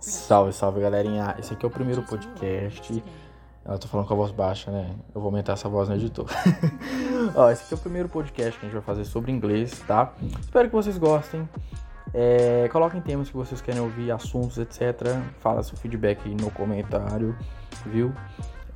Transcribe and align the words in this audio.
Salve, 0.00 0.52
salve 0.52 0.80
galerinha. 0.80 1.34
Esse 1.38 1.54
aqui 1.54 1.64
é 1.64 1.68
o 1.68 1.70
primeiro 1.70 2.02
podcast. 2.02 3.04
Eu 3.64 3.78
tô 3.78 3.88
falando 3.88 4.06
com 4.06 4.14
a 4.14 4.16
voz 4.16 4.30
baixa, 4.30 4.70
né? 4.70 4.94
Eu 5.14 5.20
vou 5.20 5.28
aumentar 5.28 5.54
essa 5.54 5.68
voz 5.68 5.88
no 5.88 5.96
editor. 5.96 6.26
Ó, 7.34 7.50
esse 7.50 7.64
aqui 7.64 7.74
é 7.74 7.76
o 7.76 7.80
primeiro 7.80 8.08
podcast 8.08 8.58
que 8.58 8.66
a 8.66 8.68
gente 8.68 8.74
vai 8.74 8.84
fazer 8.84 9.04
sobre 9.04 9.32
inglês, 9.32 9.80
tá? 9.86 10.12
Espero 10.40 10.68
que 10.68 10.74
vocês 10.74 10.96
gostem. 10.98 11.48
É, 12.14 12.68
coloquem 12.68 13.00
temas 13.00 13.28
que 13.28 13.36
vocês 13.36 13.60
querem 13.60 13.80
ouvir, 13.80 14.10
assuntos, 14.12 14.58
etc. 14.58 15.20
Fala 15.40 15.62
seu 15.62 15.76
feedback 15.76 16.20
aí 16.24 16.34
no 16.34 16.50
comentário, 16.50 17.36
viu? 17.84 18.08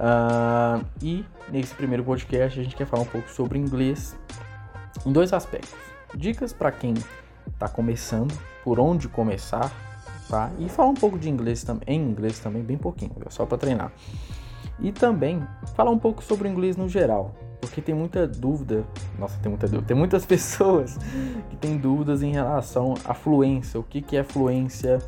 Uh, 0.01 0.85
e 1.03 1.25
nesse 1.51 1.75
primeiro 1.75 2.03
podcast 2.03 2.59
a 2.59 2.63
gente 2.63 2.75
quer 2.75 2.87
falar 2.87 3.03
um 3.03 3.07
pouco 3.07 3.29
sobre 3.31 3.59
inglês 3.59 4.17
em 5.05 5.13
dois 5.13 5.33
aspectos: 5.33 5.75
dicas 6.15 6.53
para 6.53 6.73
quem 6.73 6.95
está 7.47 7.69
começando, 7.69 8.33
por 8.65 8.79
onde 8.79 9.09
começar, 9.09 9.73
tá? 10.29 10.51
E 10.59 10.69
falar 10.69 10.91
um 10.91 10.95
pouco 10.95 11.19
de 11.19 11.29
inglês 11.29 11.63
também, 11.63 11.83
em 11.87 12.01
inglês 12.01 12.39
também, 12.39 12.63
bem 12.63 12.77
pouquinho, 12.77 13.13
só 13.29 13.47
para 13.47 13.59
treinar. 13.59 13.93
E 14.79 14.93
também 14.93 15.43
falar 15.75 15.91
um 15.91 15.99
pouco 15.99 16.23
sobre 16.23 16.49
o 16.49 16.51
inglês 16.51 16.77
no 16.77 16.89
geral, 16.89 17.35
porque 17.61 17.83
tem 17.83 17.95
muita 17.95 18.27
dúvida, 18.27 18.85
nossa, 19.19 19.39
tem 19.39 19.51
muita 19.51 19.67
dúvida, 19.67 19.87
tem 19.87 19.97
muitas 19.97 20.25
pessoas 20.27 20.97
que 21.51 21.57
têm 21.57 21.77
dúvidas 21.77 22.23
em 22.23 22.33
relação 22.33 22.95
à 23.05 23.15
fluência, 23.15 23.79
o 23.79 23.83
que, 23.83 24.01
que 24.01 24.17
é 24.17 24.25
fluência, 24.25 24.99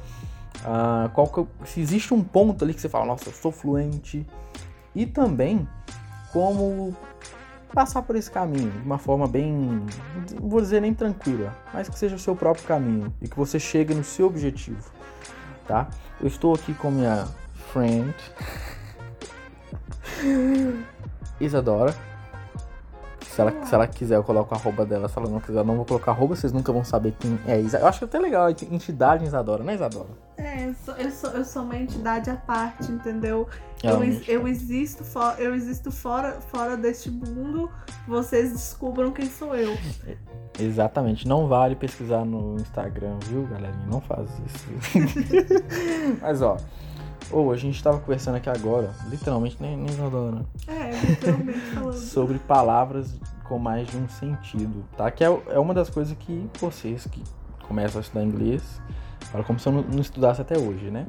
uh, 0.60 1.08
qual 1.10 1.26
que, 1.26 1.46
se 1.66 1.80
existe 1.80 2.12
um 2.12 2.22
ponto 2.22 2.64
ali 2.64 2.74
que 2.74 2.80
você 2.80 2.88
fala, 2.88 3.06
nossa, 3.06 3.28
eu 3.28 3.32
sou 3.32 3.50
fluente, 3.50 4.26
e 4.94 5.06
também 5.06 5.66
como 6.32 6.94
passar 7.72 8.02
por 8.02 8.16
esse 8.16 8.30
caminho 8.30 8.70
de 8.70 8.86
uma 8.86 8.98
forma 8.98 9.26
bem, 9.26 9.52
não 10.40 10.48
vou 10.48 10.60
dizer 10.60 10.80
nem 10.80 10.94
tranquila, 10.94 11.54
mas 11.72 11.88
que 11.88 11.98
seja 11.98 12.16
o 12.16 12.18
seu 12.18 12.36
próprio 12.36 12.64
caminho 12.66 13.12
e 13.20 13.28
que 13.28 13.36
você 13.36 13.58
chegue 13.58 13.94
no 13.94 14.04
seu 14.04 14.26
objetivo, 14.26 14.90
tá? 15.66 15.88
Eu 16.20 16.28
estou 16.28 16.54
aqui 16.54 16.74
com 16.74 16.90
minha 16.90 17.26
friend 17.72 18.14
Isadora. 21.40 21.94
Se 23.26 23.40
ela, 23.40 23.64
se 23.64 23.74
ela 23.74 23.86
quiser, 23.86 24.16
eu 24.16 24.22
coloco 24.22 24.54
a 24.54 24.58
arroba 24.58 24.84
dela. 24.84 25.08
Se 25.08 25.18
ela 25.18 25.28
não 25.28 25.40
quiser, 25.40 25.60
eu 25.60 25.64
não 25.64 25.76
vou 25.76 25.86
colocar 25.86 26.12
arroba, 26.12 26.36
vocês 26.36 26.52
nunca 26.52 26.70
vão 26.70 26.84
saber 26.84 27.14
quem 27.18 27.38
é 27.46 27.58
Isadora. 27.58 27.84
Eu 27.84 27.88
acho 27.88 28.04
até 28.04 28.18
legal 28.18 28.46
a 28.46 28.50
entidade 28.50 29.24
Isadora, 29.24 29.64
né, 29.64 29.74
Isadora? 29.74 30.10
É, 30.42 30.68
eu 30.68 30.74
sou, 30.74 30.94
eu 30.94 31.10
sou, 31.10 31.30
eu 31.30 31.44
sou 31.44 31.62
uma 31.62 31.76
entidade 31.76 32.28
à 32.28 32.34
parte, 32.34 32.90
entendeu? 32.90 33.48
Eu, 33.80 34.02
eu, 34.26 34.48
existo, 34.48 35.04
for, 35.04 35.36
eu 35.38 35.54
existo 35.54 35.92
fora, 35.92 36.40
fora 36.40 36.76
deste 36.76 37.10
mundo, 37.10 37.70
vocês 38.08 38.50
descubram 38.50 39.12
quem 39.12 39.26
sou 39.26 39.54
eu. 39.54 39.76
Exatamente, 40.58 41.28
não 41.28 41.46
vale 41.46 41.76
pesquisar 41.76 42.24
no 42.24 42.56
Instagram, 42.56 43.18
viu, 43.26 43.46
galerinha? 43.46 43.86
Não 43.86 44.00
faz 44.00 44.28
isso. 44.46 44.66
Mas 46.20 46.42
ó, 46.42 46.56
ou 47.30 47.46
oh, 47.46 47.52
a 47.52 47.56
gente 47.56 47.76
estava 47.76 48.00
conversando 48.00 48.36
aqui 48.36 48.50
agora, 48.50 48.92
literalmente, 49.08 49.56
nem, 49.60 49.76
nem 49.76 49.86
Isadora. 49.86 50.44
É, 50.66 50.90
literalmente 51.06 51.60
falando. 51.72 51.94
sobre 51.98 52.38
palavras 52.40 53.14
com 53.44 53.58
mais 53.58 53.88
de 53.88 53.96
um 53.96 54.08
sentido, 54.08 54.84
tá? 54.96 55.10
Que 55.10 55.24
é, 55.24 55.42
é 55.50 55.58
uma 55.58 55.72
das 55.72 55.88
coisas 55.88 56.16
que 56.18 56.48
vocês 56.58 57.06
que 57.06 57.22
começam 57.66 58.00
a 58.00 58.02
estudar 58.02 58.24
inglês, 58.24 58.80
agora 59.32 59.44
como 59.44 59.58
se 59.58 59.66
eu 59.66 59.72
não, 59.72 59.82
não 59.82 60.00
estudasse 60.00 60.40
até 60.40 60.58
hoje, 60.58 60.90
né? 60.90 61.06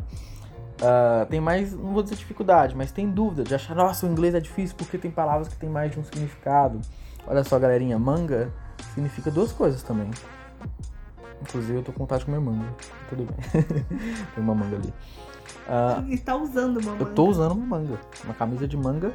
Uh, 0.81 1.25
tem 1.27 1.39
mais, 1.39 1.73
não 1.73 1.93
vou 1.93 2.01
dizer 2.01 2.15
dificuldade, 2.15 2.75
mas 2.75 2.91
tem 2.91 3.09
dúvida 3.09 3.43
de 3.43 3.53
achar, 3.53 3.75
nossa, 3.75 4.05
o 4.05 4.09
inglês 4.09 4.33
é 4.33 4.39
difícil 4.39 4.75
porque 4.77 4.97
tem 4.97 5.11
palavras 5.11 5.47
que 5.47 5.55
tem 5.55 5.69
mais 5.69 5.91
de 5.91 5.99
um 5.99 6.03
significado. 6.03 6.81
Olha 7.27 7.43
só, 7.43 7.59
galerinha, 7.59 7.97
manga 7.99 8.51
significa 8.93 9.29
duas 9.29 9.51
coisas 9.51 9.83
também. 9.83 10.09
Inclusive, 11.41 11.77
eu 11.77 11.83
tô 11.83 11.91
com 11.91 11.99
vontade 11.99 12.21
de 12.21 12.25
comer 12.25 12.39
manga. 12.39 12.67
Tudo 13.09 13.25
bem. 13.25 13.63
tem 14.33 14.43
uma 14.43 14.55
manga 14.55 14.75
ali. 14.75 14.93
Uh, 15.67 16.11
e 16.11 16.17
tá 16.17 16.35
usando 16.35 16.77
uma 16.77 16.91
manga. 16.91 17.03
Eu 17.03 17.13
tô 17.13 17.27
usando 17.27 17.51
uma 17.51 17.77
manga. 17.77 17.99
Uma 18.23 18.33
camisa 18.33 18.67
de 18.67 18.77
manga 18.77 19.13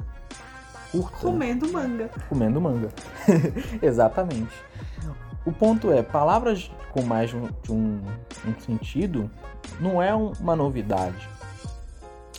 curta. 0.90 1.18
Comendo 1.18 1.72
manga. 1.72 2.10
Comendo 2.28 2.60
manga. 2.60 2.88
Exatamente. 3.82 4.54
O 5.44 5.53
ponto 5.53 5.91
é, 5.91 6.03
palavras 6.03 6.71
com 6.93 7.03
mais 7.03 7.31
de 7.31 7.72
um, 7.72 8.00
um 8.47 8.60
sentido 8.60 9.31
não 9.81 10.03
é 10.03 10.15
uma 10.15 10.54
novidade. 10.54 11.28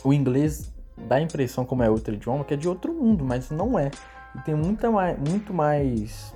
O 0.04 0.12
inglês 0.12 0.72
dá 1.08 1.16
a 1.16 1.20
impressão, 1.20 1.64
como 1.64 1.82
é 1.82 1.90
outro 1.90 2.14
idioma, 2.14 2.44
que 2.44 2.54
é 2.54 2.56
de 2.56 2.68
outro 2.68 2.92
mundo, 2.92 3.24
mas 3.24 3.50
não 3.50 3.78
é. 3.78 3.90
E 4.34 4.40
tem 4.42 4.54
muita 4.54 4.90
mais, 4.90 5.18
muito 5.18 5.52
mais, 5.52 6.34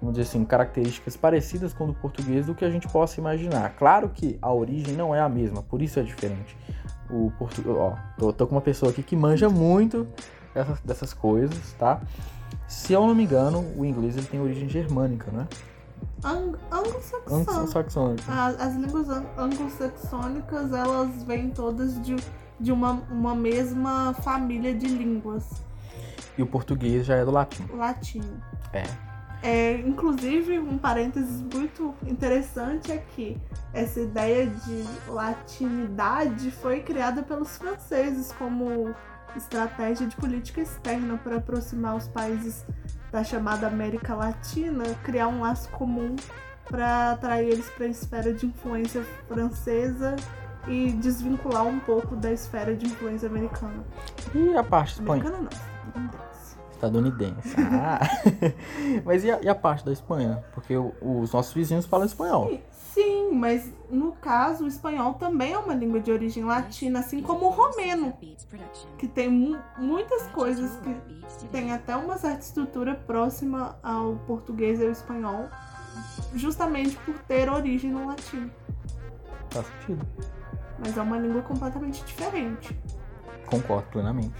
vamos 0.00 0.16
dizer 0.16 0.28
assim, 0.28 0.44
características 0.44 1.16
parecidas 1.16 1.72
com 1.72 1.84
o 1.84 1.86
do 1.88 1.94
português 1.94 2.46
do 2.46 2.54
que 2.54 2.64
a 2.64 2.70
gente 2.70 2.88
possa 2.88 3.20
imaginar. 3.20 3.74
Claro 3.76 4.08
que 4.08 4.38
a 4.42 4.52
origem 4.52 4.94
não 4.94 5.14
é 5.14 5.20
a 5.20 5.28
mesma, 5.28 5.62
por 5.62 5.80
isso 5.80 6.00
é 6.00 6.02
diferente. 6.02 6.56
O 7.10 7.30
português, 7.38 7.76
ó, 7.76 7.96
tô, 8.18 8.32
tô 8.32 8.46
com 8.46 8.54
uma 8.54 8.60
pessoa 8.60 8.90
aqui 8.90 9.02
que 9.02 9.14
manja 9.14 9.48
muito 9.48 10.06
dessas, 10.54 10.80
dessas 10.80 11.14
coisas, 11.14 11.72
tá? 11.78 12.00
Se 12.66 12.92
eu 12.92 13.06
não 13.06 13.14
me 13.14 13.24
engano, 13.24 13.64
o 13.76 13.84
inglês 13.84 14.16
ele 14.16 14.26
tem 14.26 14.40
origem 14.40 14.68
germânica, 14.68 15.30
né? 15.30 15.46
Ang 16.24 16.56
anglo-saxônica. 16.70 18.32
As, 18.32 18.60
as 18.60 18.74
línguas 18.76 19.08
anglo-saxônicas, 19.36 20.72
elas 20.72 21.22
vêm 21.24 21.50
todas 21.50 22.00
de, 22.00 22.16
de 22.60 22.70
uma, 22.70 22.92
uma 23.10 23.34
mesma 23.34 24.14
família 24.22 24.74
de 24.74 24.86
línguas. 24.86 25.62
E 26.38 26.42
o 26.42 26.46
português 26.46 27.04
já 27.04 27.16
é 27.16 27.24
do 27.24 27.30
latim. 27.30 27.66
Latim. 27.74 28.22
É. 28.72 28.84
É, 29.42 29.80
inclusive, 29.80 30.60
um 30.60 30.78
parênteses 30.78 31.42
muito 31.42 31.92
interessante 32.06 32.92
é 32.92 32.98
que 32.98 33.36
essa 33.74 34.00
ideia 34.00 34.46
de 34.46 34.84
latinidade 35.08 36.52
foi 36.52 36.80
criada 36.80 37.24
pelos 37.24 37.56
franceses 37.58 38.30
como 38.38 38.94
estratégia 39.36 40.06
de 40.06 40.14
política 40.14 40.60
externa 40.60 41.18
para 41.18 41.36
aproximar 41.38 41.96
os 41.96 42.06
países 42.06 42.64
da 43.12 43.22
chamada 43.22 43.66
América 43.66 44.14
Latina, 44.14 44.84
criar 45.04 45.28
um 45.28 45.42
laço 45.42 45.68
comum 45.70 46.16
para 46.64 47.12
atrair 47.12 47.50
eles 47.50 47.68
para 47.70 47.84
a 47.84 47.88
esfera 47.88 48.32
de 48.32 48.46
influência 48.46 49.04
francesa 49.28 50.16
e 50.66 50.92
desvincular 50.92 51.66
um 51.66 51.78
pouco 51.78 52.16
da 52.16 52.32
esfera 52.32 52.74
de 52.74 52.86
influência 52.86 53.28
americana. 53.28 53.84
E 54.34 54.56
a 54.56 54.64
parte 54.64 54.94
espanhola? 54.94 55.28
Americana 55.28 55.50
não, 55.50 55.72
estadunidense. 56.82 57.54
Ah. 57.58 58.00
mas 59.04 59.22
e 59.22 59.30
a, 59.30 59.40
e 59.40 59.48
a, 59.48 59.54
parte 59.54 59.84
da 59.84 59.92
Espanha? 59.92 60.42
Porque 60.52 60.74
os 60.76 61.32
nossos 61.32 61.52
vizinhos 61.52 61.86
falam 61.86 62.06
espanhol. 62.06 62.48
Sim, 62.48 62.60
sim, 62.92 63.30
mas 63.32 63.72
no 63.90 64.12
caso 64.12 64.64
o 64.64 64.68
espanhol 64.68 65.14
também 65.14 65.52
é 65.52 65.58
uma 65.58 65.74
língua 65.74 66.00
de 66.00 66.10
origem 66.10 66.44
latina, 66.44 67.00
assim 67.00 67.22
como 67.22 67.46
o 67.46 67.50
romeno, 67.50 68.12
que 68.98 69.08
tem 69.08 69.28
mu 69.28 69.58
muitas 69.78 70.26
coisas 70.28 70.70
que 71.38 71.46
tem 71.48 71.72
até 71.72 71.96
uma 71.96 72.16
certa 72.18 72.40
estrutura 72.40 72.94
próxima 72.94 73.78
ao 73.82 74.16
português 74.26 74.80
e 74.80 74.84
ao 74.84 74.90
espanhol, 74.90 75.48
justamente 76.34 76.96
por 76.98 77.18
ter 77.20 77.50
origem 77.50 77.90
no 77.90 78.06
latino. 78.06 78.50
Faz 79.50 79.66
sentido. 79.66 80.06
Mas 80.78 80.96
é 80.96 81.02
uma 81.02 81.18
língua 81.18 81.42
completamente 81.42 82.04
diferente. 82.04 82.76
Concordo 83.52 83.86
plenamente. 83.90 84.32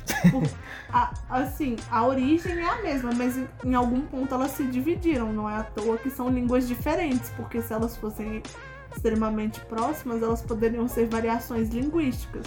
a, 0.90 1.12
assim, 1.28 1.76
a 1.90 2.06
origem 2.06 2.58
é 2.58 2.66
a 2.66 2.80
mesma, 2.80 3.10
mas 3.14 3.36
em, 3.36 3.46
em 3.62 3.74
algum 3.74 4.00
ponto 4.00 4.34
elas 4.34 4.52
se 4.52 4.64
dividiram. 4.64 5.30
Não 5.34 5.50
é 5.50 5.54
à 5.54 5.62
toa 5.62 5.98
que 5.98 6.08
são 6.08 6.30
línguas 6.30 6.66
diferentes, 6.66 7.28
porque 7.36 7.60
se 7.60 7.74
elas 7.74 7.94
fossem 7.94 8.42
extremamente 8.90 9.60
próximas, 9.60 10.22
elas 10.22 10.40
poderiam 10.40 10.88
ser 10.88 11.08
variações 11.08 11.68
linguísticas. 11.68 12.46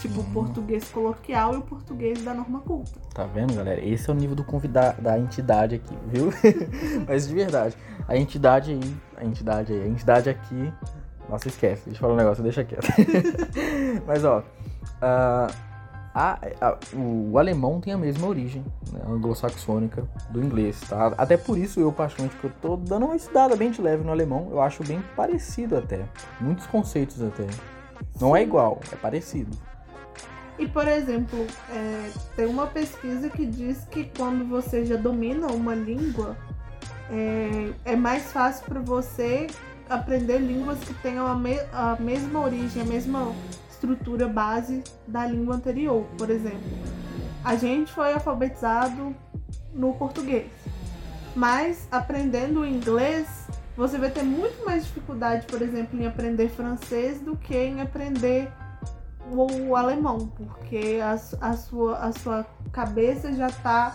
Tipo 0.00 0.20
o 0.20 0.24
português 0.24 0.88
coloquial 0.88 1.54
e 1.54 1.56
o 1.58 1.62
português 1.62 2.22
da 2.22 2.32
norma 2.32 2.60
culta. 2.60 2.98
Tá 3.14 3.24
vendo, 3.24 3.54
galera? 3.54 3.82
Esse 3.84 4.08
é 4.08 4.12
o 4.12 4.16
nível 4.16 4.36
do 4.36 4.44
convidado 4.44 5.02
da 5.02 5.18
entidade 5.18 5.74
aqui, 5.74 5.98
viu? 6.06 6.30
Mas 7.06 7.28
de 7.28 7.34
verdade, 7.34 7.76
a 8.08 8.16
entidade 8.16 8.72
aí, 8.72 8.96
a 9.16 9.24
entidade 9.24 9.72
aí, 9.72 9.82
a 9.82 9.86
entidade 9.86 10.30
aqui. 10.30 10.72
Nossa, 11.28 11.48
esquece, 11.48 11.86
deixa 11.86 11.98
eu 11.98 12.00
falar 12.00 12.14
um 12.14 12.16
negócio, 12.16 12.42
deixa 12.42 12.64
quieto. 12.64 12.86
Mas 14.06 14.24
ó, 14.24 14.40
uh, 14.40 15.52
a, 16.18 16.38
a, 16.62 16.78
o 16.94 17.38
alemão 17.38 17.78
tem 17.78 17.92
a 17.92 17.98
mesma 17.98 18.26
origem 18.26 18.64
né, 18.90 19.00
anglo-saxônica 19.06 20.08
do 20.30 20.42
inglês, 20.42 20.80
tá? 20.88 21.08
Até 21.18 21.36
por 21.36 21.58
isso 21.58 21.78
eu, 21.78 21.92
particularmente, 21.92 22.40
que 22.40 22.46
eu 22.46 22.52
tô 22.62 22.76
dando 22.78 23.04
uma 23.04 23.16
estudada 23.16 23.54
bem 23.54 23.70
de 23.70 23.82
leve 23.82 24.02
no 24.02 24.10
alemão, 24.10 24.48
eu 24.50 24.62
acho 24.62 24.82
bem 24.82 25.02
parecido 25.14 25.76
até. 25.76 26.06
Muitos 26.40 26.66
conceitos 26.68 27.20
até. 27.20 27.46
Não 28.18 28.34
é 28.34 28.42
igual, 28.42 28.80
é 28.90 28.96
parecido. 28.96 29.54
E, 30.58 30.66
por 30.66 30.88
exemplo, 30.88 31.46
é, 31.70 32.10
tem 32.34 32.46
uma 32.46 32.66
pesquisa 32.66 33.28
que 33.28 33.44
diz 33.44 33.84
que 33.90 34.10
quando 34.16 34.48
você 34.48 34.86
já 34.86 34.96
domina 34.96 35.48
uma 35.48 35.74
língua, 35.74 36.34
é, 37.10 37.72
é 37.92 37.94
mais 37.94 38.32
fácil 38.32 38.64
para 38.64 38.80
você 38.80 39.48
aprender 39.86 40.38
línguas 40.38 40.78
que 40.78 40.94
tenham 40.94 41.26
a, 41.26 41.34
me, 41.34 41.60
a 41.74 41.94
mesma 42.00 42.40
origem, 42.40 42.80
a 42.80 42.86
mesma 42.86 43.34
estrutura 43.76 44.26
base 44.26 44.82
da 45.06 45.26
língua 45.26 45.56
anterior. 45.56 46.04
Por 46.18 46.30
exemplo, 46.30 46.70
a 47.44 47.54
gente 47.54 47.92
foi 47.92 48.12
alfabetizado 48.12 49.14
no 49.72 49.92
português, 49.94 50.50
mas 51.34 51.86
aprendendo 51.90 52.60
o 52.60 52.66
inglês, 52.66 53.46
você 53.76 53.98
vai 53.98 54.10
ter 54.10 54.22
muito 54.22 54.64
mais 54.64 54.84
dificuldade, 54.84 55.46
por 55.46 55.60
exemplo, 55.60 56.00
em 56.00 56.06
aprender 56.06 56.48
francês 56.48 57.20
do 57.20 57.36
que 57.36 57.54
em 57.54 57.82
aprender 57.82 58.50
o, 59.30 59.68
o 59.68 59.76
alemão, 59.76 60.28
porque 60.28 60.98
a, 61.02 61.12
a, 61.40 61.52
sua, 61.54 61.98
a 61.98 62.12
sua 62.12 62.46
cabeça 62.72 63.32
já 63.32 63.48
está 63.48 63.94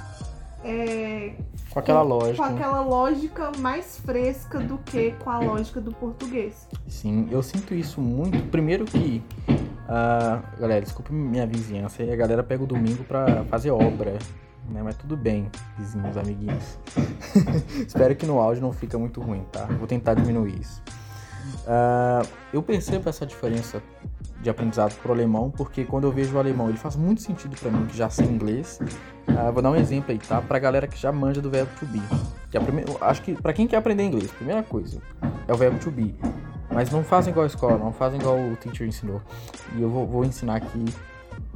é, 0.64 1.36
com 1.72 1.80
aquela 1.80 2.02
com, 2.02 2.08
lógica. 2.08 2.38
Com 2.38 2.44
aquela 2.44 2.82
lógica 2.82 3.52
mais 3.58 3.98
fresca 3.98 4.60
do 4.60 4.78
que 4.78 5.12
com 5.24 5.30
a 5.30 5.40
lógica 5.40 5.80
do 5.80 5.92
português. 5.92 6.68
Sim, 6.88 7.28
eu 7.32 7.42
sinto 7.42 7.74
isso 7.74 8.02
muito. 8.02 8.44
Primeiro 8.50 8.86
que. 8.86 9.24
Uh, 9.50 10.60
galera, 10.60 10.82
desculpe 10.82 11.12
minha 11.14 11.48
vizinhança. 11.48 12.04
A 12.04 12.16
galera 12.16 12.44
pega 12.44 12.64
o 12.64 12.68
domingo 12.68 13.04
pra 13.04 13.44
fazer 13.46 13.72
obra. 13.72 14.18
Né? 14.70 14.82
Mas 14.84 14.96
tudo 14.96 15.18
bem, 15.18 15.50
vizinhos, 15.78 16.16
amiguinhos. 16.16 16.78
Espero 17.88 18.16
que 18.16 18.26
no 18.26 18.40
áudio 18.40 18.62
não 18.62 18.72
fica 18.72 18.98
muito 18.98 19.20
ruim, 19.20 19.44
tá? 19.52 19.66
Vou 19.66 19.88
tentar 19.88 20.14
diminuir 20.14 20.60
isso. 20.60 20.82
Uh, 21.66 22.28
eu 22.54 22.62
percebo 22.62 23.10
essa 23.10 23.26
diferença 23.26 23.82
de 24.42 24.50
aprendizado 24.50 24.96
pro 25.02 25.14
alemão, 25.14 25.52
porque 25.52 25.86
quando 25.86 26.06
eu 26.06 26.12
vejo 26.12 26.36
o 26.36 26.40
alemão, 26.40 26.70
ele 26.70 26.78
faz 26.78 26.96
muito 26.96 27.22
sentido 27.22 27.56
para 27.56 27.70
mim 27.70 27.86
que 27.86 27.96
já 27.96 28.10
sei 28.10 28.26
inglês. 28.26 28.80
Uh, 29.28 29.52
vou 29.54 29.62
dar 29.62 29.72
um 29.72 29.76
exemplo 29.76 30.12
aí, 30.12 30.18
tá? 30.18 30.42
Pra 30.42 30.58
galera 30.58 30.88
que 30.88 30.98
já 30.98 31.12
manja 31.12 31.42
do 31.42 31.50
verbo 31.50 31.72
to 31.80 31.86
be. 31.86 32.02
Que 32.50 32.58
a 32.58 32.62
primeira, 32.62 32.92
acho 33.02 33.22
que 33.22 33.34
para 33.34 33.54
quem 33.54 33.68
quer 33.68 33.78
aprender 33.78 34.04
inglês, 34.04 34.32
primeira 34.32 34.64
coisa 34.64 35.02
é 35.48 35.54
o 35.54 35.58
verbo 35.58 35.80
to 35.80 35.92
be. 35.92 36.16
Mas 36.72 36.90
não 36.90 37.04
fazem 37.04 37.32
igual 37.32 37.44
a 37.44 37.48
escola, 37.48 37.78
não 37.78 37.92
fazem 37.92 38.20
igual 38.20 38.38
o 38.38 38.56
teacher 38.56 38.88
ensinou. 38.88 39.22
E 39.76 39.82
eu 39.82 39.90
vou, 39.90 40.08
vou 40.08 40.26
ensinar 40.26 40.56
aqui 40.56 40.86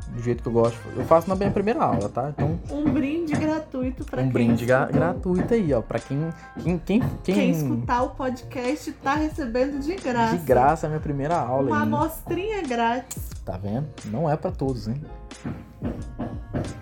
do 0.09 0.21
jeito 0.21 0.41
que 0.43 0.49
eu 0.49 0.53
gosto. 0.53 0.77
Eu 0.95 1.05
faço 1.05 1.27
na 1.29 1.35
minha 1.35 1.51
primeira 1.51 1.83
aula, 1.83 2.09
tá? 2.09 2.29
Então 2.29 2.59
um 2.71 2.91
brinde 2.91 3.33
gratuito 3.33 4.03
para 4.05 4.21
um 4.21 4.23
quem 4.23 4.31
brinde 4.31 4.65
gra 4.65 4.85
gratuito 4.85 5.53
aí, 5.53 5.73
ó, 5.73 5.81
para 5.81 5.99
quem 5.99 6.29
quem, 6.61 6.77
quem 6.79 6.99
quem 7.23 7.35
quem 7.35 7.51
escutar 7.51 8.03
o 8.03 8.09
podcast 8.11 8.91
tá 8.93 9.15
recebendo 9.15 9.79
de 9.79 9.95
graça. 9.95 10.37
De 10.37 10.45
graça 10.45 10.87
a 10.87 10.89
minha 10.89 11.01
primeira 11.01 11.35
aula 11.35 11.67
Uma 11.67 11.77
aí. 11.77 11.83
amostrinha 11.83 12.61
grátis. 12.61 13.23
Tá 13.43 13.57
vendo? 13.57 13.87
Não 14.05 14.29
é 14.29 14.35
para 14.35 14.51
todos, 14.51 14.87
hein? 14.87 15.01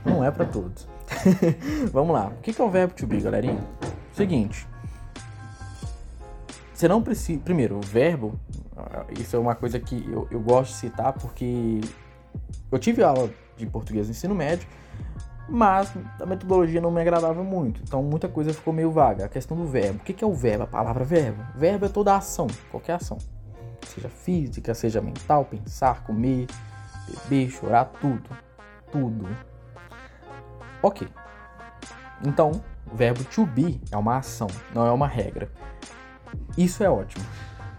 Não 0.05 0.23
é 0.23 0.31
para 0.31 0.45
todos. 0.45 0.87
Vamos 1.91 2.13
lá. 2.13 2.27
O 2.27 2.41
que 2.41 2.59
é 2.59 2.63
o 2.63 2.69
verbo 2.69 2.93
to 2.93 3.05
be, 3.05 3.19
galerinha? 3.19 3.61
Seguinte. 4.13 4.65
Você 6.73 6.87
não 6.87 7.01
precisa. 7.01 7.39
Primeiro, 7.39 7.77
o 7.77 7.81
verbo. 7.81 8.39
Isso 9.19 9.35
é 9.35 9.39
uma 9.39 9.55
coisa 9.55 9.79
que 9.79 10.03
eu, 10.09 10.27
eu 10.31 10.39
gosto 10.39 10.71
de 10.71 10.77
citar 10.77 11.13
porque 11.13 11.79
eu 12.71 12.79
tive 12.79 13.03
aula 13.03 13.29
de 13.57 13.65
português 13.65 14.07
no 14.07 14.11
ensino 14.11 14.33
médio, 14.33 14.67
mas 15.47 15.93
a 16.19 16.25
metodologia 16.25 16.81
não 16.81 16.91
me 16.91 17.01
agradava 17.01 17.43
muito. 17.43 17.81
Então 17.83 18.01
muita 18.01 18.27
coisa 18.27 18.53
ficou 18.53 18.73
meio 18.73 18.91
vaga. 18.91 19.25
A 19.25 19.29
questão 19.29 19.55
do 19.55 19.65
verbo. 19.65 19.99
O 19.99 20.03
que 20.03 20.23
é 20.23 20.27
o 20.27 20.33
verbo? 20.33 20.63
A 20.63 20.67
palavra 20.67 21.03
verbo. 21.03 21.43
Verbo 21.55 21.85
é 21.85 21.89
toda 21.89 22.15
ação, 22.15 22.47
qualquer 22.71 22.93
ação. 22.93 23.17
Seja 23.87 24.09
física, 24.09 24.73
seja 24.73 25.01
mental, 25.01 25.45
pensar, 25.45 26.03
comer, 26.03 26.47
beber, 27.07 27.49
chorar, 27.49 27.85
tudo. 27.99 28.29
Tudo. 28.91 29.27
Ok. 30.81 31.07
Então, 32.25 32.51
o 32.91 32.95
verbo 32.95 33.23
to 33.25 33.45
be 33.45 33.81
é 33.91 33.97
uma 33.97 34.17
ação, 34.17 34.47
não 34.73 34.85
é 34.85 34.91
uma 34.91 35.07
regra. 35.07 35.51
Isso 36.57 36.83
é 36.83 36.89
ótimo. 36.89 37.25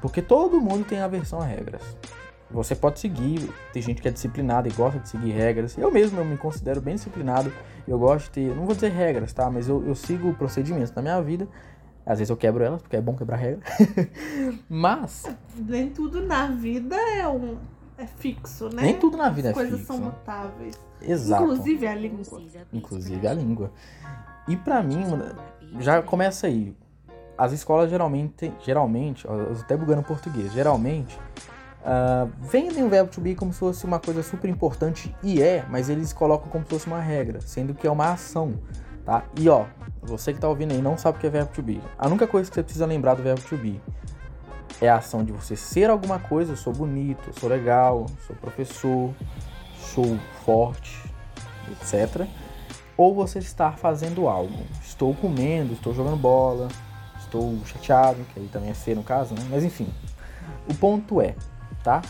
Porque 0.01 0.21
todo 0.21 0.61
mundo 0.61 0.85
tem 0.85 1.01
aversão 1.01 1.41
a 1.41 1.45
regras. 1.45 1.83
Você 2.55 2.77
pode 2.77 3.01
seguir, 3.01 3.53
tem 3.73 3.83
gente 3.83 4.01
que 4.01 4.07
é 4.07 4.13
disciplinada 4.13 4.69
e 4.69 4.73
gosta 4.73 5.01
de 5.01 5.09
seguir 5.09 5.33
regras. 5.33 5.77
Eu 5.77 5.91
mesmo 5.91 6.21
eu 6.21 6.25
me 6.25 6.37
considero 6.37 6.81
bem 6.81 6.95
disciplinado. 6.95 7.53
Eu 7.87 7.99
gosto 7.99 8.27
de 8.27 8.31
ter, 8.31 8.55
não 8.55 8.65
vou 8.65 8.75
dizer 8.77 8.93
regras, 8.93 9.33
tá? 9.33 9.51
Mas 9.51 9.69
eu, 9.69 9.85
eu 9.85 9.95
sigo 9.95 10.33
procedimentos 10.35 10.93
na 10.93 11.03
minha 11.03 11.21
vida. 11.21 11.49
Às 12.07 12.19
vezes 12.19 12.31
eu 12.31 12.37
quebro 12.37 12.63
elas, 12.63 12.81
porque 12.81 12.95
é 12.95 13.01
bom 13.01 13.17
quebrar 13.17 13.37
regra. 13.39 13.61
Mas. 14.69 15.25
Nem 15.59 15.91
tudo 15.91 16.25
na 16.25 16.47
vida 16.47 16.95
é 16.95 17.27
um. 17.27 17.59
É 17.99 18.07
fixo, 18.07 18.69
né? 18.69 18.83
Nem 18.83 18.99
tudo 18.99 19.17
na 19.17 19.29
vida 19.31 19.49
As 19.49 19.53
é 19.53 19.55
coisas 19.55 19.81
fixo. 19.81 19.93
são 19.93 20.01
mutáveis. 20.01 20.79
Exato. 21.03 21.43
Inclusive 21.43 21.87
a 21.89 21.95
língua. 21.95 22.43
Inclusive 22.73 23.27
a 23.27 23.35
língua. 23.35 23.73
E 24.47 24.57
pra 24.57 24.81
mim, 24.81 25.05
já 25.81 26.03
começa 26.03 26.47
aí. 26.47 26.77
As 27.37 27.51
escolas 27.51 27.91
geralmente, 27.91 28.53
geralmente, 28.61 29.25
eu 29.25 29.57
tô 29.57 29.61
até 29.61 29.77
bugando 29.77 30.05
português, 30.05 30.53
geralmente 30.53 31.19
Uh, 31.85 32.33
vendem 32.41 32.83
o 32.83 32.89
verbo 32.89 33.11
to 33.11 33.21
be 33.21 33.35
como 33.35 33.53
se 33.53 33.59
fosse 33.59 33.85
uma 33.85 34.01
coisa 34.01 34.23
super 34.23 34.49
importante 34.49 35.15
e 35.23 35.43
é, 35.43 35.67
mas 35.69 35.91
eles 35.91 36.15
colocam 36.15 36.49
como 36.49 36.65
se 36.65 36.71
fosse 36.71 36.87
uma 36.87 36.99
regra, 36.99 37.43
sendo 37.43 37.75
que 37.75 37.87
é 37.87 37.91
uma 37.91 38.11
ação, 38.11 38.55
tá? 39.05 39.25
E 39.39 39.51
ó, 39.51 39.67
você 40.03 40.33
que 40.33 40.41
tá 40.41 40.49
ouvindo 40.49 40.73
aí 40.73 40.81
não 40.81 40.97
sabe 40.97 41.19
o 41.19 41.21
que 41.21 41.27
é 41.27 41.31
verbo 41.31 41.53
to 41.53 41.63
be. 41.63 41.83
A 41.99 42.07
única 42.07 42.27
coisa 42.27 42.49
que 42.49 42.55
você 42.55 42.63
precisa 42.63 42.87
lembrar 42.87 43.15
do 43.15 43.23
verbo 43.23 43.43
to 43.43 43.59
be 43.59 43.79
é 44.81 44.89
a 44.89 44.97
ação 44.97 45.23
de 45.23 45.31
você 45.31 45.57
ser 45.57 45.91
alguma 45.91 46.19
coisa, 46.19 46.53
eu 46.53 46.57
sou 46.57 46.73
bonito, 46.73 47.23
eu 47.27 47.35
sou 47.39 47.51
legal, 47.51 48.07
sou 48.27 48.35
professor, 48.37 49.13
sou 49.77 50.19
forte, 50.43 50.99
etc. 51.71 52.27
Ou 52.97 53.15
você 53.15 53.41
estar 53.41 53.77
fazendo 53.77 54.27
algo. 54.27 54.59
Estou 54.83 55.15
comendo, 55.15 55.75
estou 55.75 55.93
jogando 55.93 56.17
bola, 56.17 56.69
estou 57.19 57.59
chateado, 57.67 58.25
que 58.33 58.41
aí 58.41 58.49
também 58.49 58.71
é 58.71 58.75
ser 58.75 58.97
no 58.97 59.03
caso, 59.03 59.35
né? 59.35 59.47
Mas 59.51 59.65
enfim. 59.65 59.89
O 60.69 60.75
ponto 60.75 61.21
é, 61.21 61.35
tá? 61.85 62.03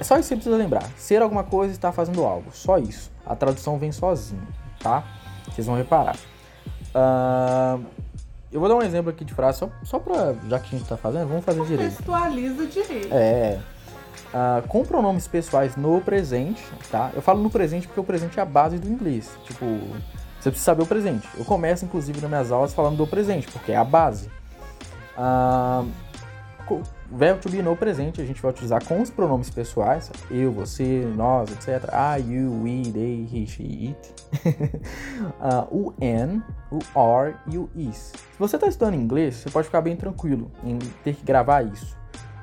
É 0.00 0.04
só 0.04 0.16
isso 0.16 0.28
que 0.28 0.28
você 0.28 0.34
precisa 0.36 0.56
lembrar. 0.56 0.84
Ser 0.96 1.22
alguma 1.22 1.44
coisa 1.44 1.72
e 1.72 1.76
estar 1.76 1.92
fazendo 1.92 2.24
algo. 2.24 2.50
Só 2.52 2.78
isso. 2.78 3.10
A 3.26 3.36
tradução 3.36 3.78
vem 3.78 3.92
sozinha, 3.92 4.42
tá? 4.80 5.04
Vocês 5.46 5.66
vão 5.66 5.76
reparar. 5.76 6.16
Uh, 6.94 7.84
eu 8.50 8.58
vou 8.58 8.68
dar 8.68 8.76
um 8.76 8.82
exemplo 8.82 9.10
aqui 9.10 9.24
de 9.24 9.34
frase, 9.34 9.58
só, 9.58 9.70
só 9.84 9.98
pra. 9.98 10.34
Já 10.48 10.58
que 10.58 10.74
a 10.74 10.78
gente 10.78 10.88
tá 10.88 10.96
fazendo, 10.96 11.28
vamos 11.28 11.44
fazer 11.44 11.64
direito. 11.64 11.96
Contextualiza 11.96 12.66
direito. 12.66 13.08
É. 13.12 13.58
Uh, 14.28 14.66
com 14.68 14.84
pronomes 14.84 15.26
pessoais 15.26 15.76
no 15.76 16.00
presente, 16.00 16.62
tá? 16.90 17.10
Eu 17.14 17.22
falo 17.22 17.42
no 17.42 17.50
presente 17.50 17.86
porque 17.86 18.00
o 18.00 18.04
presente 18.04 18.38
é 18.38 18.42
a 18.42 18.46
base 18.46 18.78
do 18.78 18.88
inglês. 18.88 19.30
Tipo, 19.44 19.64
você 20.38 20.50
precisa 20.50 20.64
saber 20.64 20.82
o 20.82 20.86
presente. 20.86 21.28
Eu 21.36 21.44
começo, 21.44 21.84
inclusive, 21.84 22.20
nas 22.20 22.30
minhas 22.30 22.52
aulas 22.52 22.72
falando 22.72 22.96
do 22.96 23.06
presente, 23.06 23.48
porque 23.48 23.72
é 23.72 23.76
a 23.76 23.84
base. 23.84 24.30
Uh, 25.16 25.88
verbo 27.10 27.40
to 27.40 27.48
be 27.48 27.62
no 27.62 27.76
presente 27.76 28.20
a 28.20 28.24
gente 28.24 28.40
vai 28.40 28.50
utilizar 28.50 28.84
com 28.84 29.00
os 29.00 29.10
pronomes 29.10 29.50
pessoais, 29.50 30.10
eu, 30.30 30.52
você, 30.52 31.10
nós, 31.16 31.50
etc. 31.50 31.88
I, 31.92 32.32
you, 32.32 32.62
we, 32.62 32.90
they, 32.92 33.26
he, 33.32 33.46
she, 33.46 33.88
it. 33.88 34.14
uh, 35.40 35.66
o 35.74 35.94
n, 36.00 36.42
o 36.70 36.78
are 36.98 37.34
e 37.46 37.58
o 37.58 37.70
is. 37.74 38.12
Se 38.12 38.38
você 38.38 38.56
está 38.56 38.66
estudando 38.66 38.94
inglês, 38.94 39.36
você 39.36 39.50
pode 39.50 39.66
ficar 39.66 39.80
bem 39.80 39.96
tranquilo 39.96 40.50
em 40.62 40.78
ter 41.02 41.14
que 41.14 41.24
gravar 41.24 41.62
isso. 41.62 41.96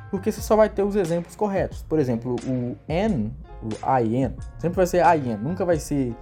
Porque 0.10 0.32
você 0.32 0.42
só 0.42 0.56
vai 0.56 0.70
ter 0.70 0.84
os 0.84 0.96
exemplos 0.96 1.36
corretos. 1.36 1.84
Por 1.84 2.00
exemplo, 2.00 2.36
o 2.46 2.78
n, 2.88 3.34
o 3.62 4.00
in, 4.02 4.34
sempre 4.60 4.78
vai 4.78 4.88
ser 4.88 5.04
in, 5.18 5.36
nunca 5.38 5.66
vai 5.66 5.78
ser 5.78 6.16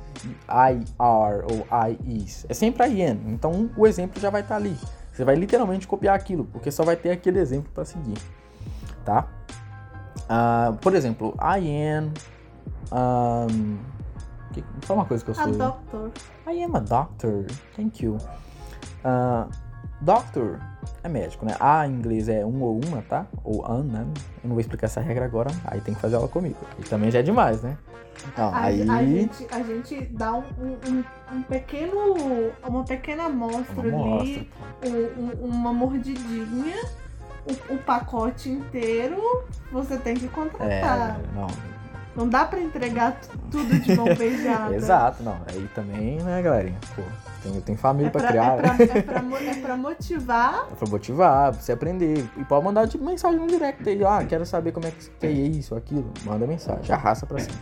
I 0.49 0.83
are 0.97 1.43
ou 1.43 1.67
I 1.71 1.97
is. 2.23 2.45
É 2.49 2.53
sempre 2.53 2.87
in. 2.87 3.19
Então 3.27 3.69
o 3.77 3.85
exemplo 3.85 4.19
já 4.19 4.29
vai 4.29 4.41
estar 4.41 4.55
tá 4.55 4.61
ali. 4.61 4.75
Você 5.13 5.23
vai 5.23 5.35
literalmente 5.35 5.87
copiar 5.87 6.15
aquilo, 6.15 6.45
porque 6.45 6.71
só 6.71 6.83
vai 6.83 6.95
ter 6.95 7.11
aquele 7.11 7.39
exemplo 7.39 7.71
para 7.71 7.85
seguir, 7.85 8.17
tá? 9.05 9.27
Uh, 10.23 10.75
por 10.77 10.95
exemplo, 10.95 11.35
I 11.39 11.87
am. 11.87 12.11
Um, 12.91 13.77
que, 14.51 14.63
fala 14.81 15.01
uma 15.01 15.05
coisa 15.05 15.23
que 15.23 15.29
eu 15.29 15.35
sou. 15.35 15.43
A 15.43 15.47
doctor. 15.47 16.11
I 16.47 16.63
am 16.63 16.75
a 16.75 16.79
doctor. 16.79 17.45
Thank 17.75 18.03
you. 18.03 18.17
Uh, 19.05 19.49
doctor 20.03 20.59
é 21.01 21.09
médico, 21.09 21.45
né? 21.45 21.55
A 21.59 21.87
em 21.87 21.93
inglês 21.93 22.29
é 22.29 22.45
um 22.45 22.61
ou 22.61 22.79
uma, 22.85 23.01
tá? 23.01 23.25
Ou 23.43 23.65
an, 23.65 23.83
né? 23.83 24.05
Eu 24.43 24.47
não 24.47 24.51
vou 24.51 24.59
explicar 24.59 24.85
essa 24.85 25.01
regra 25.01 25.25
agora, 25.25 25.49
aí 25.65 25.81
tem 25.81 25.93
que 25.93 26.01
fazer 26.01 26.15
aula 26.15 26.27
comigo. 26.27 26.57
E 26.79 26.83
também 26.83 27.09
já 27.09 27.19
é 27.19 27.21
demais, 27.23 27.61
né? 27.61 27.77
Não, 28.37 28.53
a, 28.53 28.63
aí... 28.63 28.89
a, 28.89 29.03
gente, 29.03 29.47
a 29.51 29.63
gente 29.63 30.01
dá 30.11 30.33
um, 30.33 30.43
um, 30.87 31.03
um 31.31 31.41
pequeno. 31.43 31.95
uma 32.65 32.83
pequena 32.83 33.25
amostra 33.25 33.87
Uma 33.87 34.19
ali, 34.19 34.49
um, 34.85 35.45
uma 35.45 35.73
mordidinha, 35.73 36.77
o, 37.45 37.73
o, 37.73 37.77
pacote 37.79 38.49
inteiro 38.49 39.43
você 39.71 39.97
tem 39.97 40.15
que 40.15 40.27
contratar. 40.27 41.19
É, 41.19 41.35
não. 41.35 41.72
Não 42.15 42.29
dá 42.29 42.45
pra 42.45 42.61
entregar 42.61 43.19
tudo 43.49 43.79
de 43.79 43.95
mão 43.95 44.05
beijada. 44.15 44.73
Exato, 44.75 45.23
não. 45.23 45.37
Aí 45.47 45.67
também, 45.73 46.17
né, 46.21 46.41
galerinha? 46.41 46.77
Pô, 46.95 47.01
tem, 47.41 47.61
tem 47.61 47.75
família 47.75 48.07
é 48.07 48.11
pra, 48.11 48.21
pra 48.21 48.29
criar. 48.29 48.57
É 48.57 48.61
pra, 48.61 48.83
é, 48.83 49.01
pra, 49.01 49.41
é 49.41 49.53
pra 49.55 49.77
motivar. 49.77 50.67
É 50.71 50.75
pra 50.75 50.89
motivar, 50.89 51.51
pra 51.51 51.61
você 51.61 51.71
aprender. 51.71 52.29
E 52.37 52.43
pode 52.43 52.63
mandar 52.63 52.87
tipo 52.87 53.03
mensagem 53.03 53.39
no 53.39 53.47
direct 53.47 53.87
aí. 53.89 54.03
Ah, 54.05 54.23
quero 54.27 54.45
saber 54.45 54.71
como 54.71 54.85
é 54.85 54.91
que 54.91 55.25
é 55.25 55.31
isso, 55.31 55.75
aquilo. 55.75 56.11
Manda 56.23 56.45
mensagem, 56.45 56.93
arrasta 56.93 57.25
pra 57.25 57.39
cima. 57.39 57.57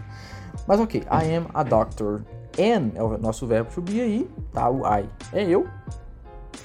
Mas 0.67 0.79
ok, 0.79 1.01
I 1.01 1.35
am 1.35 1.47
a 1.53 1.63
doctor. 1.63 2.21
An 2.59 2.91
é 2.95 3.01
o 3.01 3.17
nosso 3.17 3.47
verbo 3.47 3.71
to 3.71 3.81
be 3.81 4.01
aí, 4.01 4.29
tá? 4.51 4.69
O 4.69 4.81
I 4.85 5.07
é 5.31 5.43
eu. 5.43 5.65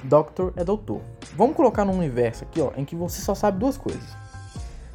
Doctor 0.03 0.53
é 0.57 0.65
doutor. 0.65 1.01
Vamos 1.37 1.55
colocar 1.57 1.85
num 1.85 1.97
universo 1.97 2.43
aqui, 2.43 2.61
ó, 2.61 2.73
em 2.77 2.85
que 2.85 2.97
você 2.97 3.23
só 3.23 3.37
sabe 3.37 3.59
duas 3.59 3.77
coisas. 3.77 4.17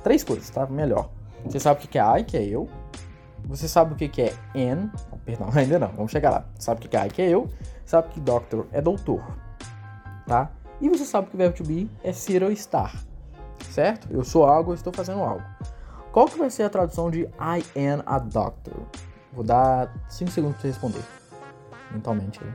Três 0.03 0.24
coisas, 0.24 0.50
tá? 0.50 0.65
Melhor. 0.65 1.10
Você 1.45 1.60
sabe 1.60 1.83
o 1.83 1.88
que 1.88 2.00
é 2.00 2.19
I, 2.19 2.24
que 2.24 2.38
é 2.38 2.43
eu. 2.43 2.69
Você 3.45 3.67
sabe 3.67 3.93
o 3.93 3.95
que 3.95 4.21
é 4.21 4.33
N. 4.55 4.91
Perdão, 5.25 5.50
ainda 5.55 5.79
não, 5.79 5.89
vamos 5.89 6.12
chegar 6.12 6.29
lá. 6.29 6.45
Sabe 6.60 6.86
o 6.86 6.89
que 6.89 6.95
é 6.95 7.07
I, 7.07 7.10
que 7.10 7.21
é 7.21 7.29
eu. 7.29 7.50
Sabe 7.86 8.10
que 8.10 8.19
Doctor 8.19 8.67
é 8.71 8.81
doutor. 8.81 9.24
Tá? 10.25 10.51
E 10.79 10.89
você 10.89 11.05
sabe 11.05 11.27
que 11.27 11.36
o 11.36 11.38
verbo 11.38 11.57
to 11.57 11.63
be 11.63 11.89
é 12.03 12.12
ser 12.12 12.43
ou 12.43 12.51
estar. 12.51 12.93
certo? 13.69 14.07
Eu 14.12 14.24
sou 14.24 14.45
algo, 14.45 14.71
eu 14.71 14.75
estou 14.75 14.91
fazendo 14.93 15.21
algo. 15.21 15.43
Qual 16.12 16.25
que 16.25 16.38
vai 16.38 16.50
ser 16.50 16.63
a 16.63 16.69
tradução 16.69 17.10
de 17.10 17.21
I 17.39 17.63
am 17.75 18.03
a 18.05 18.19
doctor? 18.19 18.74
Vou 19.31 19.43
dar 19.43 19.93
5 20.10 20.31
segundos 20.31 20.55
pra 20.55 20.62
você 20.62 20.67
responder. 20.69 21.03
Mentalmente 21.91 22.39
aí. 22.43 22.51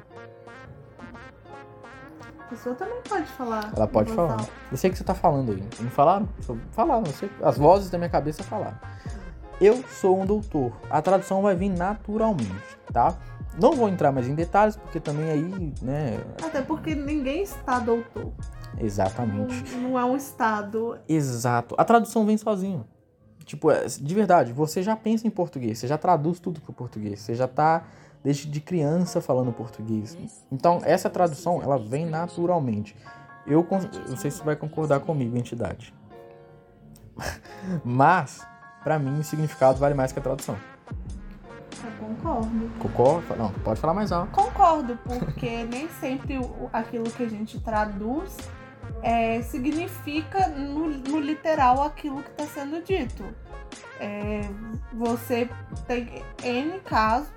A 2.46 2.48
pessoa 2.48 2.76
também 2.76 3.00
pode 3.08 3.26
falar. 3.26 3.72
Ela 3.76 3.88
pode 3.88 4.12
falar. 4.12 4.46
Eu 4.70 4.76
sei 4.76 4.88
que 4.88 4.96
você 4.96 5.02
tá 5.02 5.14
falando 5.14 5.50
aí. 5.50 5.64
Não 5.80 5.90
falaram? 5.90 6.28
Falaram. 6.70 7.02
As 7.42 7.58
vozes 7.58 7.90
da 7.90 7.98
minha 7.98 8.08
cabeça 8.08 8.44
falaram. 8.44 8.78
Eu 9.60 9.82
sou 9.88 10.20
um 10.20 10.24
doutor. 10.24 10.72
A 10.88 11.02
tradução 11.02 11.42
vai 11.42 11.56
vir 11.56 11.70
naturalmente, 11.70 12.78
tá? 12.92 13.16
Não 13.60 13.72
vou 13.72 13.88
entrar 13.88 14.12
mais 14.12 14.28
em 14.28 14.34
detalhes, 14.36 14.76
porque 14.76 15.00
também 15.00 15.28
aí, 15.28 15.74
né? 15.82 16.20
Até 16.40 16.62
porque 16.62 16.94
ninguém 16.94 17.42
está 17.42 17.80
doutor. 17.80 18.32
Não, 18.74 18.84
Exatamente. 18.84 19.74
não 19.74 19.98
é 19.98 20.04
um 20.04 20.14
estado. 20.14 20.98
Exato. 21.08 21.74
A 21.76 21.84
tradução 21.84 22.24
vem 22.24 22.36
sozinho. 22.36 22.86
Tipo, 23.44 23.72
é, 23.72 23.86
de 23.86 24.14
verdade, 24.14 24.52
você 24.52 24.84
já 24.84 24.94
pensa 24.94 25.26
em 25.26 25.30
português, 25.30 25.78
você 25.78 25.88
já 25.88 25.98
traduz 25.98 26.38
tudo 26.38 26.60
pro 26.60 26.72
português, 26.72 27.18
você 27.20 27.34
já 27.34 27.48
tá 27.48 27.84
desde 28.26 28.48
de 28.48 28.60
criança 28.60 29.20
falando 29.20 29.52
português. 29.52 30.18
Então, 30.50 30.80
essa 30.82 31.08
tradução, 31.08 31.62
ela 31.62 31.78
vem 31.78 32.04
naturalmente. 32.04 32.96
Eu 33.46 33.64
não 34.08 34.16
sei 34.16 34.32
se 34.32 34.38
você 34.38 34.42
vai 34.42 34.56
concordar 34.56 34.98
comigo, 34.98 35.38
entidade. 35.38 35.94
Mas, 37.84 38.44
pra 38.82 38.98
mim, 38.98 39.20
o 39.20 39.22
significado 39.22 39.78
vale 39.78 39.94
mais 39.94 40.10
que 40.10 40.18
a 40.18 40.22
tradução. 40.22 40.56
Eu 41.84 41.92
concordo. 42.04 42.70
Concorda? 42.80 43.36
Não, 43.36 43.52
pode 43.52 43.80
falar 43.80 43.94
mais 43.94 44.10
alto. 44.10 44.32
Concordo, 44.32 44.98
porque 45.04 45.62
nem 45.70 45.88
sempre 45.88 46.40
aquilo 46.72 47.08
que 47.08 47.22
a 47.22 47.28
gente 47.28 47.60
traduz 47.60 48.36
é, 49.04 49.40
significa 49.42 50.48
no, 50.48 50.88
no 50.88 51.20
literal 51.20 51.80
aquilo 51.80 52.24
que 52.24 52.30
está 52.30 52.46
sendo 52.46 52.82
dito. 52.82 53.22
É, 54.00 54.40
você 54.92 55.48
tem 55.86 56.24
N 56.42 56.80
casos 56.80 57.36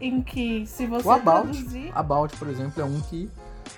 em 0.00 0.22
que 0.22 0.66
se 0.66 0.86
você 0.86 1.06
O 1.06 1.10
about. 1.10 1.50
traduzir. 1.50 1.92
About, 1.94 2.36
por 2.36 2.48
exemplo, 2.48 2.80
é 2.82 2.84
um 2.84 3.00
que 3.00 3.30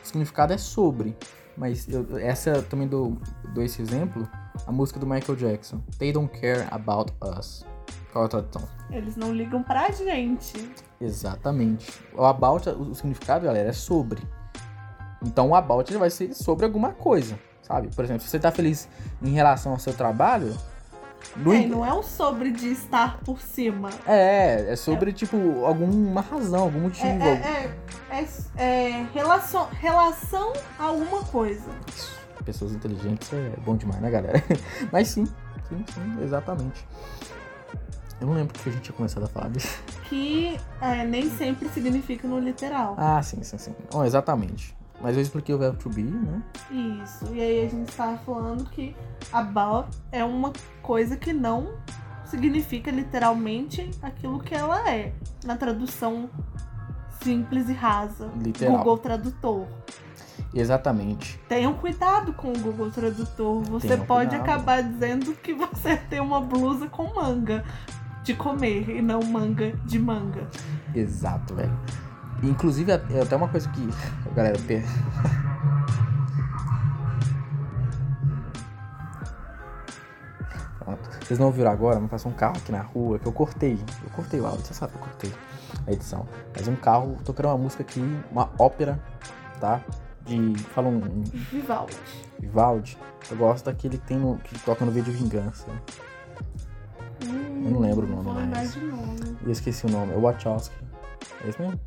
o 0.02 0.06
significado 0.06 0.52
é 0.52 0.58
sobre. 0.58 1.16
Mas 1.56 1.86
eu, 1.88 2.18
essa 2.18 2.50
eu 2.50 2.62
também 2.62 2.88
dou, 2.88 3.18
dou 3.54 3.62
esse 3.62 3.82
exemplo. 3.82 4.28
A 4.66 4.72
música 4.72 4.98
do 5.00 5.06
Michael 5.06 5.36
Jackson. 5.36 5.80
They 5.98 6.12
don't 6.12 6.32
care 6.40 6.66
about 6.70 7.12
us. 7.38 7.64
Qual 8.12 8.24
é 8.24 8.26
a 8.26 8.28
tradução? 8.28 8.68
Eles 8.90 9.16
não 9.16 9.32
ligam 9.32 9.62
pra 9.62 9.90
gente. 9.90 10.70
Exatamente. 11.00 12.00
O 12.14 12.24
about, 12.24 12.68
o, 12.68 12.94
significado, 12.94 13.46
galera, 13.46 13.70
é 13.70 13.72
sobre. 13.72 14.22
Então 15.24 15.50
o 15.50 15.54
about 15.54 15.96
vai 15.96 16.10
ser 16.10 16.34
sobre 16.34 16.64
alguma 16.64 16.92
coisa, 16.92 17.38
sabe? 17.62 17.88
Por 17.94 18.04
exemplo, 18.04 18.22
se 18.22 18.28
você 18.28 18.38
tá 18.38 18.50
feliz 18.50 18.88
em 19.22 19.30
relação 19.30 19.72
ao 19.72 19.78
seu 19.78 19.94
trabalho, 19.94 20.54
no 21.36 21.52
É, 21.52 21.66
não 21.66 21.84
é 21.84 21.92
um 21.94 22.02
sobre 22.02 22.50
de 22.50 22.68
estar 22.72 23.18
por 23.20 23.40
cima. 23.40 23.90
é, 24.06 24.72
é 24.72 24.76
sobre, 24.76 25.12
tipo, 25.12 25.64
alguma 25.64 26.20
razão, 26.20 26.60
algum 26.62 26.78
É, 26.78 26.82
motivo. 26.82 27.06
é, 27.24 27.74
é, 28.10 28.24
é, 28.56 28.62
é 28.64 29.06
relação, 29.14 29.68
relação 29.72 30.52
a 30.78 30.84
alguma 30.84 31.22
coisa. 31.24 31.68
Isso. 31.88 32.20
Pessoas 32.44 32.72
inteligentes 32.72 33.32
é 33.32 33.52
bom 33.64 33.76
demais, 33.76 34.00
né, 34.00 34.10
galera? 34.10 34.42
Mas 34.92 35.08
sim, 35.08 35.24
sim, 35.68 35.84
sim, 35.94 36.22
exatamente. 36.24 36.84
Eu 38.20 38.26
não 38.26 38.34
lembro 38.34 38.56
o 38.56 38.62
que 38.62 38.68
a 38.68 38.72
gente 38.72 38.82
tinha 38.82 38.94
começado 38.96 39.24
a 39.24 39.28
falar 39.28 39.48
disso. 39.48 39.80
Que 40.08 40.58
é, 40.80 41.04
nem 41.04 41.30
sempre 41.30 41.68
significa 41.68 42.26
no 42.28 42.38
literal. 42.38 42.94
Ah, 42.98 43.22
sim, 43.22 43.42
sim, 43.42 43.58
sim. 43.58 43.74
Oh, 43.94 44.04
exatamente. 44.04 44.76
Mas 45.02 45.16
eu 45.16 45.22
expliquei 45.22 45.54
o 45.54 45.58
verbo 45.58 45.78
to 45.78 45.90
be, 45.90 46.02
né? 46.02 46.42
Isso. 46.70 47.34
E 47.34 47.40
aí 47.40 47.66
a 47.66 47.68
gente 47.68 47.88
estava 47.88 48.16
falando 48.18 48.64
que 48.70 48.94
about 49.32 49.96
é 50.12 50.24
uma 50.24 50.52
coisa 50.80 51.16
que 51.16 51.32
não 51.32 51.74
significa 52.24 52.90
literalmente 52.90 53.90
aquilo 54.00 54.38
que 54.40 54.54
ela 54.54 54.88
é. 54.88 55.12
Na 55.44 55.56
tradução 55.56 56.30
simples 57.22 57.68
e 57.68 57.72
rasa. 57.72 58.30
Literal. 58.40 58.78
Google 58.78 58.98
Tradutor. 58.98 59.66
Exatamente. 60.54 61.38
Tenham 61.48 61.74
cuidado 61.74 62.32
com 62.32 62.52
o 62.52 62.58
Google 62.58 62.90
Tradutor. 62.90 63.62
Você 63.62 63.88
Tenham 63.88 64.06
pode 64.06 64.30
cuidado. 64.30 64.48
acabar 64.48 64.82
dizendo 64.82 65.34
que 65.34 65.52
você 65.52 65.96
tem 66.08 66.20
uma 66.20 66.40
blusa 66.40 66.88
com 66.88 67.14
manga 67.14 67.64
de 68.22 68.34
comer 68.34 68.88
e 68.88 69.02
não 69.02 69.20
manga 69.22 69.72
de 69.84 69.98
manga. 69.98 70.48
Exato, 70.94 71.54
velho. 71.54 71.76
Inclusive, 72.42 72.90
é 72.92 73.20
até 73.22 73.36
uma 73.36 73.48
coisa 73.48 73.68
que. 73.68 73.88
Galera, 74.34 74.58
per- 74.66 74.84
Pronto. 80.78 81.10
Vocês 81.24 81.38
não 81.38 81.46
ouviram 81.46 81.70
agora, 81.70 82.00
mas 82.00 82.10
passou 82.10 82.30
um 82.30 82.34
carro 82.34 82.56
aqui 82.56 82.72
na 82.72 82.82
rua 82.82 83.18
que 83.18 83.26
eu 83.26 83.32
cortei. 83.32 83.78
Eu 84.04 84.10
cortei 84.10 84.40
o 84.40 84.46
áudio, 84.46 84.64
você 84.66 84.74
sabe 84.74 84.92
que 84.92 84.98
eu 84.98 85.02
cortei 85.02 85.32
a 85.86 85.92
edição. 85.92 86.26
Mas 86.56 86.68
um 86.68 86.76
carro 86.76 87.16
tocando 87.24 87.46
uma 87.46 87.56
música 87.58 87.82
aqui, 87.82 88.00
uma 88.30 88.50
ópera, 88.58 89.00
tá? 89.60 89.80
De. 90.26 90.54
Fala 90.74 90.88
um, 90.88 91.00
Vivaldi. 91.50 91.96
Vivaldi. 92.38 92.98
Eu 93.30 93.36
gosto 93.36 93.64
daquele 93.66 93.98
que, 93.98 94.04
tem 94.06 94.18
no, 94.18 94.36
que 94.38 94.58
toca 94.60 94.84
no 94.84 94.90
vídeo 94.92 95.12
Vingança. 95.12 95.66
Hum, 97.24 97.62
Eu 97.64 97.70
não 97.70 97.80
lembro 97.80 98.04
o 98.06 98.08
nome 98.10 98.28
lembrar 98.40 98.56
mais. 98.56 98.74
de 98.74 98.80
nome. 98.80 99.38
Eu 99.44 99.50
esqueci 99.52 99.86
o 99.86 99.90
nome. 99.90 100.12
É 100.12 100.16
o 100.16 100.20
Wachowski. 100.20 100.74
É 101.44 101.48
esse 101.48 101.60
mesmo? 101.60 101.80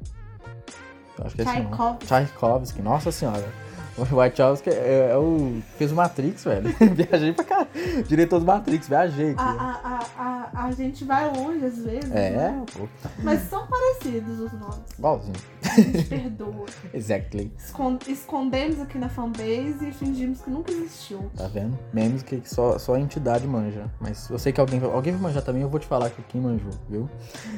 Acho 1.24 1.36
que 1.36 1.42
é 1.42 1.44
o 1.44 1.48
nome. 1.48 1.60
Tchaikovsky. 1.66 2.06
Tchaikovsky. 2.06 2.82
Nossa 2.82 3.12
senhora. 3.12 3.66
O 3.98 4.04
Wachowski 4.04 4.70
é, 4.70 5.12
é 5.12 5.18
o 5.18 5.62
fez 5.78 5.92
o 5.92 5.96
Matrix, 5.96 6.44
velho. 6.44 6.70
Viajei 6.94 7.32
pra 7.32 7.46
cá. 7.46 7.68
Diretor 8.06 8.40
do 8.40 8.46
Matrix, 8.46 8.90
viajei 8.90 9.32
aqui. 9.32 9.40
A, 9.40 10.02
a, 10.18 10.22
a, 10.22 10.66
a 10.66 10.72
gente 10.72 11.06
vai 11.06 11.32
longe 11.34 11.66
às 11.66 11.78
vezes. 11.78 12.12
é, 12.12 12.32
né? 12.32 12.66
pô. 12.74 12.90
Mas 13.20 13.42
são 13.50 13.66
parecidos 13.66 14.40
os 14.40 14.52
nomes. 14.52 14.80
Igualzinho. 14.98 15.36
A 15.78 15.82
gente 15.82 16.04
perdoa. 16.10 16.66
Exactly. 16.94 17.52
Escon- 17.58 18.00
escondemos 18.08 18.80
aqui 18.80 18.98
na 18.98 19.10
fanbase 19.10 19.88
e 19.88 19.92
fingimos 19.92 20.42
que 20.42 20.50
nunca 20.50 20.72
existiu. 20.72 21.30
Tá 21.36 21.48
vendo? 21.48 21.78
Memes 21.94 22.24
que 22.24 22.42
só, 22.46 22.78
só 22.78 22.96
a 22.96 23.00
entidade 23.00 23.48
manja. 23.48 23.90
Mas 24.00 24.30
eu 24.30 24.40
sei 24.40 24.52
que 24.52 24.60
alguém, 24.62 24.82
alguém 24.84 25.14
vai 25.14 25.22
manjar 25.22 25.44
também, 25.44 25.62
eu 25.62 25.70
vou 25.70 25.80
te 25.80 25.88
falar 25.88 26.10
que 26.10 26.22
quem 26.24 26.42
manjou, 26.42 26.72
viu? 26.90 27.10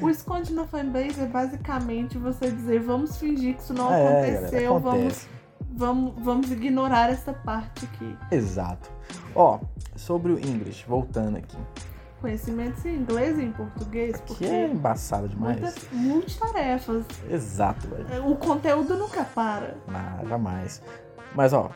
O 0.02 0.10
esconde 0.10 0.54
na 0.54 0.66
fanbase 0.66 1.22
é 1.22 1.26
basicamente 1.26 2.18
você 2.18 2.50
dizer 2.52 2.80
vamos 2.82 3.18
fingir 3.18 3.56
que 3.56 3.62
isso 3.64 3.74
não 3.74 3.92
É, 3.94 4.08
aconteceu, 4.36 4.80
galera, 4.80 4.80
vamos, 4.80 5.28
vamos, 5.76 6.14
vamos 6.24 6.52
ignorar 6.52 7.10
essa 7.12 7.34
parte 7.34 7.86
aqui. 7.86 8.16
Exato. 8.32 8.90
Ó, 9.36 9.60
sobre 9.96 10.32
o 10.32 10.40
English, 10.40 10.86
voltando 10.88 11.38
aqui. 11.38 11.58
Conhecimentos 12.22 12.84
em 12.86 12.96
inglês 12.96 13.38
e 13.38 13.44
em 13.44 13.52
português, 13.52 14.20
porque 14.22 14.46
Que 14.46 14.52
é 14.52 14.68
embaçado 14.68 15.30
demais. 15.30 15.60
muitas 15.60 15.88
multitarefas. 15.92 17.06
Exato, 17.30 17.88
velho. 17.88 18.28
O 18.28 18.36
conteúdo 18.36 18.96
nunca 18.98 19.24
para. 19.24 19.76
Não, 19.88 20.28
jamais. 20.28 20.82
Mas 21.36 21.54
ó, 21.54 21.70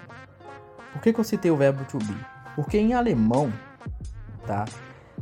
por 0.93 1.01
que, 1.01 1.13
que 1.13 1.19
eu 1.19 1.23
citei 1.23 1.51
o 1.51 1.55
verbo 1.57 1.83
to 1.85 1.99
be? 1.99 2.17
Porque 2.55 2.77
em 2.77 2.93
alemão, 2.93 3.53
tá? 4.47 4.65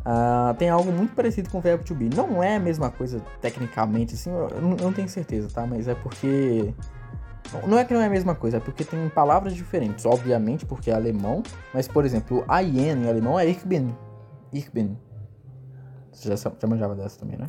ah, 0.06 0.56
tem 0.58 0.70
algo 0.70 0.92
muito 0.92 1.14
parecido 1.14 1.50
com 1.50 1.58
o 1.58 1.62
verbo 1.62 1.84
to 1.84 1.94
be. 1.94 2.10
Não 2.16 2.42
é 2.42 2.56
a 2.56 2.60
mesma 2.60 2.90
coisa 2.90 3.22
tecnicamente, 3.42 4.16
assim, 4.16 4.30
eu 4.32 4.62
não, 4.62 4.72
eu 4.72 4.84
não 4.86 4.94
tenho 4.94 5.10
certeza, 5.10 5.50
tá? 5.54 5.68
Mas 5.68 5.88
é 5.88 5.96
porque. 5.96 6.74
Não 7.68 7.78
é 7.80 7.84
que 7.84 7.94
não 7.94 8.02
é 8.02 8.06
a 8.06 8.10
mesma 8.10 8.36
coisa, 8.36 8.58
é 8.58 8.60
porque 8.60 8.84
tem 8.84 9.10
palavras 9.10 9.56
diferentes, 9.56 10.06
obviamente, 10.06 10.66
porque 10.66 10.92
é 10.92 10.94
alemão. 10.94 11.42
Mas, 11.74 11.88
por 11.88 12.06
exemplo, 12.06 12.46
I 12.48 12.90
am 12.92 13.04
em 13.04 13.10
alemão 13.10 13.40
é 13.40 13.46
ich 13.48 13.66
bin. 13.68 13.94
Ich 14.54 14.70
bin. 14.72 14.98
Você 16.20 16.36
já, 16.36 16.52
já 16.60 16.68
manjava 16.68 16.96
dessa 16.96 17.20
também, 17.20 17.38
né? 17.38 17.48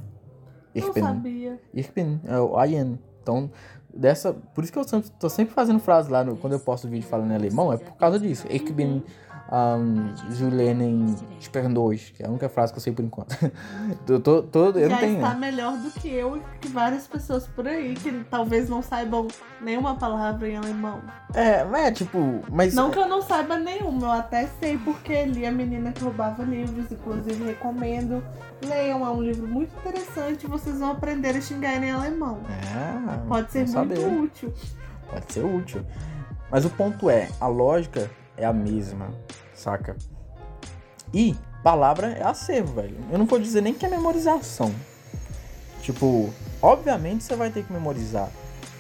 Ich 0.75 0.87
não 0.87 0.93
sabia. 0.95 1.61
Ich 1.75 1.91
bin, 1.93 2.21
é 2.25 2.39
o 2.39 2.63
I 2.65 2.77
am. 2.77 2.99
Então, 3.23 3.51
dessa. 3.93 4.33
Por 4.33 4.63
isso 4.63 4.73
que 4.73 4.79
eu 4.79 4.85
sempre, 4.85 5.11
tô 5.19 5.29
sempre 5.29 5.53
fazendo 5.53 5.81
frase 5.81 6.11
lá 6.11 6.23
no, 6.23 6.37
quando 6.37 6.53
eu 6.53 6.61
posto 6.61 6.89
vídeo 6.89 7.07
falando 7.09 7.33
em 7.33 7.35
alemão, 7.35 7.73
é 7.73 7.77
por 7.77 7.97
causa 7.97 8.19
disso. 8.19 8.47
Ich 8.49 8.73
bin 8.73 9.03
um, 9.51 10.15
Julenen 10.31 11.17
Sperrndois, 11.41 12.11
que 12.11 12.23
é 12.23 12.27
a 12.27 12.29
única 12.29 12.49
frase 12.49 12.73
que 12.73 12.79
eu 12.79 12.83
sei 12.83 12.93
por 12.93 13.05
enquanto. 13.05 13.37
eu 14.09 14.21
tô, 14.21 14.43
tô, 14.43 14.67
eu 14.71 14.89
não 14.89 14.97
Já 14.97 14.99
tenho. 14.99 15.17
está 15.17 15.35
melhor 15.35 15.77
do 15.77 15.91
que 15.91 16.09
eu 16.09 16.37
e 16.37 16.43
que 16.61 16.69
várias 16.69 17.07
pessoas 17.07 17.47
por 17.49 17.67
aí 17.67 17.95
que 17.95 18.13
talvez 18.31 18.69
não 18.69 18.81
saibam 18.81 19.27
nenhuma 19.61 19.97
palavra 19.97 20.49
em 20.49 20.57
alemão. 20.57 21.01
É, 21.35 21.65
mas 21.65 21.87
é 21.87 21.91
tipo. 21.93 22.41
Mas. 22.51 22.75
Não 22.75 22.91
que 22.91 22.99
eu 22.99 23.09
não 23.09 23.21
saiba 23.21 23.59
nenhuma, 23.59 24.07
eu 24.07 24.13
até 24.13 24.47
sei 24.61 24.79
porque 24.79 25.25
li 25.25 25.45
A 25.45 25.51
Menina 25.51 25.93
que 25.93 26.03
Roubava 26.05 26.45
Livros, 26.45 26.91
inclusive 26.91 27.45
recomendo. 27.45 28.23
Leiam, 28.65 29.05
é 29.05 29.11
um 29.11 29.23
livro 29.23 29.49
muito 29.49 29.75
interessante, 29.79 30.47
vocês 30.47 30.79
vão 30.79 30.93
aprender 30.93 31.31
a 31.31 31.41
xingar 31.41 31.83
em 31.83 31.91
alemão. 31.91 32.39
É, 32.49 33.27
Pode 33.27 33.51
ser 33.51 33.61
muito 33.61 33.73
saber. 33.73 33.99
útil. 33.99 34.53
Pode 35.11 35.33
ser 35.33 35.45
útil. 35.45 35.85
Mas 36.51 36.65
o 36.65 36.71
ponto 36.71 37.09
é, 37.09 37.29
a 37.41 37.47
lógica 37.47 38.11
é 38.41 38.45
a 38.47 38.53
mesma, 38.53 39.11
saca? 39.55 39.97
E 41.13 41.37
palavra 41.63 42.09
é 42.09 42.23
acervo, 42.25 42.75
velho. 42.75 42.97
Eu 43.11 43.19
não 43.19 43.27
vou 43.27 43.39
dizer 43.39 43.61
nem 43.61 43.75
que 43.75 43.85
é 43.85 43.89
memorização. 43.89 44.73
Tipo, 45.83 46.31
obviamente 46.63 47.25
você 47.25 47.37
vai 47.37 47.51
ter 47.51 47.65
que 47.65 47.73
memorizar. 47.73 48.29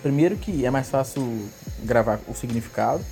Primeiro 0.03 0.37
que 0.37 0.65
é 0.65 0.71
mais 0.71 0.89
fácil 0.89 1.23
gravar 1.85 2.19
o 2.29 2.35
significado, 2.35 3.05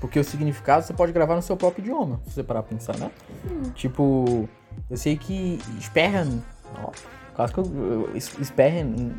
Porque 0.00 0.18
o 0.20 0.24
significado 0.24 0.84
você 0.84 0.92
pode 0.92 1.12
gravar 1.12 1.34
no 1.34 1.40
seu 1.40 1.56
próprio 1.56 1.80
idioma, 1.82 2.20
se 2.26 2.34
você 2.34 2.42
parar 2.42 2.62
pra 2.62 2.76
pensar, 2.76 2.94
né? 2.98 3.10
Sim. 3.42 3.70
Tipo, 3.74 4.46
eu 4.90 4.96
sei 4.98 5.16
que 5.16 5.58
sperren, 5.80 6.42
ó, 6.82 6.90
quase 7.34 7.54
que 7.54 7.60
eu, 7.60 8.10
eu- 8.14 8.20
sperren, 8.44 9.12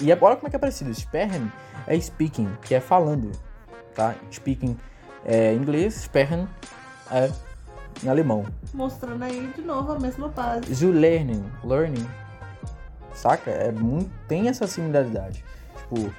e 0.00 0.10
agora 0.10 0.36
como 0.36 0.46
é 0.46 0.50
que 0.50 0.56
é 0.56 0.58
parecido? 0.58 0.94
Sperren 0.94 1.50
é 1.86 2.00
speaking, 2.00 2.48
que 2.62 2.74
é 2.74 2.80
falando, 2.80 3.30
tá? 3.94 4.14
Speaking 4.32 4.78
é 5.24 5.54
inglês, 5.54 5.94
sperren 5.94 6.46
é 7.10 7.30
em 8.02 8.08
alemão. 8.08 8.46
Mostrando 8.72 9.22
aí 9.22 9.52
de 9.54 9.62
novo 9.62 9.92
a 9.92 9.98
mesma 9.98 10.28
base. 10.28 10.72
Zu 10.72 10.90
learning, 10.90 11.44
learning, 11.64 12.06
saca? 13.14 13.50
É 13.50 13.70
muito, 13.72 14.10
tem 14.26 14.48
essa 14.48 14.66
similaridade. 14.66 15.44
Tipo, 15.76 16.12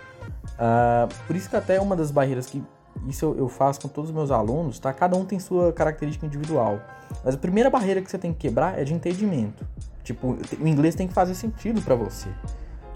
ah, 0.59 1.07
por 1.25 1.35
isso 1.35 1.49
que 1.49 1.55
até 1.55 1.79
uma 1.79 1.95
das 1.95 2.11
barreiras 2.11 2.45
que 2.45 2.63
isso 3.07 3.25
eu, 3.25 3.37
eu 3.37 3.49
faço 3.49 3.81
com 3.81 3.87
todos 3.87 4.09
os 4.09 4.15
meus 4.15 4.31
alunos, 4.31 4.77
tá? 4.77 4.93
Cada 4.93 5.15
um 5.15 5.25
tem 5.25 5.39
sua 5.39 5.71
característica 5.73 6.25
individual. 6.25 6.79
Mas 7.23 7.35
a 7.35 7.37
primeira 7.37 7.69
barreira 7.69 8.01
que 8.01 8.09
você 8.09 8.17
tem 8.17 8.31
que 8.31 8.39
quebrar 8.39 8.79
é 8.79 8.83
de 8.83 8.93
entendimento. 8.93 9.65
Tipo, 10.03 10.37
o 10.59 10.67
inglês 10.67 10.93
tem 10.93 11.07
que 11.07 11.13
fazer 11.13 11.33
sentido 11.35 11.81
pra 11.81 11.95
você. 11.95 12.29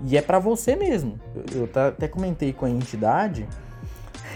E 0.02 0.18
é 0.18 0.22
pra 0.22 0.38
você 0.38 0.76
mesmo. 0.76 1.20
Eu, 1.34 1.62
eu 1.62 1.88
até 1.88 2.08
comentei 2.08 2.52
com 2.54 2.66
a 2.66 2.70
entidade 2.70 3.48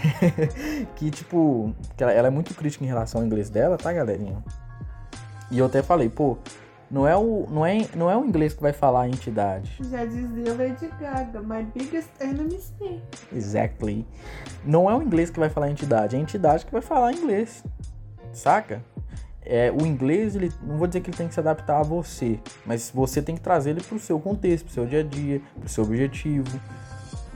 que, 0.96 1.10
tipo, 1.10 1.74
que 1.96 2.02
ela, 2.02 2.12
ela 2.12 2.28
é 2.28 2.30
muito 2.30 2.54
crítica 2.54 2.84
em 2.84 2.86
relação 2.86 3.20
ao 3.20 3.26
inglês 3.26 3.50
dela, 3.50 3.76
tá, 3.76 3.92
galerinha? 3.92 4.42
E 5.50 5.58
eu 5.58 5.66
até 5.66 5.82
falei, 5.82 6.08
pô, 6.08 6.38
não 6.90 7.06
é 7.06 7.16
o, 7.16 7.46
não 7.48 7.64
é, 7.64 7.86
não 7.94 8.10
é 8.10 8.16
o 8.16 8.24
inglês 8.24 8.52
que 8.52 8.60
vai 8.60 8.72
falar 8.72 9.02
a 9.02 9.08
entidade. 9.08 9.76
Já 9.90 10.04
dizia 10.04 10.54
Lady 10.54 10.90
Gaga, 11.00 11.40
my 11.40 11.62
biggest 11.74 12.10
enemy. 12.20 12.58
Exactly. 13.32 14.04
Não 14.64 14.90
é 14.90 14.96
o 14.96 15.02
inglês 15.02 15.30
que 15.30 15.38
vai 15.38 15.48
falar 15.48 15.66
a 15.66 15.70
entidade, 15.70 16.16
é 16.16 16.18
a 16.18 16.22
entidade 16.22 16.66
que 16.66 16.72
vai 16.72 16.82
falar 16.82 17.12
inglês. 17.12 17.64
Saca? 18.32 18.82
É, 19.42 19.72
o 19.72 19.86
inglês, 19.86 20.34
ele, 20.36 20.52
não 20.62 20.76
vou 20.76 20.86
dizer 20.86 21.00
que 21.00 21.10
ele 21.10 21.16
tem 21.16 21.28
que 21.28 21.34
se 21.34 21.40
adaptar 21.40 21.80
a 21.80 21.82
você, 21.82 22.38
mas 22.66 22.90
você 22.90 23.22
tem 23.22 23.34
que 23.34 23.40
trazer 23.40 23.70
ele 23.70 23.80
pro 23.80 23.98
seu 23.98 24.20
contexto, 24.20 24.66
pro 24.66 24.74
seu 24.74 24.86
dia 24.86 25.00
a 25.00 25.02
dia, 25.02 25.40
pro 25.58 25.68
seu 25.68 25.84
objetivo. 25.84 26.60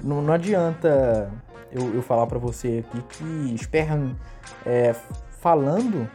Não, 0.02 0.20
não 0.20 0.34
adianta 0.34 1.30
eu, 1.74 1.94
eu 1.94 2.02
falar 2.02 2.26
pra 2.26 2.38
você 2.38 2.84
aqui 2.86 3.02
que 3.18 3.58
Sperran 3.58 4.14
é, 4.64 4.94
falando 5.40 6.08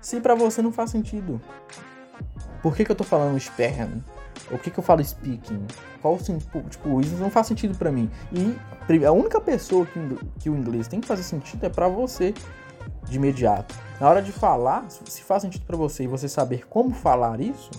se 0.00 0.20
pra 0.20 0.34
você 0.34 0.62
não 0.62 0.72
faz 0.72 0.90
sentido. 0.90 1.40
Por 2.62 2.76
que, 2.76 2.84
que 2.84 2.90
eu 2.92 2.96
tô 2.96 3.04
falando 3.04 3.38
Sperran? 3.40 4.00
O 4.50 4.58
que, 4.58 4.70
que 4.70 4.78
eu 4.78 4.82
falo 4.84 5.02
speaking? 5.04 5.66
Qual 6.02 6.14
o 6.14 6.20
sen- 6.20 6.38
tipo, 6.68 7.00
isso 7.00 7.14
não 7.16 7.30
faz 7.30 7.46
sentido 7.46 7.76
pra 7.78 7.90
mim. 7.92 8.10
E 8.32 8.56
a 9.04 9.12
única 9.12 9.40
pessoa 9.40 9.86
que, 9.86 10.18
que 10.38 10.50
o 10.50 10.56
inglês 10.56 10.88
tem 10.88 11.00
que 11.00 11.06
fazer 11.06 11.22
sentido 11.22 11.64
é 11.64 11.68
pra 11.68 11.88
você 11.88 12.34
de 13.04 13.16
imediato. 13.16 13.74
Na 14.00 14.08
hora 14.08 14.22
de 14.22 14.32
falar, 14.32 14.84
se 14.88 15.22
faz 15.22 15.42
sentido 15.42 15.64
pra 15.66 15.76
você 15.76 16.04
e 16.04 16.06
você 16.06 16.28
saber 16.28 16.66
como 16.68 16.90
falar 16.90 17.40
isso, 17.40 17.70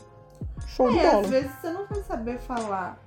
show 0.67 0.89
de 0.91 0.99
É, 0.99 1.09
bola. 1.11 1.21
às 1.23 1.29
vezes 1.29 1.51
você 1.59 1.71
não 1.71 1.87
vai 1.87 2.01
saber 2.03 2.39
falar 2.39 2.97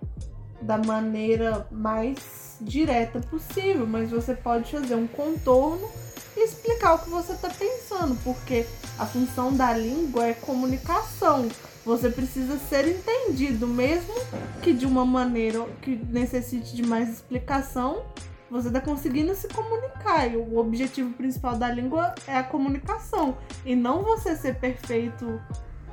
da 0.65 0.79
maneira 0.79 1.67
mais 1.71 2.57
direta 2.61 3.21
possível, 3.21 3.87
mas 3.87 4.11
você 4.11 4.35
pode 4.35 4.71
fazer 4.73 4.95
um 4.95 5.07
contorno 5.07 5.89
e 6.37 6.45
explicar 6.45 6.95
o 6.95 6.99
que 6.99 7.11
você 7.11 7.33
está 7.33 7.49
pensando, 7.49 8.17
porque 8.25 8.67
a 8.99 9.07
função 9.07 9.55
da 9.55 9.73
língua 9.73 10.27
é 10.27 10.35
comunicação. 10.35 11.49
Você 11.85 12.09
precisa 12.09 12.59
ser 12.59 12.89
entendido, 12.89 13.67
mesmo 13.67 14.15
que 14.63 14.73
de 14.73 14.87
uma 14.87 15.05
maneira 15.05 15.65
que 15.83 15.97
necessite 16.11 16.75
de 16.75 16.83
mais 16.83 17.11
explicação, 17.11 18.03
você 18.51 18.69
está 18.69 18.81
conseguindo 18.81 19.35
se 19.35 19.49
comunicar. 19.49 20.33
E 20.33 20.37
o 20.37 20.57
objetivo 20.57 21.13
principal 21.13 21.57
da 21.57 21.71
língua 21.71 22.15
é 22.27 22.37
a 22.37 22.43
comunicação, 22.43 23.37
e 23.65 23.77
não 23.77 24.03
você 24.03 24.35
ser 24.35 24.57
perfeito 24.57 25.41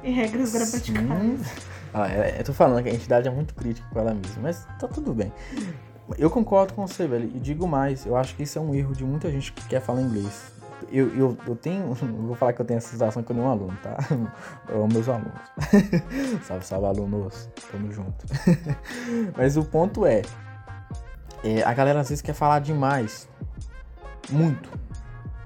em 0.03 0.13
regras 0.13 0.53
gramaticais. 0.53 1.71
Ah, 1.93 2.07
é, 2.07 2.39
eu 2.39 2.43
tô 2.43 2.53
falando 2.53 2.83
que 2.83 2.89
a 2.89 2.93
entidade 2.93 3.27
é 3.27 3.31
muito 3.31 3.53
crítica 3.53 3.88
com 3.91 4.00
ela 4.00 4.13
mesma, 4.13 4.41
mas 4.41 4.65
tá 4.79 4.88
tudo 4.88 5.13
bem. 5.13 5.32
Eu 6.17 6.30
concordo 6.30 6.73
com 6.73 6.86
você, 6.88 7.08
velho, 7.08 7.30
e 7.34 7.39
digo 7.39 7.67
mais, 7.67 8.06
eu 8.06 8.15
acho 8.15 8.36
que 8.36 8.43
isso 8.43 8.58
é 8.58 8.62
um 8.62 8.73
erro 8.73 8.93
de 8.93 9.04
muita 9.04 9.30
gente 9.30 9.51
que 9.51 9.65
quer 9.67 9.82
falar 9.82 10.01
inglês. 10.01 10.51
Eu, 10.91 11.13
eu, 11.15 11.38
eu 11.47 11.56
tenho, 11.56 11.95
não 12.01 12.27
vou 12.27 12.36
falar 12.36 12.54
que 12.54 12.62
eu 12.62 12.65
tenho 12.65 12.77
essa 12.77 12.89
sensação 12.89 13.23
com 13.23 13.34
nenhum 13.34 13.49
aluno, 13.49 13.77
tá? 13.82 13.97
Eu 14.67 14.84
amo 14.84 14.93
meus 14.93 15.08
alunos. 15.08 15.39
salve, 16.43 16.65
salve, 16.65 16.88
alunos. 16.88 17.49
Tamo 17.71 17.91
junto. 17.91 18.25
Mas 19.38 19.58
o 19.58 19.63
ponto 19.63 20.06
é, 20.06 20.21
é, 21.43 21.62
a 21.63 21.73
galera 21.73 21.99
às 21.99 22.10
vezes 22.10 22.21
quer 22.21 22.34
falar 22.34 22.60
demais. 22.60 23.27
Muito. 24.30 24.69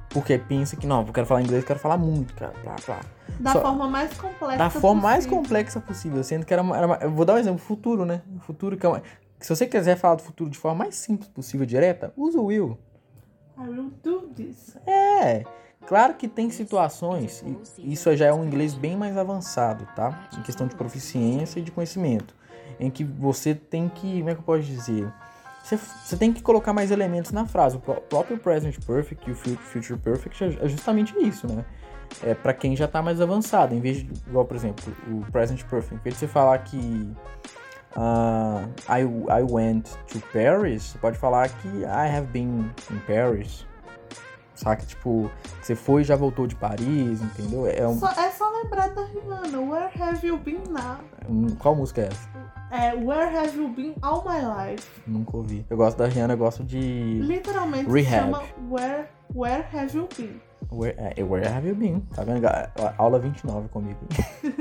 Porque 0.10 0.38
pensa 0.38 0.76
que, 0.76 0.88
não, 0.88 1.06
eu 1.06 1.14
quero 1.14 1.28
falar 1.28 1.42
inglês, 1.42 1.64
eu 1.64 1.68
quero 1.68 1.80
falar 1.80 1.98
muito, 1.98 2.34
cara. 2.34 2.54
Blá, 2.64 2.76
blá 2.86 3.15
Da 3.40 3.52
Só- 3.52 3.62
forma 3.62 3.88
mais 3.88 4.14
complexa 4.18 4.58
da 4.58 4.70
forma 4.70 5.02
mais 5.02 5.26
possível. 5.26 5.38
complexa 5.44 5.80
possível, 5.80 6.24
sendo 6.24 6.46
que 6.46 6.54
era, 6.54 6.62
uma- 6.62 6.78
era 6.78 6.88
uma- 6.88 6.96
eu 7.02 7.12
vou 7.12 7.26
dar 7.26 7.34
um 7.34 7.38
exemplo, 7.38 7.60
futuro, 7.60 8.06
né? 8.06 8.22
O 8.36 8.40
futuro 8.40 8.78
que 8.78 8.86
é 8.86 8.90
uma, 8.90 9.02
se 9.40 9.54
você 9.54 9.66
quiser 9.68 9.98
falar 9.98 10.16
do 10.16 10.24
futuro 10.24 10.50
de 10.50 10.58
forma 10.58 10.80
mais 10.86 10.96
simples 10.96 11.28
possível, 11.30 11.66
direta, 11.66 12.14
usa 12.16 12.40
o 12.40 12.46
will. 12.46 12.78
I 13.58 13.68
will 13.70 13.92
do 14.04 14.22
this. 14.36 14.78
É, 14.88 15.44
claro 15.86 16.14
que 16.16 16.28
tem 16.28 16.50
situações, 16.50 17.44
e 17.78 17.94
isso 17.94 18.14
já 18.16 18.28
é 18.28 18.34
um 18.34 18.46
inglês 18.46 18.74
bem 18.74 18.96
mais 18.98 19.18
avançado, 19.18 19.88
tá? 19.96 20.28
Em 20.38 20.42
questão 20.42 20.68
de 20.68 20.76
proficiência 20.76 21.60
e 21.60 21.64
de 21.64 21.72
conhecimento, 21.72 22.34
em 22.80 22.90
que 22.90 23.04
você 23.04 23.54
tem 23.56 23.88
que, 23.90 24.18
como 24.20 24.30
é 24.30 24.34
que 24.34 24.40
eu 24.40 24.46
posso 24.46 24.64
dizer? 24.64 25.12
Você, 25.64 25.78
você 25.78 26.16
tem 26.16 26.32
que 26.32 26.42
colocar 26.44 26.74
mais 26.74 26.92
elementos 26.92 27.32
na 27.32 27.46
frase. 27.48 27.76
O 27.78 27.80
pró- 27.80 27.96
próprio 27.96 28.38
present 28.38 28.78
perfect 28.86 29.28
e 29.28 29.34
o 29.34 29.36
fu- 29.36 29.56
future 29.58 29.98
perfect 30.00 30.44
é 30.44 30.66
é 30.66 30.68
justamente 30.68 31.14
isso, 31.18 31.48
né? 31.48 31.66
É 32.24 32.34
para 32.34 32.54
quem 32.54 32.76
já 32.76 32.88
tá 32.88 33.02
mais 33.02 33.20
avançado, 33.22 33.76
em 33.76 33.80
vez 33.82 33.98
de, 33.98 34.10
igual, 34.28 34.46
por 34.46 34.56
exemplo, 34.56 34.84
o 35.10 35.30
present 35.32 35.64
perfect, 35.66 35.96
em 35.96 36.04
vez 36.04 36.16
de 36.16 36.20
você 36.20 36.28
falar 36.28 36.58
que 36.60 37.12
ah, 37.96 38.66
I, 38.90 39.02
I 39.04 39.44
went 39.44 39.90
to 40.12 40.20
Paris, 40.34 40.84
você 40.84 40.98
pode 40.98 41.18
falar 41.18 41.50
que 41.50 41.68
I 41.84 42.16
have 42.18 42.28
been 42.28 42.70
in 42.92 43.00
Paris. 43.08 43.66
Saca? 44.54 44.86
Tipo, 44.86 45.30
você 45.62 45.76
foi 45.76 46.02
e 46.02 46.06
já 46.06 46.16
voltou 46.16 46.48
de 46.48 46.56
Paris, 46.56 47.22
entendeu? 47.22 47.68
É 47.68 47.86
um, 47.86 48.00
Só- 48.00 48.10
é 48.12 48.30
só 48.32 48.50
lembrar 48.52 48.88
da 48.90 49.04
Rihanna. 49.04 49.60
Where 49.60 49.92
have 50.02 50.26
you 50.26 50.38
been 50.38 50.64
now? 50.70 50.98
um- 51.30 51.54
Qual 51.58 51.76
música 51.76 52.02
é 52.04 52.08
essa? 52.08 52.30
É, 52.72 52.94
where 52.96 53.38
have 53.38 53.58
you 53.58 53.68
been 53.70 53.96
all 54.02 54.24
my 54.26 54.40
life? 54.70 54.90
Nunca 55.06 55.36
ouvi. 55.38 55.66
Eu 55.70 55.76
gosto 55.76 55.98
da 55.98 56.08
Rihanna, 56.08 56.34
eu 56.34 56.38
gosto 56.38 56.64
de. 56.64 56.80
Literalmente 57.22 57.90
Rehab. 57.92 58.32
chama 58.32 58.44
Where, 58.70 59.10
where 59.34 59.66
have 59.74 59.96
you 59.96 60.08
been? 60.18 60.42
Where, 60.72 60.96
é, 60.98 61.24
where 61.24 61.48
have 61.48 61.68
you 61.68 61.76
been? 61.76 62.02
Tá 62.14 62.24
vendo? 62.24 62.46
Aula 62.98 63.20
29 63.20 63.70
comigo. 63.70 64.00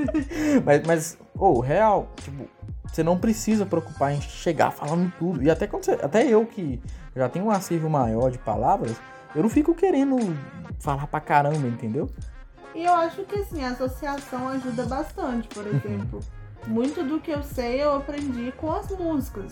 mas, 0.63 0.83
mas, 0.85 1.17
ô, 1.37 1.59
real, 1.59 2.07
tipo, 2.17 2.47
você 2.87 3.03
não 3.03 3.17
precisa 3.17 3.65
preocupar 3.65 4.13
em 4.13 4.21
chegar 4.21 4.71
falando 4.71 5.11
tudo. 5.17 5.43
E 5.43 5.49
até 5.49 5.67
quando 5.67 5.85
você, 5.85 5.91
até 5.93 6.25
eu 6.25 6.45
que 6.45 6.81
já 7.15 7.27
tenho 7.27 7.45
um 7.45 7.51
acervo 7.51 7.89
maior 7.89 8.31
de 8.31 8.37
palavras, 8.37 8.95
eu 9.35 9.41
não 9.41 9.49
fico 9.49 9.73
querendo 9.73 10.17
falar 10.79 11.07
pra 11.07 11.19
caramba, 11.19 11.67
entendeu? 11.67 12.09
E 12.73 12.83
eu 12.85 12.93
acho 12.93 13.23
que 13.23 13.35
assim, 13.39 13.63
a 13.63 13.69
associação 13.69 14.47
ajuda 14.49 14.85
bastante, 14.85 15.47
por 15.47 15.65
exemplo. 15.65 16.19
Muito 16.67 17.03
do 17.03 17.19
que 17.19 17.31
eu 17.31 17.43
sei 17.43 17.83
eu 17.83 17.95
aprendi 17.95 18.51
com 18.53 18.71
as 18.71 18.89
músicas. 18.89 19.51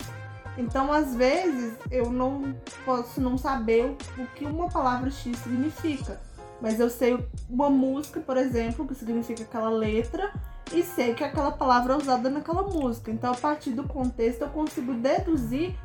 Então, 0.56 0.92
às 0.92 1.14
vezes, 1.14 1.74
eu 1.90 2.10
não 2.10 2.54
posso 2.84 3.20
não 3.20 3.36
saber 3.36 3.84
o 4.18 4.22
o 4.22 4.26
que 4.28 4.44
uma 4.44 4.68
palavra 4.68 5.10
X 5.10 5.36
significa. 5.38 6.20
Mas 6.64 6.80
eu 6.80 6.88
sei 6.88 7.22
uma 7.50 7.68
música, 7.68 8.20
por 8.20 8.38
exemplo, 8.38 8.86
que 8.86 8.94
significa 8.94 9.42
aquela 9.42 9.68
letra, 9.68 10.32
e 10.72 10.82
sei 10.82 11.12
que 11.12 11.22
aquela 11.22 11.52
palavra 11.52 11.92
é 11.92 11.96
usada 11.98 12.30
naquela 12.30 12.62
música. 12.62 13.10
Então, 13.10 13.34
a 13.34 13.36
partir 13.36 13.72
do 13.72 13.84
contexto, 13.84 14.40
eu 14.40 14.48
consigo 14.48 14.94
deduzir 14.94 15.76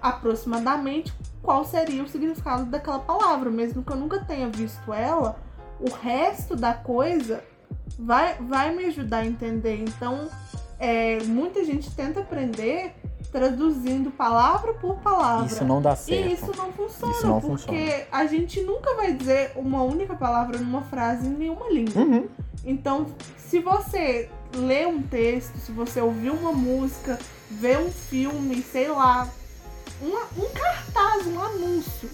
aproximadamente 0.00 1.12
qual 1.42 1.66
seria 1.66 2.02
o 2.02 2.08
significado 2.08 2.64
daquela 2.64 2.98
palavra, 2.98 3.50
mesmo 3.50 3.84
que 3.84 3.92
eu 3.92 3.96
nunca 3.96 4.24
tenha 4.24 4.48
visto 4.48 4.90
ela, 4.90 5.38
o 5.78 5.90
resto 5.92 6.56
da 6.56 6.72
coisa 6.72 7.44
vai, 7.98 8.36
vai 8.36 8.74
me 8.74 8.86
ajudar 8.86 9.18
a 9.18 9.26
entender. 9.26 9.82
Então, 9.82 10.30
é, 10.84 11.18
muita 11.24 11.64
gente 11.64 11.90
tenta 11.90 12.20
aprender 12.20 12.94
traduzindo 13.32 14.10
palavra 14.12 14.74
por 14.74 14.96
palavra. 14.98 15.46
Isso 15.46 15.64
não 15.64 15.82
dá 15.82 15.96
certo. 15.96 16.28
E 16.28 16.32
isso 16.34 16.52
não 16.56 16.70
funciona, 16.72 17.12
Isso 17.12 17.26
não 17.26 17.40
porque 17.40 17.56
funciona. 17.66 18.06
a 18.12 18.26
gente 18.26 18.60
nunca 18.62 18.94
vai 18.94 19.12
dizer 19.12 19.52
uma 19.56 19.82
única 19.82 20.14
palavra 20.14 20.58
numa 20.58 20.82
frase 20.82 21.26
em 21.26 21.30
nenhuma 21.30 21.68
língua. 21.68 22.00
Uhum. 22.02 22.28
Então, 22.64 23.06
se 23.36 23.58
você 23.58 24.28
lê 24.54 24.86
um 24.86 25.02
texto, 25.02 25.56
se 25.58 25.72
você 25.72 26.00
ouvir 26.00 26.30
uma 26.30 26.52
música, 26.52 27.18
vê 27.50 27.76
um 27.76 27.90
filme, 27.90 28.62
sei 28.62 28.88
lá, 28.88 29.28
uma- 30.00 30.26
um 30.38 30.48
cartaz, 30.52 31.26
um 31.26 31.42
anúncio, 31.42 32.08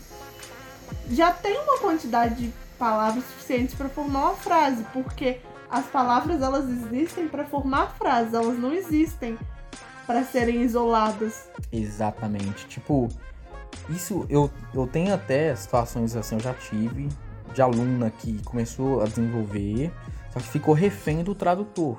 já 1.11 1.33
tem 1.33 1.59
uma 1.59 1.78
quantidade 1.78 2.35
de 2.46 2.52
palavras 2.78 3.24
suficientes 3.24 3.74
para 3.74 3.88
formar 3.90 4.20
uma 4.30 4.35
frase, 4.37 4.85
porque 4.92 5.40
as 5.70 5.87
palavras 5.87 6.42
elas 6.42 6.68
existem 6.68 7.28
para 7.28 7.44
formar 7.44 7.94
frases, 7.96 8.35
elas 8.35 8.59
não 8.59 8.72
existem 8.72 9.38
para 10.06 10.24
serem 10.24 10.62
isoladas. 10.62 11.48
Exatamente. 11.70 12.66
Tipo, 12.66 13.09
isso 13.88 14.26
eu, 14.28 14.50
eu 14.74 14.87
tenho 14.87 15.14
até 15.14 15.54
situações 15.54 16.16
assim, 16.16 16.35
eu 16.37 16.40
já 16.40 16.54
tive 16.54 17.09
de 17.54 17.62
aluna 17.62 18.11
que 18.11 18.42
começou 18.44 19.00
a 19.00 19.04
desenvolver, 19.04 19.92
só 20.33 20.40
que 20.40 20.46
ficou 20.48 20.74
refém 20.74 21.22
do 21.22 21.35
tradutor. 21.35 21.96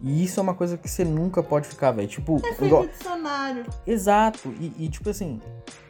E 0.00 0.22
isso 0.24 0.38
é 0.38 0.42
uma 0.44 0.54
coisa 0.54 0.78
que 0.78 0.88
você 0.88 1.04
nunca 1.04 1.42
pode 1.42 1.66
ficar, 1.66 1.90
velho. 1.90 2.06
Tipo, 2.06 2.40
É 2.44 2.64
igual... 2.64 2.86
dicionário. 2.86 3.66
Exato. 3.84 4.54
E, 4.60 4.72
e, 4.78 4.88
tipo 4.88 5.10
assim, 5.10 5.40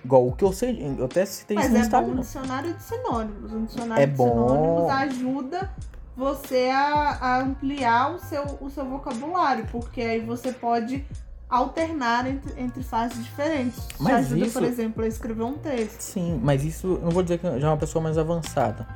igual 0.03 0.27
o 0.27 0.33
que 0.33 0.43
eu 0.43 0.51
sei, 0.51 0.83
eu 0.99 1.05
até 1.05 1.27
citei 1.27 1.55
Mas 1.55 1.67
isso 1.67 1.75
no 1.75 1.79
é 1.79 1.83
bom 1.83 1.97
um 2.13 2.19
Instagram. 2.19 2.21
dicionário 2.23 2.73
de 2.75 2.83
sinônimos. 2.83 3.53
Um 3.53 3.65
dicionário 3.67 4.03
É 4.03 4.07
de 4.07 4.13
bom. 4.15 4.29
sinônimos 4.31 4.91
ajuda 4.91 5.71
você 6.19 6.69
a, 6.71 7.17
a 7.21 7.39
ampliar 7.41 8.13
o 8.15 8.19
seu, 8.19 8.45
o 8.61 8.69
seu 8.69 8.85
vocabulário, 8.85 9.65
porque 9.71 10.01
aí 10.01 10.21
você 10.21 10.51
pode 10.53 11.05
alternar 11.49 12.27
entre, 12.27 12.61
entre 12.61 12.83
fases 12.83 13.25
diferentes. 13.25 13.87
Te 13.87 14.03
Mas 14.03 14.27
ajuda, 14.27 14.45
isso- 14.47 14.59
por 14.59 14.65
exemplo, 14.69 15.05
a 15.05 15.07
escrever 15.07 15.45
um 15.45 15.55
texto. 15.55 16.01
Sim, 16.01 16.41
mas 16.43 16.65
isso 16.65 16.99
não 17.03 17.11
vou 17.11 17.23
dizer 17.23 17.39
que 17.39 17.61
já 17.61 17.69
é 17.69 17.71
uma 17.71 17.77
pessoa 17.77 18.03
mais 18.03 18.19
avançada. 18.19 18.87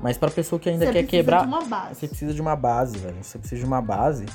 Mas 0.00 0.16
pra 0.16 0.30
pessoa 0.30 0.60
que 0.60 0.68
ainda 0.68 0.84
você 0.86 0.92
quer 0.92 0.98
precisa 1.00 1.22
quebrar. 1.22 1.40
de 1.40 1.48
uma 1.48 1.64
base. 1.64 1.94
Você 1.96 2.06
precisa 2.06 2.32
de 2.34 2.40
uma 2.40 2.54
base, 2.54 2.98
velho. 2.98 3.16
Você 3.24 3.38
precisa 3.38 3.60
de 3.60 3.66
uma 3.66 3.82
base. 3.82 4.26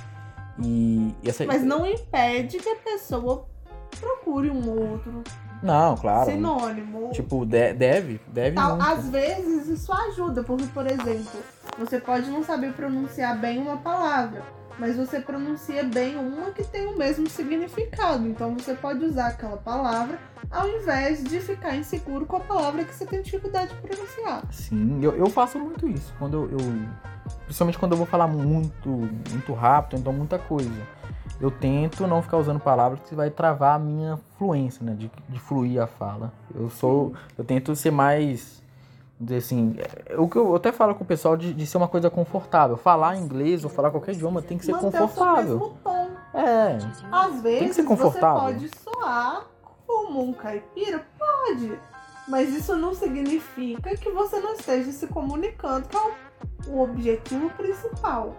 E, 0.60 1.16
e 1.24 1.30
essa. 1.30 1.46
Mas 1.46 1.64
não 1.64 1.86
impede 1.86 2.58
que 2.58 2.68
a 2.68 2.76
pessoa 2.76 3.46
procure 3.96 4.50
um 4.50 4.70
outro 4.70 5.24
Não, 5.62 5.96
claro. 5.96 6.30
sinônimo. 6.30 7.12
Tipo, 7.12 7.46
de- 7.46 7.74
deve, 7.74 8.20
deve 8.28 8.56
Tal- 8.56 8.76
muito. 8.78 8.86
às 8.92 9.10
vezes 9.10 9.68
isso 9.68 9.92
ajuda, 9.94 10.44
porque, 10.44 10.66
por 10.68 10.86
exemplo, 10.86 11.42
você 11.78 12.00
pode 12.00 12.30
não 12.30 12.44
saber 12.44 12.74
pronunciar 12.74 13.38
bem 13.40 13.60
uma 13.60 13.78
palavra, 13.78 14.42
mas 14.80 14.96
você 14.98 15.20
pronuncia 15.20 15.84
bem 15.84 16.16
uma 16.18 16.52
que 16.52 16.64
tem 16.64 16.88
o 16.88 16.98
mesmo 16.98 17.30
significado. 17.30 18.28
Então 18.28 18.54
você 18.56 18.74
pode 18.74 19.04
usar 19.06 19.28
aquela 19.28 19.58
palavra 19.58 20.18
ao 20.52 20.68
invés 20.68 21.24
de 21.24 21.40
ficar 21.40 21.76
inseguro 21.76 22.26
com 22.26 22.36
a 22.38 22.40
palavra 22.42 22.84
que 22.84 22.94
você 22.94 23.06
tem 23.06 23.22
dificuldade 23.22 23.74
de 23.74 23.82
pronunciar. 23.82 24.44
Sim, 24.52 25.00
eu, 25.02 25.16
eu 25.16 25.30
faço 25.30 25.58
muito 25.60 25.88
isso. 25.88 26.14
Quando 26.20 26.34
eu, 26.50 26.60
eu- 26.60 27.04
Principalmente 27.46 27.78
quando 27.78 27.94
eu 27.94 27.98
vou 27.98 28.06
falar 28.08 28.28
muito, 28.28 28.90
muito 28.90 29.54
rápido, 29.54 30.00
então 30.00 30.12
muita 30.12 30.38
coisa. 30.38 30.70
Eu 31.42 31.52
tento 31.52 32.08
não 32.08 32.22
ficar 32.22 32.38
usando 32.38 32.60
palavras 32.60 33.00
que 33.02 33.16
vai 33.16 33.30
travar 33.30 33.76
a 33.76 33.80
minha 33.80 34.18
fluência, 34.38 34.84
né? 34.86 34.94
De, 34.94 35.12
de 35.28 35.40
fluir 35.40 35.82
a 35.82 35.88
fala. 35.88 36.32
Eu 36.54 36.70
sou. 36.70 37.14
Eu 37.38 37.44
tento 37.44 37.76
ser 37.76 37.92
mais. 37.92 38.62
Dizer 39.20 39.38
assim. 39.38 39.76
é, 39.78 40.18
O 40.18 40.28
que 40.28 40.38
eu 40.38 40.56
até 40.56 40.72
falo 40.72 40.96
com 40.96 41.04
o 41.04 41.08
pessoal 41.08 41.36
de, 41.38 41.54
de 41.54 41.66
ser 41.66 41.78
uma 41.78 41.88
coisa 41.88 42.10
confortável. 42.10 42.78
Falar 42.78 43.18
inglês 43.18 43.64
ou 43.64 43.70
falar 43.70 43.92
qualquer 43.92 44.14
idioma 44.14 44.42
tem 44.42 44.58
que 44.58 44.66
ser 44.66 44.72
Manter 44.74 44.88
o 44.88 44.92
confortável. 44.92 45.60
mesmo 45.60 45.78
tom. 45.84 46.10
É. 46.34 46.78
Às 47.12 47.42
vezes 47.42 47.76
ser 47.76 47.84
confortável. 47.84 48.42
você 48.42 48.54
pode 48.54 48.70
soar 48.80 49.46
como 49.86 50.24
um 50.24 50.34
caipira, 50.34 51.06
pode. 51.18 51.78
Mas 52.28 52.50
isso 52.54 52.76
não 52.78 52.94
significa 52.94 53.96
que 53.98 54.10
você 54.12 54.40
não 54.40 54.54
esteja 54.54 54.92
se 54.92 55.08
comunicando, 55.08 55.88
que 55.88 55.96
é 55.98 56.12
o 56.68 56.80
objetivo 56.82 57.50
principal. 57.52 58.36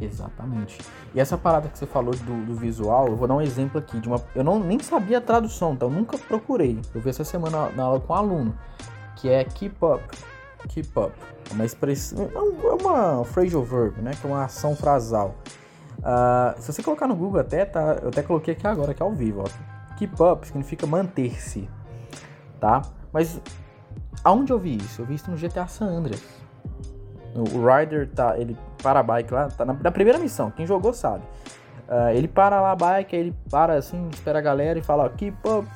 Exatamente. 0.00 0.78
E 1.14 1.20
essa 1.20 1.36
parada 1.36 1.68
que 1.68 1.78
você 1.78 1.86
falou 1.86 2.14
do, 2.14 2.46
do 2.46 2.54
visual, 2.54 3.08
eu 3.08 3.16
vou 3.16 3.28
dar 3.28 3.34
um 3.34 3.40
exemplo 3.40 3.78
aqui 3.78 4.00
de 4.00 4.08
uma. 4.08 4.20
Eu 4.34 4.42
não, 4.42 4.58
nem 4.58 4.78
sabia 4.78 5.18
a 5.18 5.20
tradução, 5.20 5.74
então 5.74 5.90
nunca 5.90 6.16
procurei. 6.16 6.80
Eu 6.94 7.00
vi 7.00 7.10
essa 7.10 7.24
semana 7.24 7.70
na, 7.70 7.82
aula 7.82 8.00
com 8.00 8.12
um 8.12 8.16
aluno, 8.16 8.58
que 9.16 9.28
é 9.28 9.44
keep 9.44 9.76
up. 9.84 10.02
Keep 10.68 10.98
up. 10.98 11.12
É 11.50 11.54
uma 11.54 11.64
expressão. 11.64 12.30
É 12.34 12.66
é 12.66 12.72
uma 12.74 13.24
phrasal 13.24 13.62
verb, 13.62 14.00
né? 14.00 14.12
Que 14.18 14.26
é 14.26 14.30
uma 14.30 14.44
ação 14.44 14.74
frasal. 14.74 15.34
Ah, 16.02 16.54
se 16.58 16.72
você 16.72 16.82
colocar 16.82 17.06
no 17.06 17.14
Google 17.14 17.40
até, 17.40 17.64
tá? 17.64 17.98
Eu 18.02 18.08
até 18.08 18.22
coloquei 18.22 18.54
aqui 18.54 18.66
agora, 18.66 18.94
que 18.94 19.02
é 19.02 19.06
ao 19.06 19.12
vivo, 19.12 19.42
ó. 19.44 19.96
Keep 19.96 20.22
up 20.22 20.46
significa 20.46 20.86
manter-se. 20.86 21.68
Tá? 22.58 22.82
Mas 23.12 23.40
aonde 24.24 24.52
eu 24.52 24.58
vi 24.58 24.76
isso? 24.76 25.02
Eu 25.02 25.06
vi 25.06 25.14
isso 25.14 25.30
no 25.30 25.36
GTA 25.36 25.66
San 25.66 25.86
Andreas. 25.86 26.39
O 27.34 27.64
Ryder 27.64 28.08
tá, 28.08 28.36
ele 28.38 28.56
para 28.82 29.00
a 29.00 29.02
bike 29.02 29.32
lá, 29.32 29.48
tá 29.48 29.64
na, 29.64 29.72
na 29.74 29.90
primeira 29.90 30.18
missão, 30.18 30.50
quem 30.50 30.66
jogou 30.66 30.92
sabe. 30.92 31.22
Ah, 31.90 32.14
ele 32.14 32.28
para 32.28 32.60
lá 32.60 32.70
a 32.70 32.76
bike, 32.76 33.16
aí 33.16 33.22
ele 33.22 33.36
para 33.50 33.74
assim, 33.74 34.08
espera 34.12 34.38
a 34.38 34.42
galera 34.42 34.78
e 34.78 34.82
fala, 34.82 35.12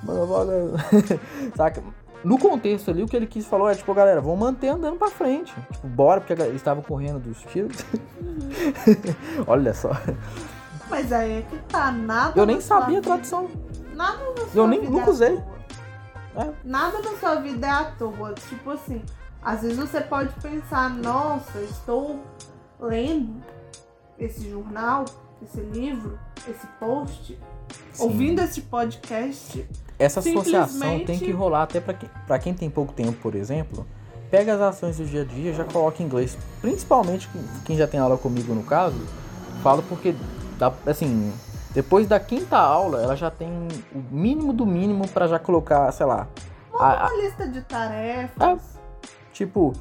motherfucker." 0.05 1.19
saca? 1.57 1.83
No 2.23 2.38
contexto 2.38 2.90
ali, 2.90 3.03
o 3.03 3.07
que 3.07 3.17
ele 3.17 3.27
quis 3.27 3.45
falar 3.47 3.73
é, 3.73 3.75
tipo, 3.75 3.93
galera, 3.93 4.21
vamos 4.21 4.38
manter 4.38 4.69
andando 4.69 4.97
pra 4.97 5.11
frente. 5.11 5.53
Tipo, 5.73 5.88
bora, 5.88 6.21
porque 6.21 6.33
eles 6.33 6.55
estavam 6.55 6.83
correndo 6.83 7.19
dos 7.19 7.43
tiros. 7.43 7.85
Olha 9.47 9.75
só. 9.75 9.90
Mas 10.88 11.12
aí 11.12 11.40
é 11.40 11.43
que 11.43 11.59
tá, 11.69 11.93
nada. 11.93 12.33
Eu 12.38 12.47
nem 12.47 12.61
sabia 12.61 13.01
a 13.01 13.03
tradução. 13.03 13.49
Nada 13.95 14.19
na 14.38 14.47
sua 14.47 14.62
Eu 14.62 14.67
nem 14.67 14.81
vida 14.81 14.93
nunca 14.93 15.05
é 15.05 15.09
à 15.09 15.11
usei. 15.11 15.43
É. 16.37 16.51
Nada 16.64 16.99
na 16.99 17.17
sua 17.19 17.35
vida 17.37 17.67
é 17.67 17.71
à 17.71 17.85
toa. 17.85 18.33
Tipo 18.49 18.71
assim, 18.71 19.03
às 19.45 19.63
vezes 19.63 19.77
você 19.77 20.01
pode 20.01 20.33
pensar, 20.41 20.91
nossa, 20.91 21.59
estou 21.61 22.21
lendo 22.81 23.43
esse 24.19 24.49
jornal, 24.49 25.05
esse 25.43 25.61
livro, 25.61 26.19
esse 26.49 26.67
post, 26.81 27.39
Sim. 27.93 28.05
ouvindo 28.05 28.41
esse 28.41 28.63
podcast. 28.63 29.67
Essa 29.99 30.21
associação 30.21 31.05
tem 31.05 31.19
que 31.19 31.31
rolar 31.31 31.65
até 31.65 31.81
pra 31.81 31.95
quem, 31.95 32.11
pra 32.27 32.39
quem 32.39 32.55
tem 32.55 32.69
pouco 32.71 32.93
tempo, 32.93 33.13
por 33.21 33.35
exemplo. 33.35 33.87
Pega 34.31 34.55
as 34.55 34.61
ações 34.61 34.97
do 34.97 35.05
dia 35.05 35.23
a 35.23 35.25
dia, 35.25 35.53
já 35.55 35.65
coloca 35.65 36.03
em 36.03 36.07
inglês. 36.07 36.37
Principalmente 36.61 37.29
quem- 37.65 37.77
já 37.77 37.87
tem 37.87 38.01
aula 38.01 38.17
comigo 38.19 38.53
no 38.55 38.65
caso, 38.65 38.97
falo 39.63 39.83
porque 39.85 40.15
assim, 40.87 41.33
depois 41.73 42.07
da 42.09 42.19
quinta 42.19 42.57
aula, 42.59 43.03
ela 43.03 43.15
já 43.17 43.31
tem 43.31 43.49
o 43.95 43.99
mínimo 44.11 44.53
do 44.53 44.67
mínimo 44.67 45.07
pra 45.09 45.27
já 45.29 45.39
colocar, 45.39 45.91
sei 45.93 46.07
lá, 46.07 46.27
a- 46.79 47.07
a- 47.07 47.09
Uma 47.13 47.23
lista 47.23 47.47
de 47.49 47.61
tarefas. 47.63 48.74
Tipo, 49.35 49.75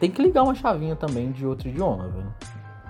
tem 0.00 0.10
que 0.10 0.20
ligar 0.20 0.42
uma 0.42 0.54
chavinha 0.56 0.96
também 0.96 1.30
de 1.30 1.46
outro 1.46 1.68
idioma, 1.68 2.08
velho. 2.08 2.34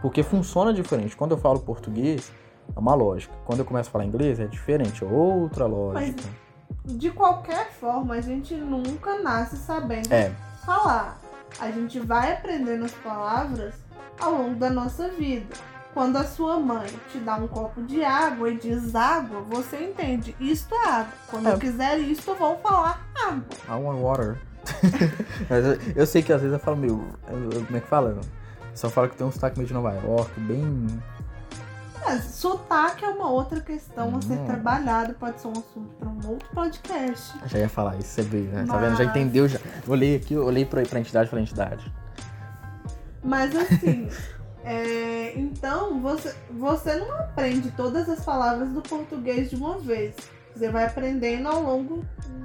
Porque 0.00 0.22
funciona 0.22 0.72
diferente. 0.72 1.14
Quando 1.14 1.32
eu 1.32 1.38
falo 1.38 1.60
português, 1.60 2.32
é 2.74 2.78
uma 2.78 2.94
lógica. 2.94 3.34
Quando 3.44 3.58
eu 3.58 3.64
começo 3.66 3.90
a 3.90 3.92
falar 3.92 4.06
inglês, 4.06 4.40
é 4.40 4.46
diferente, 4.46 5.04
é 5.04 5.06
outra 5.06 5.66
lógica. 5.66 6.22
De 6.84 7.10
qualquer 7.10 7.70
forma, 7.72 8.14
a 8.14 8.20
gente 8.20 8.54
nunca 8.54 9.18
nasce 9.18 9.56
sabendo 9.56 10.10
É, 10.12 10.32
falar. 10.64 11.20
A 11.60 11.70
gente 11.70 12.00
vai 12.00 12.32
aprendendo 12.32 12.84
as 12.86 12.92
palavras 12.92 13.74
ao 14.18 14.32
longo 14.32 14.54
da 14.54 14.70
nossa 14.70 15.08
vida. 15.08 15.54
Quando 15.92 16.16
a 16.16 16.24
sua 16.24 16.58
mãe 16.58 16.88
te 17.10 17.18
dá 17.18 17.36
um 17.36 17.46
copo 17.46 17.82
de 17.82 18.02
água 18.02 18.48
e 18.50 18.56
diz 18.56 18.94
água, 18.94 19.42
você 19.42 19.90
entende, 19.90 20.34
isto 20.40 20.74
é 20.74 20.88
água. 20.88 21.12
Quando 21.30 21.48
É. 21.48 21.52
eu 21.52 21.58
quiser 21.58 21.98
isto, 21.98 22.30
eu 22.30 22.34
vou 22.36 22.56
falar 22.58 23.06
água. 23.14 23.44
I 23.68 23.78
want 23.78 23.98
water. 24.00 24.38
Mas 25.48 25.64
eu, 25.64 25.78
eu 25.96 26.06
sei 26.06 26.22
que 26.22 26.32
às 26.32 26.40
vezes 26.40 26.54
eu 26.54 26.60
falo 26.60 26.76
meio. 26.76 27.04
eu- 27.28 27.50
eu- 27.52 27.64
como 27.64 27.76
é 27.76 27.80
que 27.80 27.86
fala? 27.88 28.18
Só 28.74 28.88
fala 28.88 29.08
que 29.08 29.16
tem 29.16 29.26
um 29.26 29.32
sotaque 29.32 29.58
meio 29.58 29.68
de 29.68 29.74
Nova 29.74 29.92
York, 29.92 30.40
bem. 30.40 30.86
Mas 32.04 32.24
sotaque 32.24 33.04
é 33.04 33.08
uma 33.08 33.30
outra 33.30 33.60
questão 33.60 34.16
a 34.16 34.22
ser 34.22 34.32
Hum. 34.32 34.46
trabalhada, 34.46 35.14
pode 35.14 35.40
ser 35.40 35.48
um 35.48 35.52
assunto 35.52 35.94
para 36.00 36.08
um 36.08 36.18
outro 36.30 36.48
podcast. 36.52 37.32
Já 37.46 37.58
ia 37.60 37.68
falar 37.68 37.96
isso, 37.96 38.08
você 38.08 38.22
veio, 38.22 38.50
né? 38.50 38.64
Tá 38.66 38.76
vendo? 38.78 38.96
Já 38.96 39.04
Mas- 39.04 39.16
entendeu 39.16 39.46
já. 39.48 39.58
Olhei 39.86 40.16
aqui, 40.16 40.36
olhei 40.36 40.64
pra, 40.64 40.82
pra 40.82 40.98
entidade, 41.00 41.28
falei 41.30 41.44
entidade. 41.44 41.92
Mas 43.22 43.54
assim, 43.54 44.08
é, 44.64 45.38
então 45.38 46.00
você, 46.00 46.34
você 46.50 46.96
não 46.96 47.12
aprende 47.20 47.70
todas 47.72 48.08
as 48.08 48.24
palavras 48.24 48.68
do 48.70 48.80
português 48.82 49.48
de 49.50 49.56
uma 49.56 49.78
vez. 49.78 50.14
Você 50.54 50.68
vai 50.68 50.86
aprendendo 50.86 51.48
ao 51.48 51.62
longo 51.62 52.04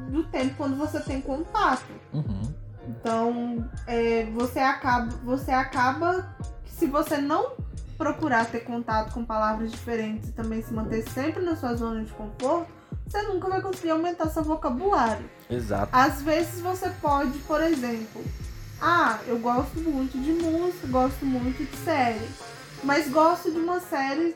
do 0.10 0.24
tempo 0.24 0.56
quando 0.56 0.76
você 0.78 1.00
tem 1.00 1.22
contato. 1.22 1.86
Uhum. 2.13 2.54
Então 2.88 3.70
é, 3.86 4.26
você 4.34 4.60
acaba, 4.60 5.08
você 5.24 5.52
acaba 5.52 6.36
que 6.63 6.72
se 6.72 6.88
você 6.88 7.17
não 7.17 7.52
procurar 7.98 8.46
ter 8.46 8.62
contato 8.62 9.13
com 9.13 9.26
palavras 9.26 9.72
diferentes 9.72 10.30
e 10.30 10.32
também 10.32 10.62
se 10.62 10.74
manter 10.74 11.04
sempre 11.10 11.43
na 11.43 11.56
sua 11.56 11.76
zona 11.76 12.04
de 12.04 12.12
conforto, 12.13 12.72
você 13.06 13.22
nunca 13.24 13.50
vai 13.50 13.62
conseguir 13.62 13.91
aumentar 13.91 14.30
seu 14.30 14.43
vocabulário. 14.43 15.30
Exato. 15.50 15.89
Às 15.91 16.22
vezes 16.22 16.62
você 16.62 16.89
pode, 17.02 17.38
por 17.39 17.62
exemplo, 17.62 18.24
ah, 18.82 19.20
eu 19.26 19.39
gosto 19.39 19.80
muito 19.80 20.17
de 20.20 20.32
música, 20.34 20.88
gosto 20.88 21.26
muito 21.26 21.63
de 21.63 21.78
série, 21.78 22.28
mas 22.84 23.10
gosto 23.10 23.52
de 23.52 23.58
uma 23.58 23.80
série, 23.80 24.36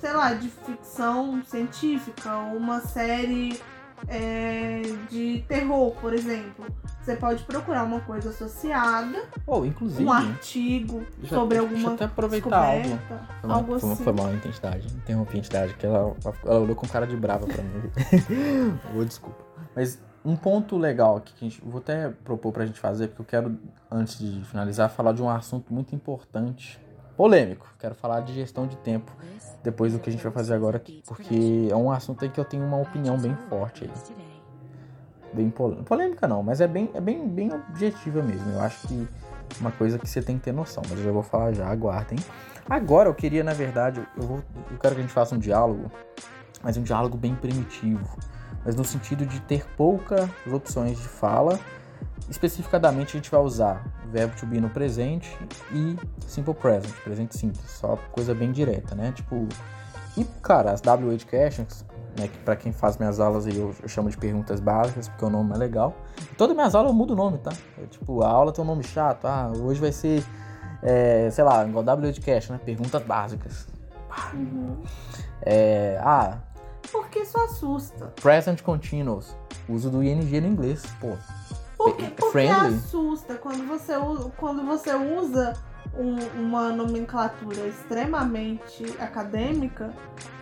sei 0.00 0.12
lá, 0.12 0.32
de 0.34 0.48
ficção 0.48 1.42
científica 1.44 2.36
ou 2.36 2.56
uma 2.56 2.80
série 2.80 3.60
é, 4.06 4.80
de 5.10 5.44
terror, 5.48 5.92
por 6.00 6.14
exemplo. 6.14 6.66
Você 7.02 7.16
pode 7.16 7.42
procurar 7.44 7.82
uma 7.84 8.00
coisa 8.00 8.30
associada, 8.30 9.24
Oh, 9.46 9.64
inclusive. 9.64 10.04
um 10.04 10.12
artigo 10.12 11.02
já- 11.22 11.30
sobre 11.36 11.58
deixa 11.58 11.72
eu 11.72 11.76
alguma 11.78 11.94
até 11.94 12.04
aproveitar 12.04 12.56
a 12.56 12.66
aula. 12.66 12.80
descoberta, 12.82 13.26
Foi 13.40 13.48
mal, 13.48 13.58
algo 13.58 13.74
assim. 13.74 13.96
foi 13.96 14.12
mal 14.12 14.26
a 14.26 14.32
entidade. 14.34 14.86
Interrompi 14.94 15.34
a 15.34 15.38
entidade, 15.38 15.74
que 15.74 15.84
ela, 15.86 16.14
ela 16.44 16.60
olhou 16.60 16.76
com 16.76 16.86
cara 16.86 17.06
de 17.06 17.16
brava 17.16 17.46
pra 17.46 17.62
mim. 17.62 17.90
Ô, 18.96 19.04
desculpa. 19.04 19.42
Mas 19.74 20.00
um 20.24 20.36
ponto 20.36 20.76
legal 20.76 21.16
aqui 21.16 21.32
que 21.34 21.44
a 21.46 21.48
gente, 21.48 21.60
vou 21.64 21.78
até 21.78 22.08
propor 22.24 22.52
pra 22.52 22.66
gente 22.66 22.78
fazer, 22.78 23.08
porque 23.08 23.22
eu 23.22 23.26
quero, 23.26 23.58
antes 23.90 24.18
de 24.18 24.44
finalizar, 24.44 24.90
falar 24.90 25.12
de 25.12 25.22
um 25.22 25.28
assunto 25.30 25.72
muito 25.72 25.94
importante, 25.94 26.78
polêmico. 27.18 27.66
Quero 27.80 27.96
falar 27.96 28.20
de 28.20 28.32
gestão 28.32 28.68
de 28.68 28.76
tempo 28.76 29.10
depois 29.64 29.92
do 29.92 29.98
que 29.98 30.08
a 30.08 30.12
gente 30.12 30.22
vai 30.22 30.32
fazer 30.32 30.54
agora 30.54 30.76
aqui, 30.76 31.02
porque 31.04 31.66
é 31.68 31.74
um 31.74 31.90
assunto 31.90 32.24
aí 32.24 32.30
que 32.30 32.38
eu 32.38 32.44
tenho 32.44 32.64
uma 32.64 32.80
opinião 32.80 33.18
bem 33.18 33.36
forte 33.50 33.84
aí. 33.84 33.90
bem 35.34 35.50
polêmica. 35.50 35.84
Polêmica 35.84 36.28
não, 36.28 36.44
mas 36.44 36.60
é 36.60 36.68
bem, 36.68 36.88
é 36.94 37.00
bem, 37.00 37.26
bem 37.28 37.52
objetiva 37.52 38.22
mesmo. 38.22 38.52
Eu 38.52 38.60
acho 38.60 38.86
que 38.86 39.08
uma 39.60 39.72
coisa 39.72 39.98
que 39.98 40.08
você 40.08 40.22
tem 40.22 40.38
que 40.38 40.44
ter 40.44 40.52
noção, 40.52 40.82
mas 40.88 40.96
eu 40.96 41.04
já 41.06 41.10
vou 41.10 41.24
falar 41.24 41.52
já, 41.52 41.66
aguardem. 41.66 42.18
Agora 42.70 43.08
eu 43.08 43.14
queria, 43.14 43.42
na 43.42 43.52
verdade, 43.52 44.00
eu, 44.16 44.22
vou, 44.22 44.36
eu 44.70 44.78
quero 44.78 44.94
que 44.94 45.00
a 45.00 45.02
gente 45.02 45.12
faça 45.12 45.34
um 45.34 45.38
diálogo, 45.38 45.90
mas 46.62 46.76
um 46.76 46.82
diálogo 46.82 47.16
bem 47.16 47.34
primitivo. 47.34 48.16
Mas 48.64 48.76
no 48.76 48.84
sentido 48.84 49.26
de 49.26 49.40
ter 49.40 49.66
poucas 49.76 50.28
opções 50.46 50.98
de 50.98 51.08
fala. 51.08 51.58
Especificadamente 52.28 53.16
a 53.16 53.20
gente 53.20 53.30
vai 53.30 53.40
usar 53.40 53.84
verbo 54.10 54.34
to 54.36 54.46
be 54.46 54.60
no 54.60 54.70
presente 54.70 55.36
e 55.72 55.96
simple 56.26 56.54
present, 56.54 56.92
presente 57.02 57.36
simples, 57.36 57.70
só 57.70 57.96
coisa 58.12 58.34
bem 58.34 58.52
direta, 58.52 58.94
né? 58.94 59.12
Tipo, 59.12 59.46
e 60.16 60.24
cara, 60.42 60.72
as 60.72 60.80
WH 60.80 61.24
questions, 61.28 61.84
né, 62.18 62.28
que 62.28 62.38
para 62.38 62.56
quem 62.56 62.72
faz 62.72 62.96
minhas 62.96 63.20
aulas 63.20 63.46
aí 63.46 63.56
eu, 63.56 63.74
eu, 63.82 63.88
chamo 63.88 64.10
de 64.10 64.16
perguntas 64.16 64.60
básicas, 64.60 65.08
porque 65.08 65.24
o 65.24 65.30
nome 65.30 65.54
é 65.54 65.58
legal. 65.58 65.94
Todas 66.36 66.54
minhas 66.56 66.74
aulas 66.74 66.90
eu 66.90 66.96
mudo 66.96 67.12
o 67.12 67.16
nome, 67.16 67.38
tá? 67.38 67.52
É, 67.80 67.86
tipo, 67.86 68.22
a 68.22 68.28
aula 68.28 68.52
tem 68.52 68.64
um 68.64 68.66
nome 68.66 68.82
chato, 68.82 69.26
ah, 69.26 69.52
hoje 69.54 69.80
vai 69.80 69.92
ser 69.92 70.24
é, 70.82 71.28
sei 71.30 71.44
lá, 71.44 71.66
igual 71.66 71.84
WHCast, 71.84 72.52
né? 72.52 72.60
Perguntas 72.64 73.02
básicas. 73.02 73.66
Uhum. 74.32 74.82
É, 75.42 75.98
ah. 76.02 76.38
Porque 76.90 77.20
isso 77.20 77.38
assusta. 77.38 78.06
Present 78.20 78.62
continuous. 78.62 79.36
Uso 79.68 79.90
do 79.90 80.02
ING 80.02 80.40
no 80.40 80.46
inglês, 80.46 80.82
pô. 81.00 81.16
Porque, 81.90 82.10
porque 82.10 82.32
Friendly. 82.32 82.76
assusta 82.76 83.34
quando 83.34 83.66
você 83.66 83.96
usa, 83.96 84.32
quando 84.36 84.64
você 84.64 84.94
usa 84.94 85.54
um, 85.96 86.16
uma 86.40 86.70
nomenclatura 86.70 87.66
extremamente 87.66 88.84
acadêmica, 88.98 89.90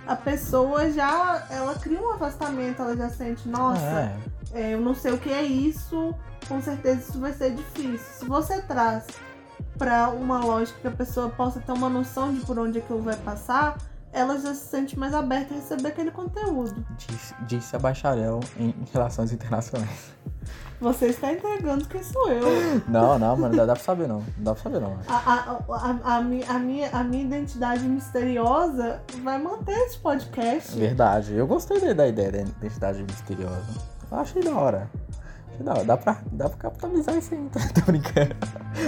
a 0.06 0.16
pessoa 0.16 0.90
já 0.90 1.46
ela 1.50 1.74
cria 1.74 2.00
um 2.00 2.12
afastamento, 2.12 2.82
ela 2.82 2.96
já 2.96 3.08
sente, 3.08 3.48
nossa, 3.48 3.80
é. 3.80 4.16
É, 4.52 4.74
eu 4.74 4.80
não 4.80 4.94
sei 4.94 5.12
o 5.12 5.18
que 5.18 5.30
é 5.30 5.42
isso, 5.42 6.14
com 6.48 6.60
certeza 6.62 7.00
isso 7.00 7.20
vai 7.20 7.32
ser 7.32 7.54
difícil. 7.54 7.98
Se 7.98 8.24
você 8.24 8.62
traz 8.62 9.04
para 9.76 10.08
uma 10.08 10.38
lógica 10.38 10.78
que 10.80 10.88
a 10.88 10.92
pessoa 10.92 11.28
possa 11.28 11.60
ter 11.60 11.72
uma 11.72 11.88
noção 11.88 12.32
de 12.32 12.40
por 12.40 12.58
onde 12.58 12.78
aquilo 12.78 13.02
vai 13.02 13.16
passar, 13.16 13.76
ela 14.12 14.38
já 14.38 14.54
se 14.54 14.68
sente 14.68 14.98
mais 14.98 15.12
aberta 15.12 15.52
a 15.52 15.56
receber 15.58 15.88
aquele 15.88 16.10
conteúdo. 16.10 16.86
Disse, 16.96 17.34
disse 17.46 17.76
a 17.76 17.78
bacharel 17.78 18.40
em 18.58 18.74
relações 18.92 19.32
internacionais. 19.32 20.14
Você 20.80 21.06
está 21.06 21.32
entregando 21.32 21.86
quem 21.86 22.02
sou 22.02 22.30
eu. 22.30 22.82
Não, 22.88 23.18
não, 23.18 23.36
mano, 23.36 23.56
não 23.56 23.66
dá 23.66 23.74
pra 23.74 23.82
saber 23.82 24.06
não. 24.06 24.18
Não 24.36 24.44
dá 24.44 24.54
pra 24.54 24.62
saber 24.62 24.80
não. 24.80 24.98
A, 25.08 25.14
a, 25.14 25.58
a, 25.68 26.16
a, 26.16 26.20
minha, 26.22 26.46
a, 26.48 26.58
minha, 26.58 26.90
a 26.90 27.02
minha 27.02 27.24
identidade 27.24 27.82
misteriosa 27.88 29.00
vai 29.22 29.38
manter 29.38 29.72
esse 29.72 29.98
podcast. 29.98 30.78
Verdade. 30.78 31.34
Eu 31.34 31.46
gostei 31.46 31.80
da 31.94 32.06
ideia 32.06 32.30
da 32.30 32.40
identidade 32.40 33.02
misteriosa. 33.02 33.64
Eu 34.10 34.18
achei 34.18 34.42
da 34.42 34.54
hora. 34.54 34.90
Dá, 35.60 35.72
dá, 35.82 35.96
pra, 35.96 36.18
dá 36.30 36.48
pra 36.50 36.58
capitalizar 36.58 37.16
isso 37.16 37.34
aí, 37.34 37.48
tô 37.72 37.80
brincando. 37.86 38.36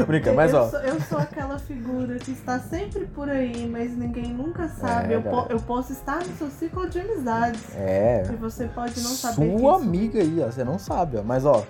brincando, 0.07 0.37
mas 0.37 0.53
eu 0.53 0.61
ó. 0.61 0.68
Sou, 0.68 0.81
eu 0.81 1.01
sou 1.01 1.18
aquela 1.18 1.59
figura 1.59 2.18
que 2.18 2.33
está 2.33 2.59
sempre 2.59 3.07
por 3.07 3.29
aí, 3.29 3.66
mas 3.66 3.96
ninguém 3.96 4.35
nunca 4.35 4.68
sabe. 4.68 5.14
É, 5.14 5.16
eu, 5.16 5.22
po, 5.22 5.46
eu 5.48 5.59
posso 5.61 5.92
estar 5.92 6.18
no 6.18 6.37
seu 6.37 6.51
ciclo 6.51 6.88
de 6.88 7.01
amizades. 7.01 7.74
É. 7.74 8.22
E 8.31 8.37
você 8.37 8.66
pode 8.66 9.01
não 9.01 9.11
saber. 9.11 9.59
Sua 9.59 9.77
amiga 9.77 10.20
aí, 10.20 10.42
ó, 10.42 10.51
você 10.51 10.62
não 10.62 10.79
sabe, 10.79 11.16
ó. 11.16 11.22
Mas 11.22 11.46
ó. 11.46 11.64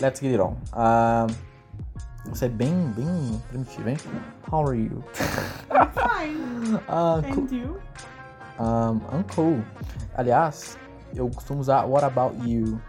Let's 0.00 0.20
get 0.20 0.32
it 0.32 0.40
on. 0.40 0.56
Uh, 0.72 1.26
você 2.26 2.46
é 2.46 2.48
bem, 2.48 2.74
bem 2.96 3.40
primitivo, 3.48 3.88
hein? 3.88 3.96
How 4.50 4.66
are 4.66 4.76
you? 4.78 5.02
I'm 5.70 5.88
fine. 5.94 6.74
Uh, 6.88 7.22
And 7.24 7.50
you? 7.54 7.80
Um, 8.58 9.00
I'm 9.12 9.24
cool. 9.34 9.62
Aliás, 10.16 10.76
eu 11.14 11.28
costumo 11.30 11.60
usar 11.60 11.84
What 11.86 12.04
about 12.04 12.36
you? 12.48 12.80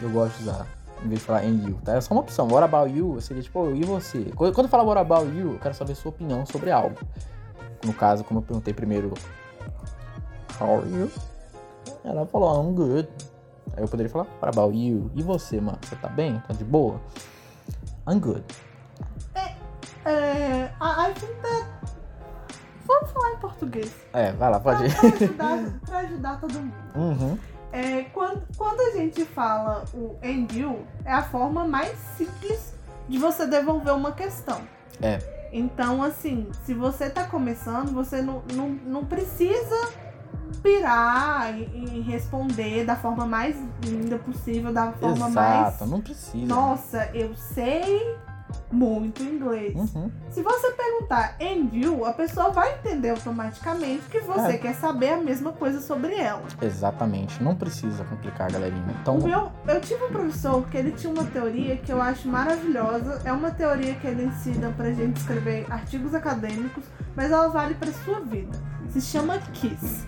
eu 0.00 0.10
gosto 0.10 0.36
de 0.38 0.48
usar. 0.48 0.66
Em 1.04 1.08
vez 1.08 1.20
de 1.20 1.26
falar 1.26 1.44
em 1.44 1.64
you, 1.66 1.78
tá? 1.84 1.94
É 1.94 2.00
só 2.00 2.12
uma 2.14 2.20
opção. 2.22 2.46
What 2.48 2.64
about 2.64 2.90
you? 2.96 3.20
Seria 3.20 3.42
tipo, 3.42 3.70
e 3.74 3.84
você? 3.84 4.24
Quando 4.34 4.58
eu 4.64 4.68
falo 4.68 4.84
what 4.88 5.00
about 5.00 5.26
you, 5.36 5.52
eu 5.54 5.58
quero 5.58 5.74
saber 5.74 5.94
sua 5.94 6.10
opinião 6.10 6.44
sobre 6.46 6.70
algo. 6.70 6.96
No 7.84 7.94
caso, 7.94 8.22
como 8.24 8.40
eu 8.40 8.44
perguntei 8.44 8.74
primeiro, 8.74 9.12
How 10.60 10.78
are 10.80 10.88
you? 10.90 11.10
Ela 12.04 12.26
falou, 12.26 12.62
I'm 12.62 12.74
good. 12.74 13.08
Aí 13.76 13.82
eu 13.82 13.88
poderia 13.88 14.10
falar, 14.10 14.26
what 14.42 14.48
about 14.58 14.76
you? 14.76 15.10
E 15.14 15.22
você, 15.22 15.60
mano? 15.60 15.78
Você 15.82 15.96
tá 15.96 16.08
bem? 16.08 16.42
Tá 16.46 16.54
de 16.54 16.64
boa? 16.64 17.00
I'm 18.08 18.18
good. 18.18 18.44
É, 19.34 19.54
é, 20.08 20.72
I 20.80 21.14
think 21.14 21.34
that... 21.42 21.66
Vamos 22.86 23.10
falar 23.12 23.32
em 23.32 23.36
português. 23.36 23.94
É, 24.12 24.32
vai 24.32 24.50
lá, 24.50 24.58
pode 24.58 24.86
ir. 24.86 24.96
Pra 24.96 25.08
ajudar, 25.08 25.80
pra 25.86 25.98
ajudar 25.98 26.40
todo 26.40 26.54
mundo. 26.54 26.74
Uhum. 26.96 27.38
É, 27.72 28.02
quando, 28.12 28.42
quando 28.56 28.80
a 28.80 28.96
gente 28.96 29.24
fala 29.24 29.84
o 29.94 30.16
you, 30.52 30.84
é 31.04 31.12
a 31.12 31.22
forma 31.22 31.64
mais 31.64 31.96
simples 32.16 32.74
de 33.08 33.18
você 33.18 33.46
devolver 33.46 33.94
uma 33.94 34.12
questão. 34.12 34.60
É. 35.00 35.18
Então, 35.52 36.02
assim, 36.02 36.48
se 36.64 36.74
você 36.74 37.08
tá 37.10 37.24
começando, 37.24 37.92
você 37.92 38.22
não, 38.22 38.42
não, 38.54 38.68
não 38.68 39.04
precisa 39.04 39.92
pirar 40.62 41.58
e, 41.58 42.00
responder 42.00 42.84
da 42.84 42.96
forma 42.96 43.26
mais 43.26 43.56
linda 43.84 44.18
possível, 44.18 44.72
da 44.72 44.92
forma 44.92 45.28
Exato, 45.28 45.32
mais. 45.32 45.68
Exato, 45.68 45.86
não 45.86 46.00
precisa. 46.00 46.46
Nossa, 46.46 47.10
eu 47.14 47.34
sei 47.34 48.16
muito 48.70 49.22
inglês. 49.22 49.74
Uhum. 49.74 50.10
Se 50.30 50.42
você 50.42 50.70
perguntar 50.72 51.36
em 51.40 51.68
you, 51.72 52.04
a 52.04 52.12
pessoa 52.12 52.50
vai 52.50 52.74
entender 52.74 53.10
automaticamente 53.10 54.02
que 54.10 54.20
você 54.20 54.52
é. 54.52 54.58
quer 54.58 54.74
saber 54.74 55.10
a 55.10 55.16
mesma 55.16 55.52
coisa 55.52 55.80
sobre 55.80 56.14
ela. 56.14 56.42
Exatamente. 56.60 57.42
Não 57.42 57.54
precisa 57.54 58.04
complicar, 58.04 58.50
galerinha. 58.50 58.94
Então... 59.00 59.18
O 59.18 59.24
meu, 59.24 59.50
eu 59.66 59.80
tive 59.80 60.04
um 60.04 60.10
professor 60.10 60.66
que 60.68 60.76
ele 60.76 60.92
tinha 60.92 61.12
uma 61.12 61.24
teoria 61.24 61.76
que 61.76 61.92
eu 61.92 62.00
acho 62.00 62.28
maravilhosa. 62.28 63.20
É 63.24 63.32
uma 63.32 63.50
teoria 63.50 63.94
que 63.94 64.06
ele 64.06 64.24
ensina 64.24 64.72
pra 64.76 64.92
gente 64.92 65.16
escrever 65.16 65.66
artigos 65.70 66.14
acadêmicos, 66.14 66.84
mas 67.16 67.30
ela 67.30 67.48
vale 67.48 67.74
pra 67.74 67.92
sua 67.92 68.20
vida. 68.20 68.58
Se 68.92 69.00
chama 69.00 69.38
KISS. 69.38 70.06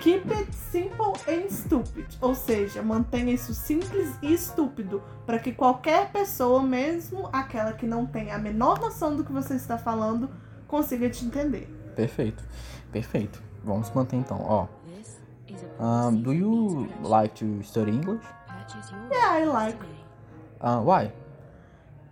Keep 0.00 0.32
it 0.32 0.52
simple 0.52 1.12
and 1.28 1.48
stupid, 1.48 2.06
ou 2.20 2.34
seja, 2.34 2.82
mantenha 2.82 3.32
isso 3.32 3.54
simples 3.54 4.16
e 4.20 4.32
estúpido, 4.32 5.02
para 5.24 5.38
que 5.38 5.52
qualquer 5.52 6.10
pessoa, 6.10 6.62
mesmo 6.62 7.28
aquela 7.32 7.72
que 7.72 7.86
não 7.86 8.04
tem 8.04 8.32
a 8.32 8.38
menor 8.38 8.80
noção 8.80 9.14
do 9.14 9.22
que 9.24 9.32
você 9.32 9.54
está 9.54 9.78
falando, 9.78 10.28
consiga 10.66 11.08
te 11.08 11.24
entender. 11.24 11.68
Perfeito, 11.94 12.42
perfeito. 12.90 13.42
Vamos 13.64 13.90
manter 13.90 14.16
então, 14.16 14.40
ó. 14.40 14.66
Um, 15.78 16.14
do 16.22 16.32
you 16.32 16.88
like 17.02 17.34
to 17.34 17.62
study 17.62 17.90
English? 17.90 18.24
Yeah, 19.10 19.38
I 19.38 19.44
like. 19.44 19.78
Uh, 20.60 20.80
why? 20.80 21.12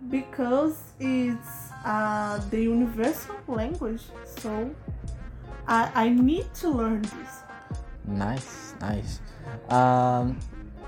Because 0.09 0.77
it's 0.99 1.71
uh, 1.85 2.39
the 2.49 2.61
universal 2.61 3.35
language, 3.47 4.03
so 4.25 4.69
I, 5.71 5.89
I 5.95 6.09
need 6.09 6.53
to 6.55 6.69
learn 6.69 7.01
this. 7.01 7.43
Nice, 8.05 8.75
nice. 8.81 9.21
Um, 9.69 10.37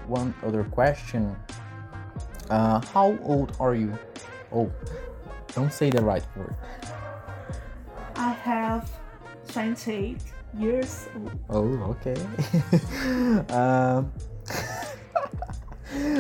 one 0.08 0.36
other 0.44 0.66
question. 0.66 1.34
Uh, 2.50 2.82
how 2.92 3.18
old 3.24 3.56
are 3.62 3.76
you? 3.76 3.98
Oh, 4.52 4.70
don't 5.56 5.72
say 5.72 5.90
the 5.90 6.04
right 6.04 6.26
word. 6.36 6.54
I 8.18 8.32
have 8.44 8.92
28 9.48 10.18
years 10.60 11.08
old. 11.16 11.32
Oh, 11.50 11.96
okay. 11.96 12.20
um, 13.56 14.12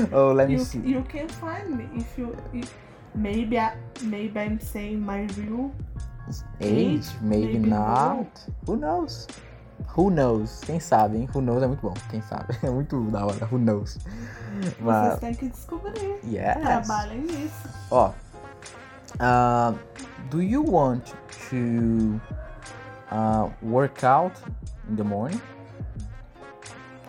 oh, 0.13 0.31
let 0.31 0.47
me 0.47 0.53
you, 0.53 0.63
see. 0.63 0.79
You 0.79 1.01
can 1.03 1.27
find 1.27 1.77
me 1.77 1.89
if 1.99 2.17
you. 2.17 2.37
If, 2.53 2.73
maybe 3.13 3.59
I, 3.59 3.75
maybe 4.03 4.39
I'm 4.39 4.59
saying 4.59 5.05
my 5.05 5.27
real 5.37 5.75
age. 6.61 7.05
maybe, 7.21 7.45
maybe 7.47 7.69
not. 7.69 8.27
Who 8.65 8.77
knows? 8.77 9.27
Who 9.95 10.09
knows? 10.09 10.61
Quem 10.65 10.79
sabe, 10.79 11.17
hein? 11.17 11.29
Who 11.33 11.41
knows 11.41 11.61
é 11.63 11.67
muito 11.67 11.81
bom. 11.81 11.93
Quem 12.09 12.21
sabe? 12.21 12.57
É 12.63 12.69
muito 12.69 12.99
da 13.11 13.25
hora. 13.25 13.47
Who 13.51 13.59
knows? 13.59 13.97
Mas... 14.79 15.19
Vocês 15.19 15.19
têm 15.19 15.35
que 15.35 15.49
descobrir. 15.49 16.19
Yes. 16.23 16.57
Trabalhem 16.61 17.21
nisso. 17.21 17.69
Ó. 17.91 18.11
Uh, 19.19 19.77
do 20.31 20.41
you 20.41 20.63
want 20.63 21.13
to 21.49 22.19
uh, 23.11 23.49
work 23.61 24.03
out 24.03 24.33
in 24.89 24.95
the 24.95 25.03
morning? 25.03 25.39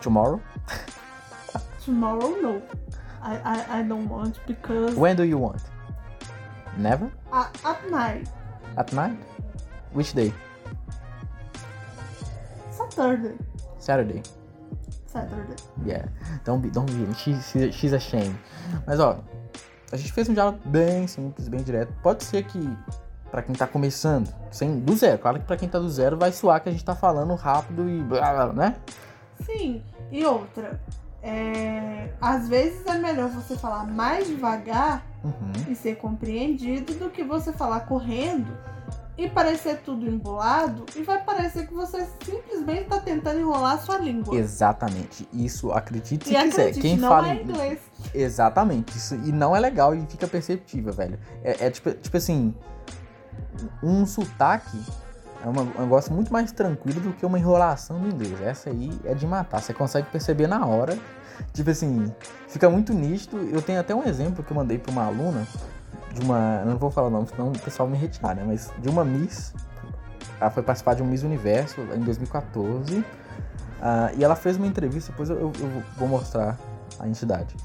Tomorrow? 0.01 0.39
Tomorrow, 1.83 2.41
no. 2.41 2.61
I, 3.23 3.37
I, 3.43 3.79
I 3.79 3.83
don't 3.83 4.07
want 4.07 4.39
because. 4.45 4.95
When 4.95 5.15
do 5.15 5.23
you 5.23 5.39
want? 5.39 5.61
Never? 6.77 7.11
Uh, 7.31 7.47
at 7.63 7.89
night. 7.89 8.27
At 8.77 8.93
night? 8.93 9.17
Which 9.93 10.13
day? 10.13 10.33
Saturday. 12.71 13.35
Saturday. 13.79 14.21
Saturday. 15.07 15.55
Yeah. 15.85 16.07
Don't 16.43 16.61
be, 16.61 16.69
don't 16.69 16.85
be. 16.91 17.13
She's, 17.15 17.73
she's 17.73 17.93
ashamed. 17.93 18.37
Mas 18.85 18.99
ó, 18.99 19.23
a 19.91 19.97
gente 19.97 20.11
fez 20.11 20.27
um 20.27 20.33
diálogo 20.33 20.59
bem 20.65 21.07
simples, 21.07 21.47
bem 21.47 21.63
direto. 21.63 21.93
Pode 22.01 22.23
ser 22.23 22.43
que 22.43 22.77
para 23.31 23.41
quem 23.41 23.55
tá 23.55 23.67
começando, 23.67 24.33
sem 24.51 24.79
do 24.79 24.95
zero, 24.95 25.19
claro 25.19 25.39
que 25.39 25.45
para 25.45 25.57
quem 25.57 25.67
tá 25.67 25.79
do 25.79 25.89
zero 25.89 26.17
vai 26.17 26.31
soar 26.31 26.61
que 26.61 26.69
a 26.69 26.71
gente 26.71 26.85
tá 26.85 26.95
falando 26.95 27.33
rápido 27.35 27.89
e 27.89 28.01
blá, 28.01 28.33
blá, 28.33 28.53
né? 28.53 28.75
Sim. 29.45 29.83
E 30.11 30.25
outra, 30.25 30.79
é, 31.21 32.09
às 32.21 32.47
vezes 32.47 32.85
é 32.85 32.97
melhor 32.97 33.29
você 33.29 33.57
falar 33.57 33.85
mais 33.85 34.27
devagar 34.27 35.05
Uhum. 35.25 35.71
e 35.71 35.75
ser 35.75 35.95
compreendido 35.95 36.93
do 36.93 37.09
que 37.09 37.23
você 37.23 37.51
falar 37.51 37.81
correndo 37.81 38.55
e 39.17 39.29
parecer 39.29 39.77
tudo 39.77 40.07
embolado 40.07 40.85
e 40.95 41.01
vai 41.01 41.23
parecer 41.23 41.67
que 41.67 41.73
você 41.73 42.05
simplesmente 42.23 42.83
está 42.83 42.99
tentando 42.99 43.39
enrolar 43.39 43.73
a 43.73 43.77
sua 43.79 43.97
língua. 43.97 44.35
Exatamente. 44.35 45.27
Isso, 45.33 45.71
acredite 45.71 46.27
se 46.27 46.35
e 46.35 46.37
quiser. 46.37 46.61
acredite, 46.61 46.81
Quem 46.81 46.97
não 46.97 47.09
fala 47.09 47.29
é 47.29 47.41
inglês. 47.41 47.79
Exatamente. 48.13 48.97
Isso, 48.97 49.15
e 49.15 49.31
não 49.31 49.55
é 49.55 49.59
legal 49.59 49.95
e 49.95 50.05
fica 50.05 50.27
perceptível, 50.27 50.93
velho. 50.93 51.17
É, 51.43 51.67
é 51.67 51.71
tipo, 51.71 51.91
tipo 51.91 52.17
assim, 52.17 52.53
um 53.81 54.05
sotaque 54.05 54.77
é 55.45 55.47
um 55.79 55.81
negócio 55.83 56.11
muito 56.13 56.33
mais 56.33 56.51
tranquilo 56.51 56.99
do 56.99 57.13
que 57.13 57.25
uma 57.25 57.37
enrolação 57.37 57.99
do 57.99 58.07
inglês. 58.07 58.41
Essa 58.41 58.69
aí 58.71 58.91
é 59.05 59.13
de 59.13 59.27
matar. 59.27 59.61
Você 59.61 59.73
consegue 59.73 60.07
perceber 60.09 60.47
na 60.47 60.65
hora. 60.65 60.97
Tipo 61.53 61.69
assim, 61.69 62.11
fica 62.47 62.69
muito 62.69 62.93
nítido. 62.93 63.37
Eu 63.51 63.61
tenho 63.61 63.79
até 63.79 63.93
um 63.93 64.03
exemplo 64.03 64.43
que 64.43 64.51
eu 64.51 64.55
mandei 64.55 64.77
pra 64.77 64.91
uma 64.91 65.05
aluna 65.05 65.45
de 66.13 66.21
uma. 66.21 66.63
Não 66.65 66.77
vou 66.77 66.89
falar 66.89 67.07
o 67.07 67.11
nome, 67.11 67.27
senão 67.27 67.49
o 67.49 67.59
pessoal 67.59 67.87
me 67.87 67.97
retirar, 67.97 68.35
né? 68.35 68.43
Mas 68.45 68.71
de 68.79 68.89
uma 68.89 69.03
Miss. 69.05 69.53
Ela 70.39 70.49
foi 70.49 70.63
participar 70.63 70.95
de 70.95 71.03
um 71.03 71.05
Miss 71.05 71.23
Universo 71.23 71.81
em 71.95 71.99
2014. 71.99 73.03
ah, 73.81 74.09
e 74.17 74.23
ela 74.23 74.35
fez 74.35 74.57
uma 74.57 74.65
entrevista, 74.65 75.11
depois 75.11 75.29
eu- 75.29 75.37
eu 75.39 75.83
vou 75.97 76.07
mostrar 76.07 76.57
a 76.99 77.07
entidade. 77.07 77.55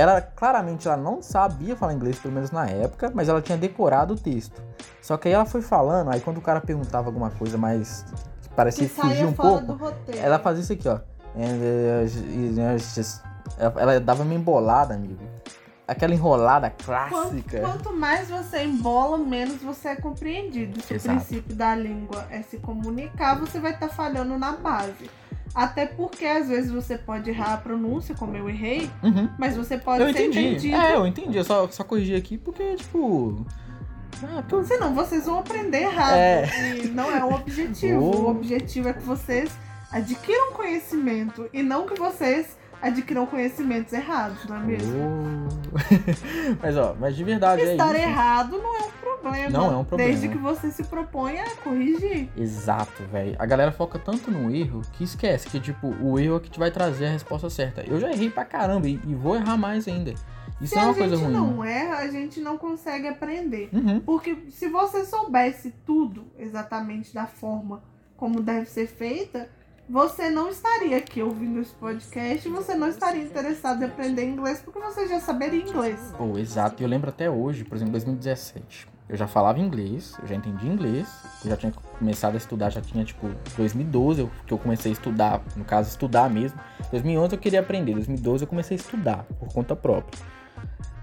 Ela 0.00 0.20
claramente 0.20 0.88
ela 0.88 0.96
não 0.96 1.20
sabia 1.20 1.76
falar 1.76 1.92
inglês, 1.92 2.18
pelo 2.18 2.32
menos 2.32 2.50
na 2.50 2.66
época, 2.66 3.12
mas 3.14 3.28
ela 3.28 3.42
tinha 3.42 3.58
decorado 3.58 4.14
o 4.14 4.16
texto. 4.16 4.62
Só 5.02 5.16
que 5.18 5.28
aí 5.28 5.34
ela 5.34 5.44
foi 5.44 5.60
falando, 5.60 6.10
aí 6.10 6.20
quando 6.20 6.38
o 6.38 6.40
cara 6.40 6.60
perguntava 6.60 7.08
alguma 7.08 7.30
coisa 7.30 7.58
mais 7.58 8.02
que 8.42 8.48
Que 8.48 8.54
parecia 8.56 8.88
fugir 8.88 9.16
saia 9.16 9.26
um 9.26 9.32
pouco, 9.32 9.78
ela 10.16 10.38
fazia 10.38 10.62
isso 10.62 10.72
aqui, 10.72 10.88
ó. 10.88 11.00
Ela, 13.58 14.00
dava 14.00 14.22
uma 14.22 14.34
embolada, 14.34 14.94
amigo. 14.94 15.22
Aquela 15.86 16.14
enrolada 16.14 16.70
Quanto, 16.70 16.84
clássica. 16.84 17.60
quanto 17.60 17.92
mais 17.92 18.28
você 18.28 18.62
embola, 18.62 19.18
menos 19.18 19.60
você 19.60 19.88
é 19.88 19.96
compreendido. 19.96 20.80
Se 20.82 20.94
Exato. 20.94 21.16
o 21.16 21.20
princípio 21.20 21.54
da 21.54 21.74
língua 21.74 22.26
é 22.30 22.42
se 22.42 22.58
comunicar, 22.58 23.38
você 23.38 23.58
vai 23.58 23.72
estar 23.72 23.88
falhando 23.88 24.38
na 24.38 24.52
base. 24.52 25.10
Até 25.54 25.84
porque 25.86 26.24
às 26.24 26.48
vezes 26.48 26.70
você 26.70 26.96
pode 26.96 27.28
errar 27.30 27.54
a 27.54 27.56
pronúncia, 27.56 28.14
como 28.14 28.36
eu 28.36 28.48
errei, 28.48 28.88
Uhum. 29.02 29.28
mas 29.38 29.56
você 29.56 29.76
pode 29.76 30.02
Eu 30.02 30.12
ser 30.12 30.26
entendi. 30.26 30.38
entendido. 30.46 30.76
É, 30.76 30.94
eu 30.94 31.06
entendi. 31.06 31.36
Eu 31.38 31.44
só, 31.44 31.66
só 31.68 31.82
corrigi 31.82 32.14
aqui 32.14 32.38
porque, 32.38 32.76
tipo. 32.76 33.44
Ah, 34.22 34.42
porque 34.48 34.66
Senão 34.66 34.94
vocês 34.94 35.24
vão 35.26 35.38
aprender 35.40 35.82
errado. 35.82 36.14
É. 36.14 36.48
E 36.84 36.88
não 36.88 37.10
é 37.10 37.22
o 37.24 37.34
objetivo. 37.34 38.00
Oh. 38.00 38.16
O 38.26 38.30
objetivo 38.30 38.88
é 38.88 38.92
que 38.92 39.02
vocês 39.02 39.50
adquiram 39.90 40.52
conhecimento 40.52 41.48
e 41.52 41.62
não 41.62 41.84
que 41.86 41.98
vocês 41.98 42.56
adquiram 42.82 43.26
conhecimentos 43.26 43.92
errados, 43.92 44.44
não 44.46 44.56
é 44.56 44.60
mesmo? 44.60 44.98
Oh. 44.98 46.56
mas, 46.62 46.76
ó, 46.76 46.96
mas 46.98 47.16
de 47.16 47.24
verdade 47.24 47.62
é 47.62 47.72
Estar 47.72 47.94
isso. 47.94 48.02
errado 48.02 48.58
não 48.58 48.76
é 48.76 48.80
um 48.80 48.90
problema. 48.90 49.50
Não 49.50 49.72
é 49.72 49.76
um 49.76 49.84
problema. 49.84 50.10
Desde 50.10 50.28
que 50.28 50.38
você 50.38 50.70
se 50.70 50.84
proponha 50.84 51.44
a 51.44 51.56
corrigir. 51.56 52.28
Exato, 52.36 53.02
velho. 53.04 53.36
A 53.38 53.46
galera 53.46 53.72
foca 53.72 53.98
tanto 53.98 54.30
no 54.30 54.54
erro 54.54 54.82
que 54.92 55.04
esquece 55.04 55.48
que, 55.48 55.60
tipo, 55.60 55.88
o 56.00 56.18
erro 56.18 56.36
é 56.36 56.40
que 56.40 56.50
te 56.50 56.58
vai 56.58 56.70
trazer 56.70 57.06
a 57.06 57.10
resposta 57.10 57.50
certa. 57.50 57.82
Eu 57.82 58.00
já 58.00 58.10
errei 58.10 58.30
pra 58.30 58.44
caramba 58.44 58.88
e, 58.88 59.00
e 59.06 59.14
vou 59.14 59.36
errar 59.36 59.56
mais 59.56 59.86
ainda. 59.86 60.14
Isso 60.60 60.74
se 60.74 60.78
é 60.78 60.82
uma 60.82 60.90
a 60.90 60.94
coisa 60.94 61.16
gente 61.16 61.24
ruim. 61.24 61.34
não 61.34 61.64
erra, 61.64 61.96
a 61.98 62.08
gente 62.08 62.40
não 62.40 62.58
consegue 62.58 63.08
aprender. 63.08 63.70
Uhum. 63.72 64.00
Porque 64.00 64.36
se 64.50 64.68
você 64.68 65.04
soubesse 65.04 65.74
tudo 65.86 66.26
exatamente 66.38 67.14
da 67.14 67.26
forma 67.26 67.82
como 68.16 68.42
deve 68.42 68.66
ser 68.66 68.86
feita, 68.86 69.48
você 69.90 70.30
não 70.30 70.48
estaria 70.48 70.96
aqui 70.96 71.20
ouvindo 71.22 71.60
esse 71.60 71.72
podcast, 71.74 72.48
você 72.48 72.74
não 72.74 72.88
estaria 72.88 73.22
interessado 73.22 73.82
em 73.82 73.86
aprender 73.86 74.24
inglês 74.24 74.60
porque 74.64 74.78
você 74.78 75.08
já 75.08 75.18
saberia 75.20 75.60
inglês. 75.62 76.14
Pô, 76.16 76.38
exato. 76.38 76.80
E 76.80 76.84
eu 76.84 76.88
lembro 76.88 77.10
até 77.10 77.28
hoje, 77.28 77.64
por 77.64 77.74
exemplo, 77.74 77.92
2017. 77.92 78.88
Eu 79.08 79.16
já 79.16 79.26
falava 79.26 79.58
inglês, 79.58 80.14
eu 80.22 80.28
já 80.28 80.36
entendi 80.36 80.68
inglês, 80.68 81.08
eu 81.44 81.50
já 81.50 81.56
tinha 81.56 81.72
começado 81.98 82.34
a 82.34 82.36
estudar, 82.36 82.70
já 82.70 82.80
tinha 82.80 83.04
tipo 83.04 83.28
2012 83.56 84.20
eu- 84.20 84.30
que 84.46 84.54
eu 84.54 84.58
comecei 84.58 84.92
a 84.92 84.94
estudar, 84.94 85.42
no 85.56 85.64
caso, 85.64 85.88
estudar 85.88 86.30
mesmo. 86.30 86.60
2011 86.92 87.34
eu 87.34 87.38
queria 87.40 87.58
aprender, 87.58 87.92
2012 87.94 88.44
eu 88.44 88.48
comecei 88.48 88.76
a 88.76 88.80
estudar 88.80 89.24
por 89.40 89.52
conta 89.52 89.74
própria. 89.74 90.16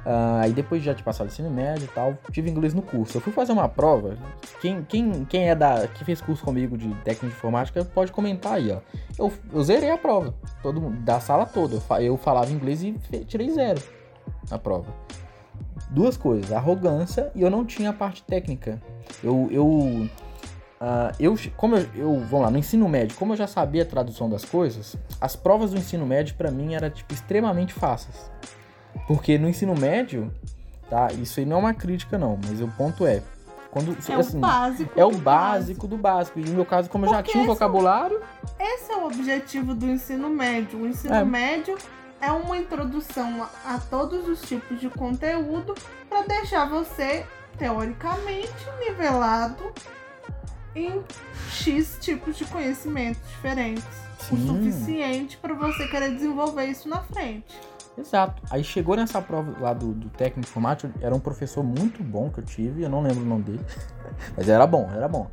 Ah, 0.09 0.39
Aí 0.43 0.53
depois 0.53 0.81
de 0.81 0.85
já 0.85 0.93
de 0.93 1.03
passar 1.03 1.25
o 1.25 1.27
ensino 1.27 1.49
médio 1.49 1.83
e 1.83 1.87
tal, 1.89 2.17
tive 2.31 2.49
inglês 2.49 2.73
no 2.73 2.81
curso. 2.81 3.17
Eu 3.17 3.21
fui 3.21 3.33
fazer 3.33 3.51
uma 3.51 3.67
prova. 3.67 4.15
Quem, 4.61 4.81
quem, 4.83 5.25
quem 5.25 5.49
é 5.49 5.53
da. 5.55 5.85
que 5.85 6.05
fez 6.05 6.21
curso 6.21 6.45
comigo 6.45 6.77
de 6.77 6.87
técnica 7.03 7.27
de 7.27 7.33
informática 7.33 7.83
pode 7.83 8.13
comentar 8.13 8.53
aí, 8.53 8.71
ó. 8.71 8.79
Eu, 9.19 9.33
eu 9.51 9.61
zerei 9.63 9.91
a 9.91 9.97
prova. 9.97 10.33
Todo 10.63 10.79
mundo, 10.79 10.97
da 11.01 11.19
sala 11.19 11.45
toda. 11.45 11.75
Eu, 11.75 11.81
fa- 11.81 12.01
eu 12.01 12.15
falava 12.15 12.49
inglês 12.51 12.81
e 12.83 12.93
tirei 13.27 13.49
zero 13.49 13.81
na 14.49 14.57
prova. 14.57 14.87
Duas 15.89 16.15
coisas, 16.15 16.53
arrogância 16.53 17.29
e 17.35 17.41
eu 17.41 17.49
não 17.49 17.65
tinha 17.65 17.89
a 17.89 17.93
parte 17.93 18.23
técnica. 18.23 18.81
Eu. 19.21 19.49
eu 19.51 20.09
ah, 20.79 21.11
eu, 21.19 21.35
como 21.57 21.75
eu, 21.75 21.85
eu, 21.95 22.13
vamos 22.21 22.41
lá, 22.45 22.51
no 22.51 22.57
ensino 22.59 22.87
médio, 22.87 23.17
como 23.17 23.33
eu 23.33 23.37
já 23.37 23.47
sabia 23.47 23.81
a 23.81 23.85
tradução 23.85 24.29
das 24.29 24.45
coisas, 24.45 24.95
as 25.19 25.35
provas 25.35 25.71
do 25.71 25.77
ensino 25.77 26.05
médio 26.05 26.35
pra 26.35 26.51
mim 26.51 26.75
eram 26.75 26.89
tipo 26.89 27.13
extremamente 27.13 27.73
fáceis. 27.73 28.29
Porque 29.07 29.37
no 29.37 29.47
ensino 29.49 29.75
médio, 29.75 30.31
tá? 30.89 31.07
Isso 31.13 31.39
aí 31.39 31.45
não 31.45 31.57
é 31.57 31.59
uma 31.59 31.73
crítica 31.73 32.17
não, 32.17 32.39
mas 32.45 32.61
o 32.61 32.67
ponto 32.69 33.05
é, 33.05 33.21
quando 33.71 33.91
É 34.09 34.13
assim, 34.15 34.37
o 34.37 34.41
básico. 34.41 34.91
é 34.99 35.05
o 35.05 35.11
do 35.11 35.17
básico 35.17 35.87
do 35.87 35.97
básico. 35.97 36.39
E 36.39 36.43
no 36.43 36.55
meu 36.55 36.65
caso, 36.65 36.89
como 36.89 37.05
eu 37.05 37.09
já 37.09 37.17
Porque 37.17 37.31
tinha 37.31 37.43
um 37.43 37.47
é 37.47 37.49
o- 37.49 37.53
vocabulário, 37.53 38.21
Esse 38.59 38.91
é 38.91 38.95
o 38.97 39.05
objetivo 39.05 39.73
do 39.75 39.85
ensino 39.89 40.29
médio. 40.29 40.79
O 40.81 40.87
ensino 40.87 41.13
É. 41.13 41.23
médio 41.25 41.77
é 42.21 42.31
uma 42.31 42.57
introdução 42.57 43.47
a, 43.65 43.77
todos 43.89 44.27
os 44.27 44.41
tipos 44.41 44.79
de 44.79 44.89
conteúdo 44.89 45.75
para 46.09 46.23
deixar 46.23 46.67
você 46.67 47.25
teoricamente 47.57 48.51
nivelado 48.79 49.71
em 50.75 51.03
X 51.51 51.97
tipos 51.99 52.37
de 52.37 52.45
conhecimentos 52.45 53.21
diferentes. 53.29 53.83
O 54.31 54.35
Sim. 54.35 54.47
suficiente 54.47 55.37
para 55.37 55.53
você 55.53 55.87
querer 55.87 56.13
desenvolver 56.15 56.65
isso 56.65 56.87
na 56.89 56.99
frente. 57.01 57.59
Exato. 57.97 58.41
Aí 58.49 58.63
chegou 58.63 58.95
nessa 58.95 59.21
prova 59.21 59.53
lá 59.59 59.73
do, 59.73 59.93
do 59.93 60.09
técnico 60.09 60.47
informático, 60.49 60.93
era 61.01 61.13
um 61.15 61.19
professor 61.19 61.63
muito 61.63 62.03
bom 62.03 62.29
que 62.29 62.39
eu 62.39 62.43
tive, 62.45 62.83
eu 62.83 62.89
não 62.89 63.01
lembro 63.01 63.21
o 63.23 63.25
nome 63.25 63.43
dele, 63.43 63.65
mas 64.37 64.47
era 64.47 64.65
bom, 64.67 64.89
era 64.93 65.07
bom. 65.07 65.27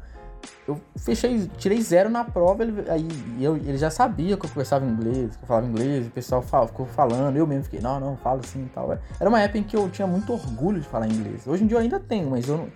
Eu 0.67 0.81
fechei, 0.97 1.47
tirei 1.59 1.81
zero 1.83 2.09
na 2.09 2.25
prova, 2.25 2.63
ele, 2.63 2.91
aí 2.91 3.07
eu, 3.39 3.57
ele 3.57 3.77
já 3.77 3.91
sabia 3.91 4.37
que 4.37 4.45
eu 4.47 4.49
conversava 4.49 4.85
inglês, 4.85 5.37
que 5.37 5.43
eu 5.43 5.47
falava 5.47 5.67
inglês, 5.67 6.07
o 6.07 6.11
pessoal 6.11 6.41
fala- 6.41 6.67
ficou 6.67 6.87
falando, 6.87 7.37
eu 7.37 7.47
mesmo 7.47 7.65
fiquei, 7.65 7.81
não, 7.81 8.01
não, 8.01 8.17
falo 8.17 8.41
assim 8.41 8.65
e 8.65 8.69
tal. 8.69 8.93
Era 9.21 9.29
uma 9.29 9.41
época 9.41 9.59
em 9.59 9.63
que 9.63 9.77
eu 9.77 9.89
tinha 9.91 10.07
muito 10.07 10.33
orgulho 10.33 10.81
de 10.81 10.89
falar 10.89 11.07
inglês. 11.07 11.47
Hoje 11.47 11.65
em 11.65 11.67
dia 11.67 11.77
eu 11.77 11.81
ainda 11.83 12.01
tenho, 12.01 12.31
mas 12.31 12.49
eu. 12.49 12.69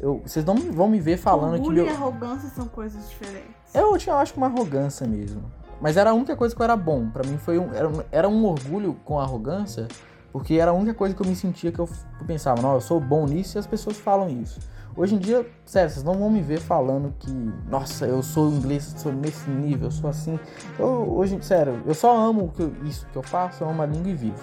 Eu, 0.00 0.22
vocês 0.24 0.44
não 0.44 0.56
vão 0.56 0.88
me 0.88 1.00
ver 1.00 1.16
falando 1.18 1.52
que 1.54 1.58
Orgulho 1.60 1.84
meu. 1.84 1.86
e 1.86 1.90
arrogância 1.90 2.48
são 2.50 2.66
coisas 2.66 3.08
diferentes. 3.10 3.74
Eu 3.74 3.96
tinha, 3.96 4.14
eu 4.14 4.18
acho, 4.18 4.34
uma 4.36 4.46
arrogância 4.46 5.06
mesmo. 5.06 5.42
Mas 5.80 5.96
era 5.96 6.10
a 6.10 6.14
única 6.14 6.36
coisa 6.36 6.54
que 6.54 6.60
eu 6.60 6.64
era 6.64 6.76
bom. 6.76 7.08
Pra 7.10 7.22
mim 7.26 7.36
foi 7.38 7.58
um, 7.58 7.72
era, 7.74 7.88
um- 7.88 8.02
era 8.10 8.28
um 8.28 8.44
orgulho 8.46 8.94
com 9.04 9.18
arrogância, 9.20 9.86
porque 10.32 10.54
era 10.54 10.70
a 10.70 10.74
única 10.74 10.94
coisa 10.94 11.14
que 11.14 11.22
eu 11.22 11.26
me 11.26 11.36
sentia 11.36 11.70
que 11.70 11.78
eu, 11.78 11.88
eu 12.20 12.26
pensava, 12.26 12.60
não, 12.62 12.74
eu 12.74 12.80
sou 12.80 13.00
bom 13.00 13.26
nisso 13.26 13.56
e 13.56 13.58
as 13.58 13.66
pessoas 13.66 13.98
falam 13.98 14.28
isso. 14.28 14.60
Hoje 14.96 15.16
em 15.16 15.18
dia, 15.18 15.44
sério, 15.66 15.90
vocês 15.90 16.04
não 16.04 16.14
vão 16.14 16.30
me 16.30 16.40
ver 16.40 16.60
falando 16.60 17.12
que, 17.18 17.30
nossa, 17.68 18.06
eu 18.06 18.22
sou 18.22 18.48
inglês, 18.48 18.94
sou 18.96 19.12
nesse 19.12 19.50
nível, 19.50 19.88
eu 19.88 19.90
sou 19.90 20.08
assim. 20.08 20.38
Eu, 20.78 20.86
hoje, 21.16 21.36
sério, 21.42 21.82
eu 21.84 21.94
só 21.94 22.16
amo 22.16 22.52
que 22.54 22.62
eu- 22.62 22.72
isso 22.84 23.04
que 23.12 23.16
eu 23.16 23.22
faço, 23.22 23.64
eu 23.64 23.68
amo 23.68 23.82
a 23.82 23.86
língua 23.86 24.10
e 24.10 24.14
vivo. 24.14 24.38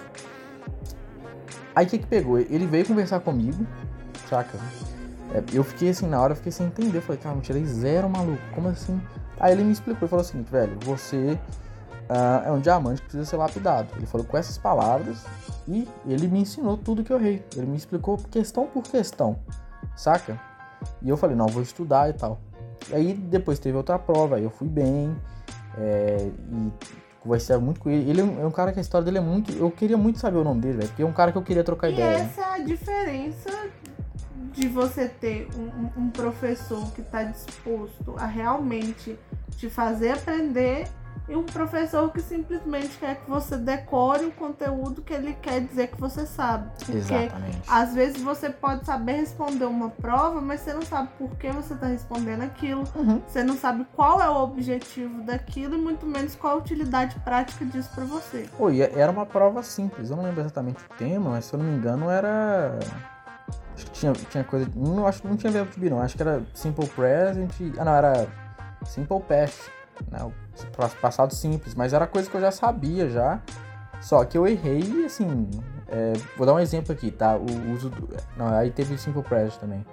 Aí 1.74 1.86
o 1.86 1.88
que 1.88 1.98
que 1.98 2.06
pegou? 2.06 2.38
Ele 2.38 2.66
veio 2.66 2.86
conversar 2.86 3.20
comigo, 3.20 3.66
saca? 4.28 4.58
É, 5.32 5.42
eu 5.54 5.64
fiquei 5.64 5.88
assim, 5.88 6.06
na 6.06 6.20
hora 6.20 6.32
eu 6.32 6.36
fiquei 6.36 6.52
sem 6.52 6.66
entender. 6.66 6.98
Eu 6.98 7.02
falei, 7.02 7.18
cara, 7.20 7.34
eu 7.34 7.40
tirei 7.40 7.64
zero, 7.64 8.08
maluco. 8.10 8.42
Como 8.54 8.68
assim? 8.68 9.00
Aí 9.38 9.52
ele 9.52 9.64
me 9.64 9.72
explicou 9.72 10.06
e 10.06 10.08
falou 10.08 10.24
o 10.24 10.26
seguinte, 10.26 10.50
velho, 10.50 10.76
você 10.82 11.38
ah, 12.08 12.42
é 12.46 12.52
um 12.52 12.60
diamante 12.60 13.00
que 13.00 13.08
precisa 13.08 13.24
ser 13.24 13.36
lapidado. 13.36 13.88
Ele 13.96 14.06
falou 14.06 14.26
com 14.26 14.36
essas 14.36 14.58
palavras 14.58 15.24
e 15.66 15.88
ele 16.06 16.28
me 16.28 16.40
ensinou 16.40 16.76
tudo 16.76 17.02
que 17.02 17.12
eu 17.12 17.18
errei. 17.18 17.44
Ele 17.56 17.66
me 17.66 17.76
explicou 17.76 18.16
questão 18.30 18.66
por 18.66 18.82
questão, 18.82 19.38
saca? 19.96 20.38
E 21.00 21.08
eu 21.08 21.16
falei, 21.16 21.36
não, 21.36 21.46
vou 21.46 21.62
estudar 21.62 22.08
e 22.10 22.12
tal. 22.12 22.40
E 22.90 22.94
aí 22.94 23.14
depois 23.14 23.58
teve 23.58 23.76
outra 23.76 23.98
prova, 23.98 24.36
aí 24.36 24.44
eu 24.44 24.50
fui 24.50 24.68
bem. 24.68 25.16
é, 25.78 26.28
e 26.50 26.72
conversei 27.20 27.56
muito 27.56 27.80
com 27.80 27.88
ele. 27.88 28.10
Ele 28.10 28.20
é 28.20 28.24
um, 28.24 28.42
é 28.42 28.46
um 28.46 28.50
cara 28.50 28.72
que 28.72 28.78
a 28.80 28.82
história 28.82 29.04
dele 29.04 29.18
é 29.18 29.20
muito. 29.20 29.52
Eu 29.52 29.70
queria 29.70 29.96
muito 29.96 30.18
saber 30.18 30.38
o 30.38 30.44
nome 30.44 30.60
dele, 30.60 30.78
velho. 30.78 30.88
Porque 30.88 31.02
é 31.02 31.06
um 31.06 31.12
cara 31.12 31.30
que 31.32 31.38
eu 31.38 31.42
queria 31.42 31.62
trocar 31.64 31.88
E 31.88 31.92
ideia. 31.94 32.16
essa 32.16 32.40
é 32.40 32.54
a 32.54 32.58
diferença 32.58 33.50
de 34.52 34.68
você 34.68 35.08
ter 35.08 35.48
um, 35.56 36.02
um- 36.02 36.10
professor 36.10 36.92
que 36.92 37.00
está 37.00 37.22
disposto 37.22 38.14
a 38.18 38.26
realmente 38.26 39.18
te 39.56 39.68
fazer 39.70 40.12
aprender 40.12 40.86
e 41.28 41.36
um 41.36 41.44
professor 41.44 42.12
que 42.12 42.20
simplesmente 42.20 42.98
quer 42.98 43.16
que 43.16 43.30
você 43.30 43.56
decore 43.56 44.26
o 44.26 44.32
conteúdo 44.32 45.00
que 45.02 45.12
ele 45.12 45.34
quer 45.40 45.60
dizer 45.60 45.88
que 45.88 46.00
você 46.00 46.26
sabe. 46.26 46.68
Porque 46.78 46.98
Exatamente. 46.98 47.62
às 47.68 47.94
vezes 47.94 48.20
você 48.20 48.50
pode 48.50 48.84
saber 48.84 49.12
responder 49.12 49.64
uma 49.64 49.88
prova, 49.88 50.40
mas 50.40 50.60
você 50.60 50.74
não 50.74 50.82
sabe 50.82 51.08
por 51.16 51.30
que 51.36 51.50
você 51.50 51.74
está 51.74 51.86
respondendo 51.86 52.42
aquilo. 52.42 52.82
Uhum. 52.94 53.22
Você 53.26 53.44
não 53.44 53.56
sabe 53.56 53.86
qual 53.94 54.20
é 54.20 54.28
o 54.28 54.34
objetivo 54.42 55.22
daquilo 55.22 55.76
e 55.76 55.78
muito 55.78 56.04
menos 56.04 56.34
qual 56.34 56.54
a 56.54 56.56
utilidade 56.56 57.18
prática 57.20 57.64
disso 57.64 57.90
para 57.94 58.04
você. 58.04 58.48
Oi, 58.58 58.80
era 58.80 59.10
uma 59.10 59.24
prova 59.24 59.62
simples. 59.62 60.10
Eu 60.10 60.16
não 60.16 60.24
lembro 60.24 60.40
exatamente 60.40 60.84
o 60.84 60.94
tema, 60.98 61.30
mas 61.30 61.44
se 61.44 61.54
eu 61.54 61.58
não 61.58 61.66
me 61.66 61.76
engano 61.76 62.10
era. 62.10 62.78
Acho 63.74 63.86
que 63.86 63.92
tinha, 63.92 64.12
tinha 64.12 64.44
coisa. 64.44 64.68
Não, 64.74 65.06
acho 65.06 65.22
que 65.22 65.28
não 65.28 65.36
tinha 65.36 65.52
verbo 65.52 65.72
to 65.72 65.80
be, 65.80 65.90
não. 65.90 66.00
Acho 66.00 66.16
que 66.16 66.22
era 66.22 66.42
Simple 66.54 66.86
Present. 66.88 67.52
Ah, 67.78 67.84
não, 67.84 67.94
era 67.94 68.28
Simple 68.84 69.20
Past. 69.20 69.70
Né? 70.10 70.22
O 70.22 70.32
passado 71.00 71.34
simples. 71.34 71.74
Mas 71.74 71.92
era 71.92 72.06
coisa 72.06 72.28
que 72.28 72.36
eu 72.36 72.40
já 72.40 72.50
sabia 72.50 73.08
já. 73.08 73.40
Só 74.00 74.24
que 74.24 74.36
eu 74.36 74.46
errei, 74.46 75.04
assim. 75.04 75.48
É, 75.88 76.12
vou 76.36 76.46
dar 76.46 76.54
um 76.54 76.58
exemplo 76.58 76.92
aqui, 76.92 77.10
tá? 77.10 77.36
O 77.36 77.72
uso 77.72 77.88
do. 77.88 78.08
Não, 78.36 78.48
aí 78.48 78.70
teve 78.70 78.96
Simple 78.98 79.22
Present 79.22 79.58
também. 79.60 79.84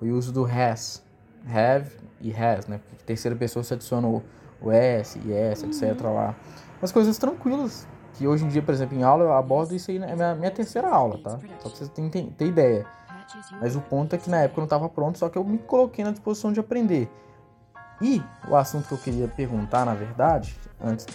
O 0.00 0.06
uso 0.06 0.32
do 0.32 0.44
has. 0.44 1.02
Have 1.46 1.90
e 2.20 2.32
has, 2.32 2.66
né? 2.66 2.80
Porque 2.88 3.04
terceira 3.04 3.36
pessoa 3.36 3.64
se 3.64 3.74
adiciona 3.74 4.06
o, 4.06 4.22
o 4.60 4.70
S, 4.70 5.20
e 5.24 5.32
S, 5.32 5.66
etc. 5.66 6.00
lá. 6.02 6.34
Umas 6.80 6.92
coisas 6.92 7.18
tranquilas. 7.18 7.86
Que 8.14 8.26
hoje 8.26 8.44
em 8.44 8.48
dia, 8.48 8.62
por 8.62 8.74
exemplo, 8.74 8.96
em 8.96 9.02
aula 9.02 9.24
eu 9.24 9.32
abordo 9.32 9.74
isso 9.74 9.90
aí 9.90 9.98
na 9.98 10.14
minha, 10.14 10.34
minha 10.34 10.50
terceira 10.50 10.88
aula, 10.88 11.18
tá? 11.22 11.30
Só 11.30 11.68
pra 11.68 11.70
vocês 11.70 11.90
terem 11.90 12.10
ter 12.10 12.46
ideia. 12.46 12.86
Mas 13.60 13.76
o 13.76 13.80
ponto 13.80 14.14
é 14.14 14.18
que 14.18 14.28
na 14.28 14.38
época 14.38 14.58
eu 14.58 14.62
não 14.62 14.66
estava 14.66 14.88
pronto, 14.88 15.18
só 15.18 15.28
que 15.28 15.36
eu 15.36 15.44
me 15.44 15.58
coloquei 15.58 16.04
na 16.04 16.10
disposição 16.10 16.52
de 16.52 16.60
aprender. 16.60 17.10
E 18.00 18.22
o 18.48 18.56
assunto 18.56 18.88
que 18.88 18.94
eu 18.94 18.98
queria 18.98 19.28
perguntar, 19.28 19.86
na 19.86 19.94
verdade, 19.94 20.58
antes 20.80 21.06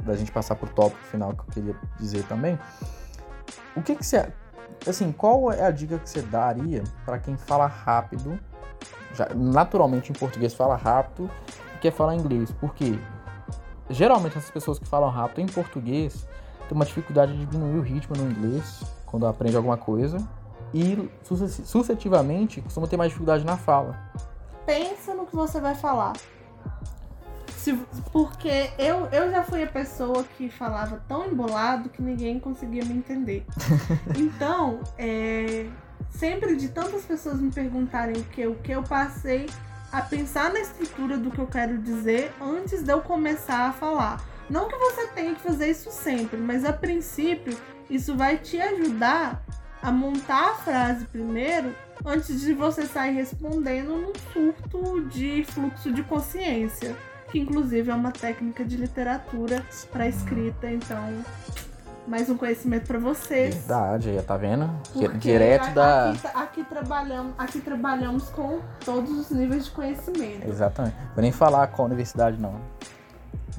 da 0.00 0.16
gente 0.16 0.32
passar 0.32 0.56
pro 0.56 0.68
tópico 0.68 1.02
final 1.04 1.32
que 1.32 1.40
eu 1.40 1.46
queria 1.46 1.76
dizer 1.98 2.24
também, 2.24 2.58
o 3.76 3.82
que 3.82 3.94
que 3.94 4.04
você, 4.04 4.32
assim, 4.86 5.12
qual 5.12 5.52
é 5.52 5.64
a 5.64 5.70
dica 5.70 5.98
que 5.98 6.10
você 6.10 6.20
daria 6.20 6.82
para 7.04 7.18
quem 7.18 7.36
fala 7.36 7.66
rápido, 7.66 8.38
já, 9.14 9.28
naturalmente 9.34 10.10
em 10.10 10.14
português 10.14 10.52
fala 10.52 10.74
rápido 10.74 11.30
e 11.76 11.78
quer 11.78 11.92
falar 11.92 12.16
inglês? 12.16 12.50
Porque 12.50 12.98
geralmente 13.88 14.36
essas 14.36 14.50
pessoas 14.50 14.80
que 14.80 14.86
falam 14.86 15.10
rápido 15.10 15.42
em 15.42 15.46
português 15.46 16.26
têm 16.68 16.74
uma 16.74 16.84
dificuldade 16.84 17.36
de 17.36 17.46
diminuir 17.46 17.78
o 17.78 17.82
ritmo 17.82 18.16
no 18.16 18.28
inglês 18.28 18.82
quando 19.06 19.26
aprende 19.26 19.56
alguma 19.56 19.76
coisa 19.76 20.18
e 20.74 21.10
sucessivamente 21.64 22.60
costuma 22.60 22.86
ter 22.86 22.96
mais 22.96 23.10
dificuldade 23.10 23.44
na 23.44 23.56
fala. 23.56 23.98
Pensa 24.64 25.14
no 25.14 25.26
que 25.26 25.34
você 25.34 25.60
vai 25.60 25.74
falar. 25.74 26.14
Se, 27.56 27.74
porque 28.12 28.70
eu, 28.78 29.06
eu 29.06 29.30
já 29.30 29.44
fui 29.44 29.62
a 29.62 29.66
pessoa 29.66 30.24
que 30.36 30.48
falava 30.48 31.02
tão 31.06 31.26
embolado 31.26 31.88
que 31.88 32.02
ninguém 32.02 32.40
conseguia 32.40 32.84
me 32.84 32.94
entender. 32.94 33.44
Então, 34.18 34.80
é, 34.98 35.66
sempre 36.10 36.56
de 36.56 36.68
tantas 36.68 37.04
pessoas 37.04 37.40
me 37.40 37.50
perguntarem 37.52 38.16
o 38.16 38.24
que, 38.24 38.46
o 38.46 38.54
que 38.56 38.72
eu 38.72 38.82
passei 38.82 39.46
a 39.92 40.00
pensar 40.00 40.52
na 40.52 40.60
estrutura 40.60 41.18
do 41.18 41.30
que 41.30 41.38
eu 41.38 41.46
quero 41.46 41.78
dizer 41.78 42.32
antes 42.40 42.82
de 42.82 42.90
eu 42.90 43.00
começar 43.00 43.68
a 43.68 43.72
falar. 43.72 44.24
Não 44.48 44.68
que 44.68 44.76
você 44.76 45.06
tenha 45.08 45.34
que 45.34 45.40
fazer 45.40 45.70
isso 45.70 45.90
sempre, 45.90 46.38
mas 46.38 46.64
a 46.64 46.72
princípio 46.72 47.56
isso 47.88 48.16
vai 48.16 48.38
te 48.38 48.60
ajudar 48.60 49.42
a 49.82 49.90
montar 49.90 50.50
a 50.50 50.54
frase 50.54 51.04
primeiro 51.06 51.74
antes 52.06 52.40
de 52.40 52.54
você 52.54 52.86
sair 52.86 53.14
respondendo 53.14 53.96
num 53.96 54.12
surto 54.32 55.08
de 55.08 55.44
fluxo 55.44 55.92
de 55.92 56.02
consciência, 56.04 56.96
que 57.30 57.38
inclusive 57.38 57.90
é 57.90 57.94
uma 57.94 58.12
técnica 58.12 58.64
de 58.64 58.76
literatura 58.76 59.64
para 59.90 60.06
escrita, 60.06 60.70
então 60.70 61.24
mais 62.06 62.28
um 62.28 62.36
conhecimento 62.36 62.86
para 62.86 62.98
vocês. 62.98 63.54
Verdade, 63.54 64.22
tá 64.26 64.36
vendo? 64.36 64.70
Porque 64.92 65.18
Direto 65.18 65.64
aqui, 65.64 65.74
da. 65.74 66.10
Aqui, 66.10 66.26
aqui 66.34 66.64
trabalhamos, 66.64 67.34
aqui 67.38 67.60
trabalhamos 67.60 68.28
com 68.30 68.60
todos 68.84 69.10
os 69.10 69.30
níveis 69.30 69.66
de 69.66 69.70
conhecimento. 69.70 70.48
Exatamente. 70.48 70.96
Vou 71.14 71.22
nem 71.22 71.32
falar 71.32 71.66
qual 71.68 71.86
universidade, 71.86 72.40
não. 72.40 72.60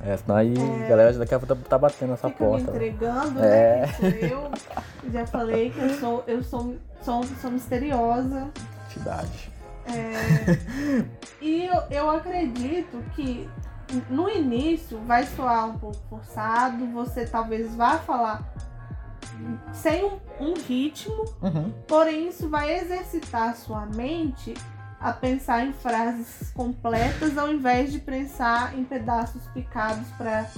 É, 0.06 0.18
senão 0.18 0.36
aí 0.36 0.54
a 0.86 0.88
galera 0.90 1.14
daqui 1.14 1.34
a 1.34 1.40
pouco 1.40 1.56
tá, 1.56 1.62
tá 1.70 1.78
batendo 1.78 2.10
nessa 2.12 2.28
Fica 2.30 2.44
porta. 2.44 2.64
me 2.64 2.70
entregando, 2.78 3.40
É. 3.44 3.82
né? 3.82 3.88
sou 3.88 4.10
eu 4.10 5.12
já 5.12 5.26
falei 5.26 5.70
que 5.70 5.80
eu 5.80 5.90
sou, 5.98 6.24
eu 6.28 6.44
sou, 6.44 6.76
sou, 7.02 7.24
sou 7.42 7.52
misteriosa. 7.52 8.48
Entidade. 8.90 9.52
É, 9.86 11.00
e 11.42 11.66
eu, 11.66 11.82
eu 11.92 12.10
acredito 12.10 13.04
que 13.16 13.50
no 14.10 14.30
início 14.30 14.98
vai 15.06 15.26
soar 15.26 15.68
um 15.70 15.78
pouco 15.78 15.98
forçado, 16.10 16.86
você 16.88 17.26
talvez 17.26 17.76
vá 17.76 17.98
falar 17.98 18.44
sem 19.74 20.04
um, 20.06 20.20
um 20.40 20.54
ritmo, 20.54 21.26
Uhum. 21.42 21.74
porém 21.88 22.30
isso 22.30 22.48
vai 22.50 22.74
exercitar 22.78 23.50
a 23.50 23.54
sua 23.54 23.86
mente 23.86 24.54
a 25.04 25.12
pensar 25.12 25.66
em 25.66 25.74
frases 25.74 26.50
completas 26.56 27.38
ao 27.38 27.52
invés 27.52 27.92
de 27.92 28.00
pensar 28.00 28.78
em 28.78 28.86
pedaços 28.86 29.44
picados 29.54 30.08
para 30.18 30.50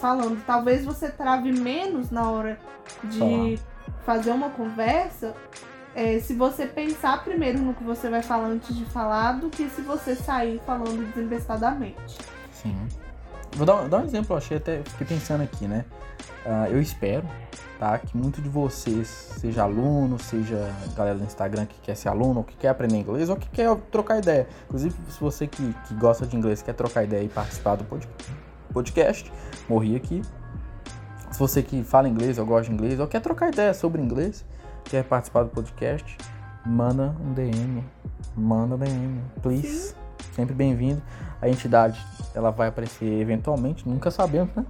falando. 0.00 0.42
Talvez 0.46 0.84
você 0.84 1.10
trave 1.10 1.52
menos 1.52 2.10
na 2.10 2.30
hora 2.30 2.58
de 3.04 3.60
fazer 4.06 4.30
uma 4.30 4.48
conversa 4.48 5.34
é, 5.94 6.18
se 6.20 6.34
você 6.34 6.66
pensar 6.66 7.22
primeiro 7.22 7.58
no 7.58 7.74
que 7.74 7.84
você 7.84 8.08
vai 8.08 8.22
falar 8.22 8.46
antes 8.46 8.74
de 8.74 8.84
falar 8.86 9.32
do 9.32 9.50
que 9.50 9.68
se 9.68 9.82
você 9.82 10.14
sair 10.14 10.60
falando 10.64 11.06
desembestadamente. 11.12 12.16
Sim. 12.52 12.88
Vou 13.52 13.66
dar, 13.66 13.88
dar 13.88 13.98
um 13.98 14.04
exemplo, 14.04 14.34
eu 14.34 14.38
achei 14.38 14.56
até. 14.56 14.82
Fiquei 14.84 15.06
pensando 15.06 15.42
aqui, 15.42 15.66
né? 15.66 15.84
Ah, 16.46 16.68
eu 16.70 16.80
espero, 16.80 17.24
tá? 17.78 17.98
Que 17.98 18.16
muito 18.16 18.40
de 18.40 18.48
vocês, 18.48 19.06
seja 19.08 19.62
aluno, 19.64 20.18
seja 20.18 20.72
galera 20.96 21.18
do 21.18 21.24
Instagram 21.24 21.66
que 21.66 21.78
quer 21.82 21.94
ser 21.94 22.08
aluno, 22.08 22.38
ou 22.38 22.44
que 22.44 22.56
quer 22.56 22.68
aprender 22.68 22.96
inglês, 22.98 23.28
ou 23.28 23.36
que 23.36 23.48
quer 23.50 23.74
trocar 23.90 24.18
ideia. 24.18 24.46
Inclusive, 24.66 24.94
se 25.10 25.20
você 25.20 25.46
que, 25.46 25.74
que 25.86 25.94
gosta 25.94 26.26
de 26.26 26.36
inglês 26.36 26.62
quer 26.62 26.72
trocar 26.74 27.04
ideia 27.04 27.22
e 27.24 27.28
participar 27.28 27.76
do 27.76 27.84
pod- 27.84 28.08
podcast, 28.72 29.30
morri 29.68 29.96
aqui. 29.96 30.22
Se 31.30 31.38
você 31.38 31.62
que 31.62 31.82
fala 31.82 32.08
inglês 32.08 32.38
ou 32.38 32.46
gosta 32.46 32.68
de 32.68 32.72
inglês, 32.72 32.98
ou 32.98 33.06
quer 33.06 33.20
trocar 33.20 33.48
ideia 33.52 33.74
sobre 33.74 34.00
inglês, 34.00 34.44
quer 34.84 35.04
participar 35.04 35.42
do 35.42 35.50
podcast, 35.50 36.16
manda 36.64 37.14
um 37.20 37.32
DM. 37.32 37.84
Manda 38.36 38.76
um 38.76 38.78
DM, 38.78 39.20
please. 39.42 39.94
Sempre 40.34 40.54
bem-vindo. 40.54 41.02
A 41.42 41.48
entidade, 41.48 42.04
ela 42.34 42.50
vai 42.50 42.68
aparecer 42.68 43.06
eventualmente, 43.20 43.88
nunca 43.88 44.10
sabemos, 44.10 44.54
né? 44.54 44.64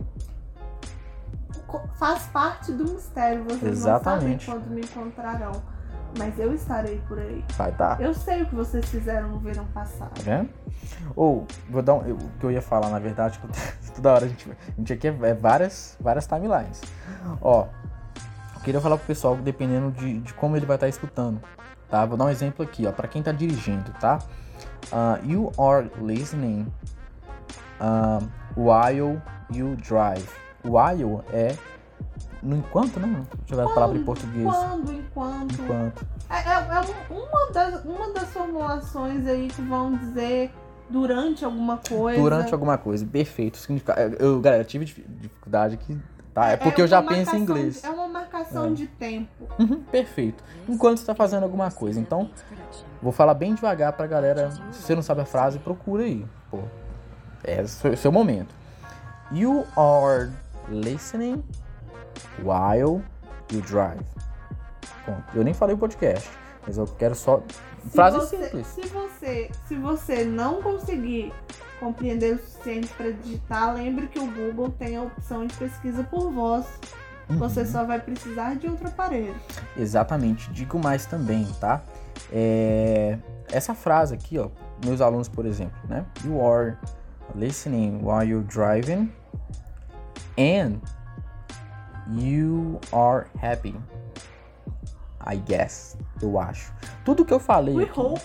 Faz 1.98 2.22
parte 2.28 2.72
do 2.72 2.84
mistério, 2.84 3.44
vocês 3.44 3.62
Exatamente. 3.78 4.48
não 4.48 4.54
sabem 4.56 4.66
quando 4.68 4.74
me 4.74 4.80
encontrarão. 4.80 5.52
Mas 6.18 6.36
eu 6.40 6.52
estarei 6.52 7.00
por 7.06 7.18
aí. 7.20 7.44
Vai 7.56 7.70
tá. 7.70 7.96
Eu 8.00 8.12
sei 8.12 8.42
o 8.42 8.46
que 8.46 8.54
vocês 8.54 8.84
fizeram 8.86 9.28
no 9.28 9.38
verão 9.38 9.64
passado. 9.66 10.10
Tá 10.12 10.22
vendo? 10.22 10.48
Ou, 11.14 11.46
vou 11.68 11.82
dar 11.82 11.94
um, 11.94 12.02
eu- 12.04 12.16
o 12.16 12.30
que 12.40 12.44
eu 12.46 12.50
ia 12.50 12.60
falar, 12.60 12.88
na 12.90 12.98
verdade, 12.98 13.38
que 13.38 13.46
toda 13.94 14.12
hora 14.14 14.24
a 14.24 14.28
gente, 14.28 14.50
a 14.50 14.72
gente 14.76 14.92
aqui 14.92 15.06
é 15.06 15.34
várias, 15.34 15.96
várias 16.00 16.26
timelines. 16.26 16.80
Ó, 17.40 17.66
eu 18.56 18.60
queria 18.62 18.80
falar 18.80 18.96
pro 18.96 19.06
pessoal, 19.06 19.36
dependendo 19.36 19.92
de, 19.92 20.18
de 20.18 20.34
como 20.34 20.56
ele 20.56 20.66
vai 20.66 20.76
estar 20.76 20.88
escutando, 20.88 21.40
tá? 21.88 22.04
Vou 22.04 22.16
dar 22.16 22.24
um 22.24 22.30
exemplo 22.30 22.64
aqui, 22.64 22.86
ó, 22.88 22.92
pra 22.92 23.06
quem 23.06 23.22
tá 23.22 23.30
dirigindo, 23.30 23.92
tá? 24.00 24.18
Ah, 24.92 25.18
you 25.24 25.52
are 25.58 25.88
listening 26.00 26.66
ah, 27.80 28.20
while 28.56 29.20
you 29.50 29.76
drive. 29.76 30.26
While 30.64 31.24
é 31.32 31.56
no 32.42 32.56
enquanto, 32.56 32.98
né? 32.98 33.06
Deixa 33.40 33.54
eu 33.54 33.56
ver 33.56 33.62
a 33.70 33.74
palavra 33.74 33.96
em 33.98 34.04
português. 34.04 34.44
Quando, 34.44 34.92
enquanto. 34.92 35.52
Enquanto. 35.62 36.06
É, 36.30 36.34
é- 36.36 36.76
é 36.76 36.80
um- 37.14 37.22
uma, 37.22 37.52
das, 37.52 37.84
uma 37.84 38.12
das 38.12 38.28
formulações 38.30 39.26
aí 39.26 39.48
que 39.48 39.60
vão 39.62 39.94
dizer 39.96 40.50
durante 40.88 41.44
alguma 41.44 41.76
coisa. 41.78 42.20
Durante 42.20 42.52
alguma 42.52 42.78
coisa, 42.78 43.04
perfeito. 43.06 43.58
Eu, 44.18 44.40
galera, 44.40 44.62
eu 44.62 44.66
tive 44.66 44.84
dif- 44.86 45.04
dificuldade 45.08 45.74
aqui. 45.74 45.98
Tá, 46.32 46.48
é 46.48 46.56
porque 46.56 46.80
eu 46.80 46.86
já 46.86 47.02
penso 47.02 47.34
em 47.36 47.40
inglês. 47.40 47.80
de- 47.82 47.86
é 47.86 47.90
É. 48.54 48.70
de 48.70 48.86
tempo. 48.86 49.48
Uhum, 49.58 49.82
perfeito. 49.84 50.42
Enquanto 50.68 50.98
você 50.98 51.06
tá 51.06 51.14
fazendo 51.14 51.42
alguma 51.44 51.70
coisa. 51.70 51.98
Então, 52.00 52.30
vou 53.02 53.12
falar 53.12 53.34
bem 53.34 53.54
devagar 53.54 53.92
pra 53.92 54.06
galera. 54.06 54.50
Se 54.72 54.82
você 54.82 54.94
não 54.94 55.02
sabe 55.02 55.20
a 55.20 55.24
frase, 55.24 55.58
procura 55.58 56.04
aí. 56.04 56.24
Pô, 56.50 56.58
é 57.44 57.62
o 57.62 57.68
seu, 57.68 57.96
seu 57.96 58.12
momento. 58.12 58.54
You 59.32 59.64
are 59.76 60.30
listening 60.68 61.44
while 62.42 63.02
you 63.52 63.60
drive. 63.62 64.00
Eu 65.34 65.42
nem 65.44 65.54
falei 65.54 65.74
o 65.74 65.78
podcast, 65.78 66.28
mas 66.66 66.76
eu 66.78 66.86
quero 66.86 67.14
só. 67.14 67.42
Se 67.82 67.90
Frase 67.90 68.16
você- 68.18 68.44
simples. 68.44 68.66
Se 68.66 68.80
você, 68.88 69.50
se 69.66 69.74
você 69.76 70.24
não 70.24 70.62
conseguir 70.62 71.32
compreender 71.80 72.34
o 72.34 72.38
suficiente 72.38 72.88
para 72.94 73.10
digitar, 73.10 73.74
lembre 73.74 74.06
que 74.08 74.18
o 74.18 74.26
Google 74.30 74.68
tem 74.70 74.96
a 74.96 75.02
opção 75.02 75.46
de 75.46 75.54
pesquisa 75.54 76.04
por 76.04 76.30
voz. 76.30 76.66
Você 77.38 77.60
Uhum. 77.60 77.66
só 77.66 77.84
vai 77.84 78.00
precisar 78.00 78.56
de 78.56 78.66
outro 78.68 78.88
aparelho. 78.88 79.34
Exatamente, 79.76 80.50
digo 80.52 80.78
mais 80.78 81.06
também, 81.06 81.46
tá? 81.60 81.82
É, 82.32 83.18
Essa 83.52 83.74
frase 83.74 84.14
aqui, 84.14 84.38
ó, 84.38 84.48
meus 84.84 85.00
alunos, 85.00 85.28
por 85.28 85.44
exemplo, 85.44 85.76
né? 85.88 86.04
You 86.24 86.40
are 86.46 86.76
listening 87.34 88.00
while 88.02 88.24
you're 88.28 88.46
driving. 88.46 89.12
And 90.38 90.78
you 92.08 92.78
are 92.92 93.26
happy. 93.42 93.74
I 95.26 95.36
guess. 95.36 95.96
Eu 96.22 96.38
acho. 96.38 96.72
Tudo 97.04 97.24
que 97.24 97.32
eu 97.34 97.40
falei. 97.40 97.74
We 97.74 97.84
aqui, 97.84 98.00
hope. 98.00 98.22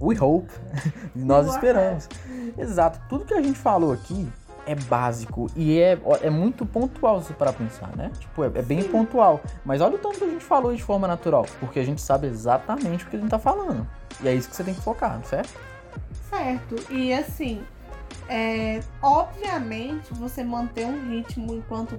We 0.00 0.16
hope. 0.18 0.48
Nós 1.14 1.48
esperamos. 1.48 2.08
Exato. 2.56 3.00
Tudo 3.08 3.24
que 3.24 3.34
a 3.34 3.42
gente 3.42 3.58
falou 3.58 3.92
aqui 3.92 4.28
é 4.68 4.74
básico 4.74 5.50
e 5.56 5.80
é, 5.80 5.98
é 6.20 6.28
muito 6.28 6.66
pontual 6.66 7.22
se 7.22 7.32
para 7.32 7.54
pensar, 7.54 7.88
né? 7.96 8.12
Tipo, 8.18 8.44
é, 8.44 8.46
é 8.54 8.62
bem 8.62 8.82
Sim. 8.82 8.88
pontual. 8.88 9.40
Mas 9.64 9.80
olha 9.80 9.96
o 9.96 9.98
tanto 9.98 10.18
que 10.18 10.24
a 10.24 10.28
gente 10.28 10.44
falou 10.44 10.74
de 10.74 10.82
forma 10.82 11.08
natural, 11.08 11.46
porque 11.58 11.80
a 11.80 11.84
gente 11.84 12.02
sabe 12.02 12.26
exatamente 12.26 13.04
o 13.04 13.08
que 13.08 13.16
a 13.16 13.18
gente 13.18 13.30
tá 13.30 13.38
falando. 13.38 13.88
E 14.22 14.28
é 14.28 14.34
isso 14.34 14.50
que 14.50 14.54
você 14.54 14.62
tem 14.62 14.74
que 14.74 14.82
focar, 14.82 15.18
certo? 15.24 15.58
Certo. 16.28 16.92
E 16.92 17.14
assim, 17.14 17.62
é, 18.28 18.80
obviamente, 19.02 20.12
você 20.12 20.44
manter 20.44 20.84
um 20.84 21.08
ritmo 21.08 21.54
enquanto 21.54 21.98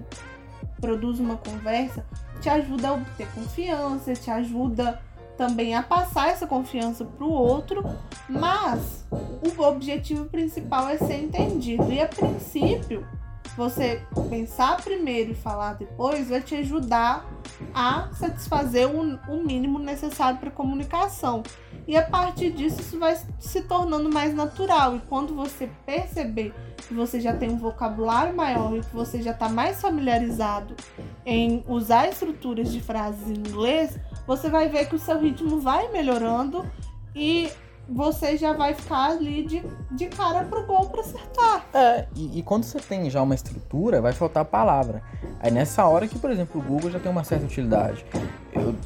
produz 0.79 1.19
uma 1.19 1.37
conversa 1.37 2.05
te 2.39 2.49
ajuda 2.49 2.89
a 2.89 2.93
obter 2.93 3.27
confiança, 3.33 4.13
te 4.13 4.29
ajuda 4.29 5.01
também 5.39 5.73
a 5.73 5.81
passar 5.81 6.27
essa 6.27 6.45
confiança 6.45 7.05
para 7.05 7.25
o 7.25 7.31
outro, 7.31 7.81
mas 8.27 9.05
o 9.41 9.61
objetivo 9.63 10.25
principal 10.25 10.89
é 10.89 10.97
ser 10.97 11.23
entendido. 11.23 11.89
E 11.93 12.01
a 12.01 12.09
princípio, 12.09 13.07
você 13.55 14.05
pensar 14.29 14.75
primeiro 14.83 15.31
e 15.31 15.35
falar 15.35 15.75
depois 15.75 16.27
vai 16.27 16.41
te 16.41 16.55
ajudar 16.55 17.25
a 17.73 18.09
satisfazer 18.11 18.89
o, 18.89 19.17
o 19.29 19.41
mínimo 19.41 19.79
necessário 19.79 20.39
para 20.39 20.51
comunicação. 20.51 21.41
E 21.87 21.95
a 21.95 22.05
partir 22.05 22.51
disso, 22.51 22.81
isso 22.81 22.99
vai 22.99 23.17
se 23.39 23.61
tornando 23.61 24.11
mais 24.11 24.35
natural. 24.35 24.97
E 24.97 24.99
quando 25.07 25.33
você 25.33 25.69
perceber 25.85 26.53
que 26.85 26.93
você 26.93 27.21
já 27.21 27.33
tem 27.33 27.49
um 27.49 27.57
vocabulário 27.57 28.35
maior 28.35 28.75
e 28.75 28.81
que 28.81 28.93
você 28.93 29.21
já 29.21 29.31
está 29.31 29.47
mais 29.47 29.81
familiarizado 29.81 30.75
em 31.25 31.63
usar 31.65 32.09
estruturas 32.09 32.71
de 32.73 32.81
frases 32.81 33.25
em 33.27 33.39
inglês, 33.39 33.97
você 34.29 34.47
vai 34.47 34.69
ver 34.69 34.87
que 34.87 34.95
o 34.95 34.99
seu 34.99 35.19
ritmo 35.19 35.59
vai 35.59 35.91
melhorando 35.91 36.63
e 37.15 37.49
você 37.89 38.37
já 38.37 38.53
vai 38.53 38.75
ficar 38.75 39.09
ali 39.09 39.43
de, 39.43 39.63
de 39.89 40.05
cara 40.05 40.45
pro 40.45 40.63
gol 40.67 40.87
para 40.87 41.01
acertar. 41.01 41.65
É, 41.73 42.05
e, 42.15 42.37
e 42.37 42.43
quando 42.43 42.63
você 42.63 42.77
tem 42.77 43.09
já 43.09 43.23
uma 43.23 43.33
estrutura, 43.33 43.99
vai 43.99 44.13
faltar 44.13 44.43
a 44.43 44.45
palavra. 44.45 45.01
Aí 45.39 45.49
nessa 45.49 45.83
hora 45.87 46.07
que, 46.07 46.19
por 46.19 46.29
exemplo, 46.29 46.61
o 46.61 46.63
Google 46.63 46.91
já 46.91 46.99
tem 46.99 47.11
uma 47.11 47.23
certa 47.23 47.45
utilidade. 47.45 48.05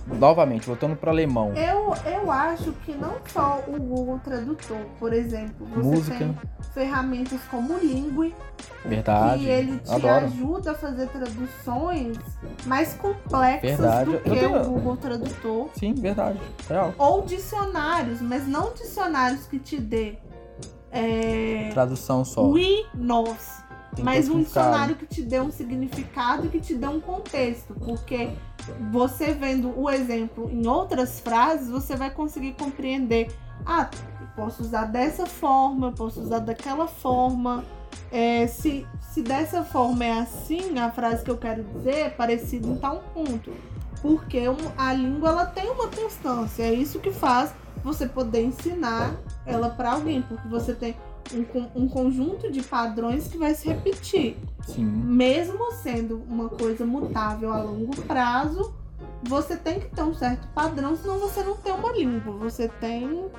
Novamente, 0.08 0.66
voltando 0.68 0.96
para 0.96 1.12
alemão, 1.12 1.54
Eu, 1.56 1.94
eu 2.06 2.32
acho 2.32 2.72
que 2.86 2.94
não 2.94 3.16
só 3.28 3.64
o 3.68 3.72
Google 3.80 4.20
Tradutor, 4.24 4.78
por 5.00 5.14
exemplo, 5.14 5.66
você 5.68 5.82
música, 5.82 6.18
tem 6.18 6.36
ferramentas 6.74 7.40
como 7.52 7.74
o 7.76 7.78
Lingui, 7.80 8.34
verdade. 8.86 9.40
que 9.44 9.50
ele 9.50 9.80
te 9.80 9.92
adoro. 9.92 10.26
ajuda 10.26 10.72
a 10.72 10.76
fazer 10.76 11.08
traduções 11.08 12.18
mais 12.66 12.94
complexas 12.94 13.62
Verdade. 13.80 14.12
do 14.12 14.18
que 14.20 14.30
tenho- 14.30 14.62
o 14.62 14.66
Google 14.66 14.98
Tradutor. 14.98 15.70
Sim, 15.76 15.94
verdade. 15.94 16.40
Real. 16.68 16.94
Ou 16.98 17.22
dicionários, 17.24 18.22
mas 18.22 18.48
não 18.48 18.74
dicionários 18.74 19.46
que 19.48 19.60
te 19.60 19.80
dê 19.80 20.18
é, 20.92 21.70
Tradução 21.74 22.24
só. 22.24 22.48
we, 22.48 22.86
nós. 22.94 23.62
Tem 23.96 24.04
Mas 24.04 24.28
um 24.28 24.40
dicionário 24.42 24.96
que 24.96 25.06
te 25.06 25.22
dê 25.22 25.40
um 25.40 25.52
significado 25.52 26.48
e 26.48 26.50
que 26.50 26.60
te 26.60 26.74
dê 26.74 26.88
um 26.88 27.00
contexto. 27.00 27.76
Porque 27.76 28.30
você 28.92 29.34
vendo 29.34 29.78
o 29.78 29.90
exemplo 29.90 30.50
em 30.50 30.68
outras 30.68 31.20
frases, 31.20 31.70
você 31.70 31.96
vai 31.96 32.10
conseguir 32.10 32.54
compreender. 32.54 33.34
Ah, 33.66 33.90
posso 34.36 34.64
usar 34.64 34.86
dessa 34.86 35.26
forma, 35.26 35.92
posso 35.92 36.22
usar 36.22 36.40
daquela 36.40 36.88
forma. 36.88 37.64
É, 38.12 38.48
se, 38.48 38.86
se 39.02 39.22
dessa 39.22 39.64
forma 39.64 40.06
é 40.06 40.20
assim, 40.20 40.78
a 40.80 40.92
frase 40.92 41.24
que 41.24 41.32
eu 41.32 41.38
quero 41.38 41.64
dizer 41.64 41.96
é 41.96 42.10
parecida 42.10 42.68
em 42.68 42.76
tal 42.78 43.04
ponto. 43.14 43.52
Porque 44.02 44.42
a 44.78 44.94
língua 44.94 45.30
ela 45.30 45.46
tem 45.46 45.70
uma 45.70 45.88
constância. 45.88 46.64
É 46.64 46.74
isso 46.74 47.00
que 47.00 47.12
faz 47.12 47.54
você 47.84 48.06
poder 48.06 48.44
ensinar 48.44 49.16
ela 49.46 49.70
para 49.70 49.94
alguém. 49.94 50.22
Porque 50.22 50.48
você 50.48 50.74
tem 50.74 50.96
um, 51.34 51.84
um 51.84 51.88
conjunto 51.88 52.52
de 52.52 52.62
padrões 52.62 53.28
que 53.28 53.38
vai 53.38 53.54
se 53.54 53.68
repetir. 53.68 54.38
Sim. 54.68 54.86
Mesmo 54.86 55.72
sendo 55.74 56.24
uma 56.28 56.50
coisa 56.50 56.86
mutável 56.86 57.52
a 57.52 57.62
longo 57.62 57.96
prazo, 58.04 58.74
você 59.24 59.56
tem 59.56 59.80
que 59.80 59.88
ter 59.88 60.04
um 60.04 60.14
certo 60.14 60.48
padrão, 60.50 60.96
senão 60.96 61.20
você 61.20 61.44
não 61.44 61.56
tem 61.56 61.74
uma 61.74 61.92
língua. 61.92 62.34
Você 62.38 62.68
tem 62.68 63.30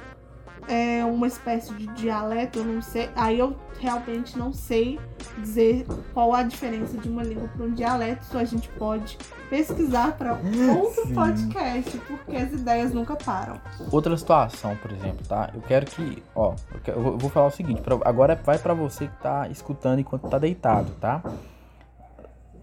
é, 0.69 1.05
uma 1.05 1.27
espécie 1.27 1.73
de 1.75 1.87
dialeto, 1.89 2.59
eu 2.59 2.65
não 2.65 2.83
sei. 2.83 3.09
Aí 3.15 3.39
eu 3.39 3.57
realmente 3.81 4.39
não 4.39 4.53
sei 4.53 4.99
dizer 5.39 5.87
qual 6.13 6.33
a 6.35 6.43
diferença 6.43 6.97
de 6.99 7.09
uma 7.09 7.23
língua 7.23 7.49
para 7.49 7.65
um 7.67 7.71
dialeto. 7.73 8.23
Isso 8.23 8.39
a 8.39 8.45
gente 8.45 8.69
pode 8.71 9.19
pesquisar 9.51 10.17
para 10.17 10.33
outro 10.35 11.07
Sim. 11.07 11.15
podcast, 11.15 11.99
porque 11.99 12.37
as 12.37 12.53
ideias 12.53 12.93
nunca 12.95 13.15
param. 13.17 13.61
Outra 13.93 14.17
situação, 14.17 14.75
por 14.77 14.91
exemplo, 14.93 15.25
tá? 15.27 15.51
Eu 15.55 15.61
quero 15.61 15.87
que, 15.87 16.23
ó, 16.35 16.55
eu, 16.73 16.81
quero- 16.81 16.99
eu 16.99 17.19
vou- 17.19 17.31
falar 17.31 17.47
o 17.49 17.51
seguinte, 17.51 17.81
pra- 17.83 17.99
agora 18.05 18.35
vai 18.45 18.59
pra 18.59 18.75
você 18.75 19.07
que 19.07 19.17
tá 19.23 19.49
escutando 19.49 19.99
enquanto 20.01 20.29
tá 20.29 20.39
deitado, 20.39 20.91
tá? 21.01 21.23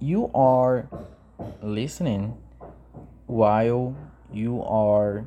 You 0.02 0.30
are 0.34 0.86
listening 1.62 2.34
while 3.28 3.94
you 4.34 4.64
are 4.64 5.24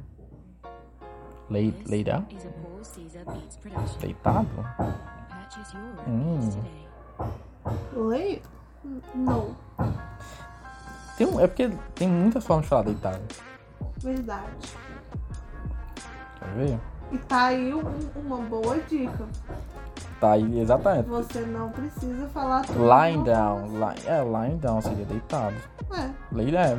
Beats 3.26 3.56
production. 3.56 3.98
Deitado? 4.00 4.48
Hum. 6.08 6.50
Lei? 8.08 8.42
Não, 9.14 9.56
Tem 11.16 11.26
um, 11.26 11.40
é 11.40 11.46
porque 11.46 11.70
tem 11.94 12.08
muitas 12.08 12.44
formas 12.44 12.64
de 12.64 12.68
falar 12.68 12.82
deitado. 12.82 13.22
verdade. 13.98 14.44
Quer 16.38 16.48
ver? 16.54 16.80
E 17.12 17.18
tá 17.18 17.46
aí 17.46 17.72
um- 17.72 18.10
uma 18.16 18.38
boa 18.38 18.78
dica. 18.80 19.26
Tá 20.24 20.32
aí, 20.32 20.58
exatamente. 20.60 21.06
Você 21.10 21.40
não 21.40 21.68
precisa 21.68 22.26
falar 22.28 22.62
tudo. 22.64 22.78
Lying 22.82 23.24
down. 23.24 23.66
Ly, 23.74 23.94
é, 24.06 24.22
lying 24.24 24.56
down 24.56 24.80
seria 24.80 25.04
deitado. 25.04 25.54
É. 25.92 26.08
Lay, 26.32 26.56
é, 26.56 26.76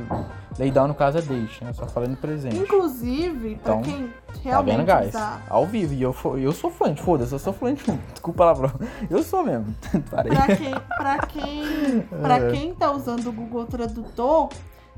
lay 0.58 0.72
down 0.72 0.88
no 0.88 0.96
caso 0.96 1.20
é 1.20 1.22
deixa, 1.22 1.64
né? 1.64 1.72
Só 1.74 1.86
falando 1.86 2.18
presente. 2.18 2.58
Inclusive, 2.58 3.56
pra 3.58 3.76
Então, 3.76 3.82
quem 3.84 4.08
Tá 4.08 4.34
realmente 4.44 4.78
vendo, 4.78 4.86
guys? 4.88 5.10
usar. 5.10 5.44
Ao 5.48 5.64
vivo. 5.68 5.94
E 5.94 6.02
eu, 6.02 6.16
eu 6.42 6.52
sou 6.52 6.72
fluente, 6.72 7.04
foda-se, 7.04 7.34
eu 7.34 7.38
sou 7.38 7.54
fluente. 7.54 7.84
Desculpa 8.14 8.50
a 8.52 8.56
palavra. 8.56 8.88
Eu 9.12 9.22
sou 9.22 9.44
mesmo. 9.44 9.76
Parei. 10.10 10.32
Pra 10.34 10.56
quem, 10.56 10.74
pra 10.98 11.18
quem, 11.20 12.02
pra 12.02 12.38
É. 12.50 12.52
quem 12.52 12.74
tá 12.74 12.92
usando 12.92 13.28
o 13.28 13.32
Google 13.32 13.66
Tradutor, 13.68 14.50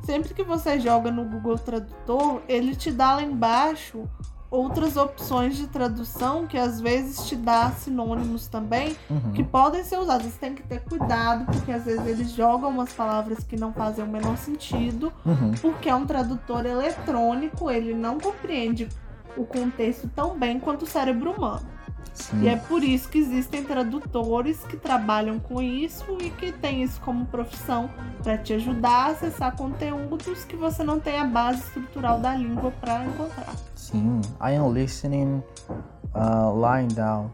sempre 0.05 0.33
que 0.33 0.43
você 0.43 0.79
joga 0.79 1.11
no 1.11 1.25
Google 1.25 1.57
Tradutor, 1.57 2.41
ele 2.47 2.77
te 2.77 2.91
dá 2.93 3.15
lá 3.15 3.21
embaixo 3.23 4.03
outras 4.49 4.95
opções 4.97 5.57
de 5.57 5.67
tradução 5.67 6.47
que 6.47 6.57
às 6.57 6.79
vezes 6.79 7.27
te 7.27 7.35
dá 7.35 7.71
sinônimos 7.71 8.47
também 8.47 8.95
Uhum. 9.09 9.33
que 9.33 9.43
podem 9.43 9.83
ser 9.83 9.97
usados. 9.99 10.27
Você 10.27 10.39
tem 10.39 10.55
que 10.55 10.63
ter 10.63 10.81
cuidado, 10.81 11.45
porque 11.45 11.71
às 11.71 11.83
vezes 11.85 12.05
eles 12.07 12.31
jogam 12.31 12.69
umas 12.69 12.93
palavras 12.93 13.43
que 13.43 13.57
não 13.57 13.73
fazem 13.73 14.03
o 14.05 14.07
menor 14.07 14.37
sentido, 14.37 15.11
Uhum. 15.25 15.51
porque 15.61 15.89
é 15.89 15.95
um 15.95 16.05
tradutor 16.05 16.65
eletrônico, 16.65 17.69
ele 17.69 17.93
não 17.93 18.19
compreende 18.19 18.87
o 19.35 19.43
contexto 19.45 20.09
tão 20.15 20.37
bem 20.37 20.59
quanto 20.59 20.83
o 20.83 20.87
cérebro 20.87 21.31
humano. 21.31 21.65
Sim. 22.17 22.41
E 22.41 22.47
é 22.47 22.55
por 22.55 22.83
isso 22.83 23.07
que 23.09 23.19
existem 23.19 23.63
tradutores 23.63 24.63
que 24.63 24.75
trabalham 24.75 25.39
com 25.39 25.61
isso 25.61 26.17
e 26.19 26.31
que 26.31 26.51
têm 26.51 26.83
isso 26.83 26.99
como 27.01 27.25
profissão 27.27 27.89
para 28.23 28.37
te 28.37 28.53
ajudar 28.53 28.89
a 28.89 29.05
acessar 29.07 29.55
conteúdos 29.55 30.43
que 30.43 30.55
você 30.55 30.83
não 30.83 30.99
tem 30.99 31.19
a 31.19 31.23
base 31.23 31.61
estrutural 31.61 32.19
da 32.19 32.35
língua 32.35 32.71
para 32.81 33.05
encontrar. 33.05 33.55
Sim. 33.75 34.19
I 34.41 34.55
am 34.55 34.73
listening, 34.73 35.43
uh, 36.15 36.53
lying 36.59 36.89
down. 36.89 37.29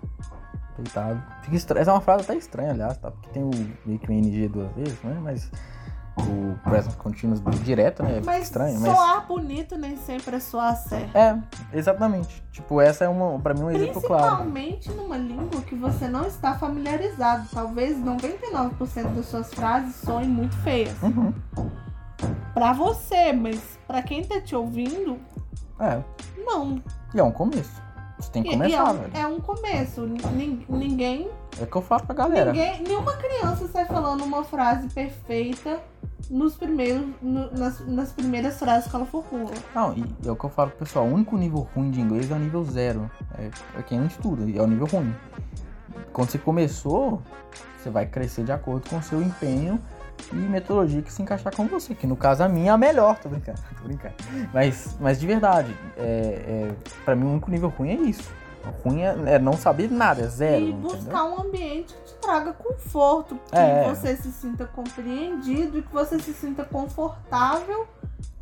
Deitado. 0.78 1.24
Essa 1.52 1.92
é 1.92 1.94
uma 1.94 2.02
frase 2.02 2.24
até 2.24 2.36
estranha, 2.36 2.72
aliás, 2.72 2.98
tá? 2.98 3.12
Porque 3.12 3.30
tem 3.30 3.44
o 3.44 3.52
meio 3.86 4.00
que 4.00 4.10
o 4.10 4.12
NG 4.12 4.48
duas 4.48 4.72
vezes, 4.74 5.02
né? 5.04 5.18
Mas 5.22 5.50
o 6.18 6.56
present 6.70 6.96
continuous 6.98 7.42
direto, 7.64 8.04
né? 8.04 8.16
Fica 8.16 8.26
Mas 8.26 8.44
estranho. 8.44 8.80
Mas... 8.80 8.92
soar 8.96 9.26
bonito 9.28 9.76
nem 9.78 9.98
sempre 9.98 10.36
é 10.36 10.40
soar 10.40 10.76
certo. 10.78 11.16
É, 11.16 11.38
exatamente. 11.74 12.44
Tipo, 12.52 12.80
essa 12.80 13.06
é 13.06 13.10
uma, 13.10 13.40
pra 13.40 13.54
mim, 13.54 13.64
um 13.64 13.72
exemplo 13.72 14.02
claro. 14.02 14.24
Principalmente 14.38 14.92
numa 14.92 15.18
língua 15.18 15.62
que 15.62 15.76
você 15.76 16.08
não 16.08 16.26
está 16.28 16.54
familiarizado. 16.56 17.48
Talvez 17.52 17.98
99% 17.98 19.16
das 19.16 19.26
suas 19.26 19.54
frases 19.54 19.96
soem 19.96 20.28
muito 20.28 20.56
feias. 20.58 20.94
Uhum. 21.02 21.34
Pra 22.54 22.72
você, 22.74 23.34
mas 23.34 23.60
pra 23.88 24.02
quem 24.04 24.24
tá 24.24 24.40
te 24.40 24.56
ouvindo, 24.56 25.18
É. 25.80 26.00
não. 26.46 26.82
E 27.14 27.20
é 27.20 27.24
um 27.24 27.32
começo. 27.32 27.82
Você 28.20 28.32
tem 28.32 28.44
que 28.44 28.52
começar, 28.52 28.90
é, 28.90 28.94
velho. 28.94 29.12
é 29.18 29.28
um 29.28 29.40
começo. 29.40 30.02
Nin- 30.06 30.64
Ninguém, 30.70 31.30
É 31.60 31.64
o 31.64 31.68
que 31.68 31.76
eu 31.76 31.82
falo 31.82 32.06
pra 32.06 32.16
galera. 32.16 32.54
ninguém. 32.54 32.82
Nenhuma 32.84 33.14
criança 33.14 33.68
sai 33.68 33.86
falando 33.86 34.24
uma 34.24 34.44
frase 34.44 34.88
perfeita 34.90 35.80
nos 36.34 36.56
primeiros, 36.56 37.06
no- 37.22 37.52
nas, 37.52 37.86
nas 37.88 38.12
primeiras 38.12 38.58
frases 38.58 38.90
que 38.90 38.96
ela 38.96 39.06
formula. 39.06 39.52
Não, 39.76 39.94
e 39.96 40.04
é 40.28 40.32
o 40.32 40.36
que 40.36 40.44
eu 40.44 40.50
falo 40.50 40.72
pro 40.72 40.80
pessoal, 40.80 41.06
o 41.06 41.14
único 41.14 41.38
nível 41.38 41.68
ruim 41.76 41.92
de 41.92 42.02
inglês 42.02 42.32
é 42.32 42.34
o 42.34 42.40
nível 42.40 42.64
zero. 42.64 43.10
É, 43.38 43.50
é 43.78 43.82
quem 43.84 44.00
não 44.00 44.08
estuda, 44.08 44.42
é 44.44 44.62
o 44.62 44.66
nível 44.68 44.88
ruim. 44.88 45.14
Quando 46.12 46.30
você 46.32 46.40
começou, 46.40 47.22
você 47.78 47.90
vai 47.92 48.08
crescer 48.08 48.44
de 48.44 48.52
acordo 48.52 48.90
com 48.90 48.98
o 48.98 49.04
seu 49.04 49.22
empenho 49.22 49.80
e 50.32 50.36
metodologia 50.36 51.02
que 51.04 51.14
se 51.14 51.22
encaixar 51.22 51.56
com 51.56 51.68
você, 51.68 51.94
que 51.94 52.08
no 52.08 52.16
caso 52.16 52.42
a 52.44 52.50
minha 52.50 52.72
é 52.72 52.74
a 52.74 52.78
melhor, 52.78 53.20
tô 53.20 53.30
brincando, 53.30 53.60
tô 53.80 53.84
brincando. 53.88 54.16
Mas, 54.52 54.98
mas 55.00 55.20
de 55.20 55.28
verdade, 55.28 55.76
é, 55.98 56.70
é, 56.72 56.72
pra 57.06 57.16
mim 57.16 57.26
o 57.26 57.32
único 57.34 57.52
nível 57.52 57.70
ruim 57.70 57.90
é 57.92 57.96
isso. 57.96 58.32
Ruim 58.84 59.02
é, 59.02 59.36
é 59.36 59.40
não 59.40 59.54
saber 59.54 59.90
nada, 59.92 60.22
é 60.22 60.28
zero. 60.28 60.64
E 60.66 60.70
entendeu? 60.72 60.92
buscar 60.92 61.24
um 61.26 61.42
ambiente 61.42 61.94
que 61.94 62.04
te 62.04 62.14
traga 62.22 62.54
conforto, 62.54 63.40
que 63.50 63.56
É. 63.58 63.90
você 63.94 64.16
se 64.16 64.32
sinta 64.32 64.66
compreendido 64.66 65.80
e 65.80 65.82
que 65.82 65.94
você 65.94 66.20
se 66.20 66.34
sinta 66.34 66.64
confortável 66.64 67.88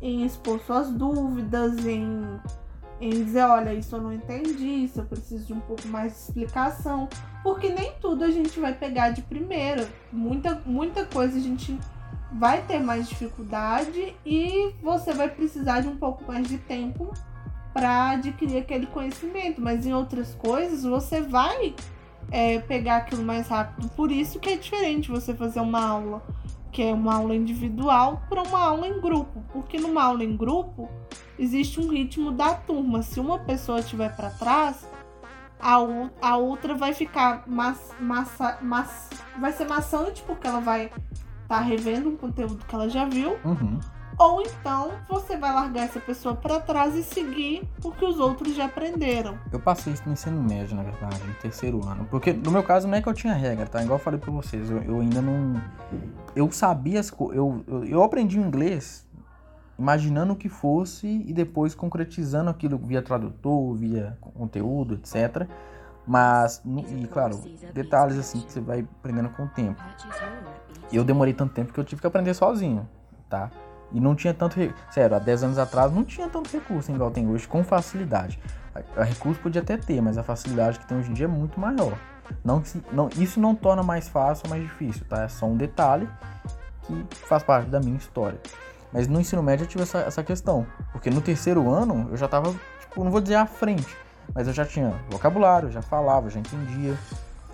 em 0.00 0.24
expor 0.24 0.60
suas 0.60 0.90
dúvidas, 0.90 1.84
em, 1.86 2.40
em 3.00 3.10
dizer, 3.10 3.42
olha, 3.42 3.72
isso 3.74 3.94
eu 3.96 4.00
não 4.00 4.12
entendi, 4.12 4.84
isso 4.84 5.00
eu 5.00 5.04
preciso 5.04 5.46
de 5.46 5.52
um 5.52 5.60
pouco 5.60 5.86
mais 5.88 6.12
de 6.12 6.18
explicação. 6.18 7.08
Porque 7.42 7.68
nem 7.70 7.92
tudo 8.00 8.24
a 8.24 8.30
gente 8.30 8.58
vai 8.60 8.72
pegar 8.74 9.10
de 9.10 9.22
primeira. 9.22 9.88
Muita, 10.12 10.60
muita 10.64 11.04
coisa 11.04 11.36
a 11.36 11.40
gente 11.40 11.78
vai 12.32 12.62
ter 12.62 12.78
mais 12.80 13.08
dificuldade 13.08 14.16
e 14.24 14.72
você 14.82 15.12
vai 15.12 15.28
precisar 15.28 15.80
de 15.80 15.88
um 15.88 15.96
pouco 15.96 16.24
mais 16.26 16.46
de 16.48 16.58
tempo 16.58 17.12
para 17.72 18.10
adquirir 18.10 18.58
aquele 18.58 18.86
conhecimento, 18.86 19.60
mas 19.60 19.86
em 19.86 19.94
outras 19.94 20.34
coisas 20.34 20.84
você 20.84 21.20
vai 21.20 21.74
é, 22.30 22.58
pegar 22.60 22.98
aquilo 22.98 23.22
mais 23.22 23.48
rápido. 23.48 23.88
Por 23.90 24.10
isso 24.10 24.38
que 24.38 24.50
é 24.50 24.56
diferente 24.56 25.10
você 25.10 25.34
fazer 25.34 25.60
uma 25.60 25.84
aula 25.84 26.22
que 26.72 26.82
é 26.82 26.92
uma 26.92 27.16
aula 27.16 27.36
individual 27.36 28.22
para 28.30 28.42
uma 28.42 28.58
aula 28.58 28.88
em 28.88 28.98
grupo, 28.98 29.44
porque 29.52 29.78
numa 29.78 30.02
aula 30.02 30.24
em 30.24 30.34
grupo 30.34 30.88
existe 31.38 31.78
um 31.78 31.88
ritmo 31.88 32.32
da 32.32 32.54
turma. 32.54 33.02
Se 33.02 33.20
uma 33.20 33.38
pessoa 33.38 33.80
estiver 33.80 34.16
para 34.16 34.30
trás, 34.30 34.88
a, 35.60 35.76
a 36.22 36.36
outra 36.38 36.74
vai 36.74 36.94
ficar 36.94 37.44
mas, 37.46 37.78
massa, 38.00 38.58
mas, 38.62 39.10
vai 39.38 39.52
ser 39.52 39.68
maçante 39.68 40.22
porque 40.22 40.46
ela 40.46 40.60
vai 40.60 40.90
estar 41.42 41.60
revendo 41.60 42.08
um 42.08 42.16
conteúdo 42.16 42.64
que 42.66 42.74
ela 42.74 42.88
já 42.88 43.04
viu 43.04 43.36
Uhum. 43.44 43.78
Ou 44.18 44.42
então 44.42 44.92
você 45.08 45.36
vai 45.36 45.52
largar 45.52 45.84
essa 45.84 46.00
pessoa 46.00 46.34
pra 46.34 46.60
trás 46.60 46.94
e 46.94 47.02
seguir 47.02 47.68
porque 47.80 48.04
os 48.04 48.18
outros 48.18 48.54
já 48.54 48.66
aprenderam. 48.66 49.38
Eu 49.52 49.60
passei 49.60 49.92
isso 49.92 50.02
no 50.06 50.12
ensino 50.12 50.42
médio, 50.42 50.76
na 50.76 50.82
verdade, 50.82 51.22
no 51.24 51.34
terceiro 51.34 51.84
ano. 51.86 52.06
Porque 52.10 52.32
no 52.32 52.50
meu 52.50 52.62
caso 52.62 52.86
não 52.86 52.96
é 52.96 53.02
que 53.02 53.08
eu 53.08 53.14
tinha 53.14 53.34
regra, 53.34 53.66
tá? 53.66 53.82
Igual 53.82 53.98
eu 53.98 54.04
falei 54.04 54.20
pra 54.20 54.30
vocês, 54.30 54.70
eu, 54.70 54.82
eu 54.82 55.00
ainda 55.00 55.20
não. 55.20 55.60
Eu 56.34 56.50
sabia 56.50 57.00
as 57.00 57.10
coisas. 57.10 57.36
Eu, 57.36 57.64
eu, 57.66 57.84
eu 57.84 58.02
aprendi 58.02 58.38
o 58.38 58.42
inglês 58.42 59.06
imaginando 59.78 60.34
o 60.34 60.36
que 60.36 60.48
fosse 60.48 61.06
e 61.26 61.32
depois 61.32 61.74
concretizando 61.74 62.50
aquilo 62.50 62.78
via 62.78 63.02
tradutor, 63.02 63.74
via 63.74 64.16
conteúdo, 64.20 64.94
etc. 64.94 65.48
Mas, 66.06 66.62
e 66.64 67.06
claro, 67.06 67.40
detalhes 67.72 68.18
assim 68.18 68.40
que 68.40 68.52
você 68.52 68.60
vai 68.60 68.80
aprendendo 68.80 69.28
com 69.30 69.44
o 69.44 69.48
tempo. 69.48 69.82
Eu 70.92 71.04
demorei 71.04 71.32
tanto 71.32 71.54
tempo 71.54 71.72
que 71.72 71.80
eu 71.80 71.84
tive 71.84 72.00
que 72.00 72.06
aprender 72.06 72.34
sozinho, 72.34 72.88
tá? 73.28 73.50
E 73.92 74.00
não 74.00 74.14
tinha 74.14 74.32
tanto. 74.32 74.56
re- 74.56 74.72
Sério, 74.90 75.16
há 75.16 75.18
10 75.18 75.44
anos 75.44 75.58
atrás 75.58 75.92
não 75.92 76.04
tinha 76.04 76.28
tanto 76.28 76.50
recurso 76.50 76.90
igual 76.90 77.10
tem 77.10 77.28
hoje, 77.28 77.46
com 77.46 77.62
facilidade. 77.62 78.38
A, 78.74 79.02
a 79.02 79.04
recurso 79.04 79.40
podia 79.40 79.60
até 79.62 79.76
ter, 79.76 80.00
mas 80.00 80.16
a 80.16 80.22
facilidade 80.22 80.78
que 80.78 80.86
tem 80.86 80.98
hoje 80.98 81.10
em 81.10 81.14
dia 81.14 81.26
é 81.26 81.28
muito 81.28 81.60
maior. 81.60 81.96
Não, 82.44 82.62
não, 82.90 83.08
isso 83.18 83.38
não 83.38 83.54
torna 83.54 83.82
mais 83.82 84.08
fácil 84.08 84.44
ou 84.46 84.50
mais 84.50 84.62
difícil, 84.62 85.04
tá? 85.08 85.24
É 85.24 85.28
só 85.28 85.44
um 85.46 85.56
detalhe 85.56 86.08
que 86.86 87.16
faz 87.26 87.42
parte 87.42 87.68
da 87.68 87.80
minha 87.80 87.96
história. 87.96 88.40
Mas 88.92 89.06
no 89.08 89.20
ensino 89.20 89.42
médio 89.42 89.64
eu 89.64 89.68
tive 89.68 89.82
essa, 89.82 89.98
essa 89.98 90.22
questão. 90.22 90.66
Porque 90.92 91.10
no 91.10 91.20
terceiro 91.20 91.70
ano 91.70 92.08
eu 92.10 92.16
já 92.16 92.28
tava, 92.28 92.54
tipo, 92.80 93.04
não 93.04 93.10
vou 93.10 93.20
dizer 93.20 93.34
à 93.36 93.46
frente, 93.46 93.96
mas 94.34 94.46
eu 94.46 94.52
já 94.54 94.64
tinha 94.64 94.94
vocabulário, 95.10 95.70
já 95.70 95.82
falava, 95.82 96.30
já 96.30 96.40
entendia. 96.40 96.94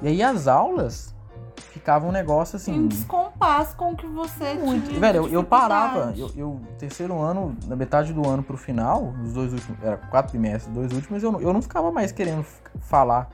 E 0.02 0.08
aí 0.08 0.22
as 0.22 0.46
aulas 0.46 1.14
ficavam 1.60 2.08
um 2.08 2.12
negócio 2.12 2.56
assim. 2.56 2.74
Em 2.74 2.86
descompasso 2.88 3.76
com 3.76 3.92
o 3.92 3.96
que 3.96 4.06
você 4.06 4.54
Muito. 4.54 4.88
tinha. 4.88 5.00
Velho, 5.00 5.26
eu, 5.26 5.28
eu 5.28 5.44
parava, 5.44 6.12
eu, 6.16 6.30
eu, 6.36 6.60
terceiro 6.78 7.18
ano, 7.20 7.56
na 7.66 7.76
metade 7.76 8.12
do 8.12 8.28
ano 8.28 8.42
pro 8.42 8.56
final, 8.56 9.12
os 9.24 9.32
dois 9.32 9.52
últimos, 9.52 9.82
era 9.82 9.96
quatro 9.96 10.32
bimestres, 10.32 10.72
dois 10.74 10.92
últimos, 10.92 11.22
eu 11.22 11.32
não, 11.32 11.40
eu 11.40 11.52
não 11.52 11.62
ficava 11.62 11.90
mais 11.90 12.12
querendo 12.12 12.44
falar 12.80 13.28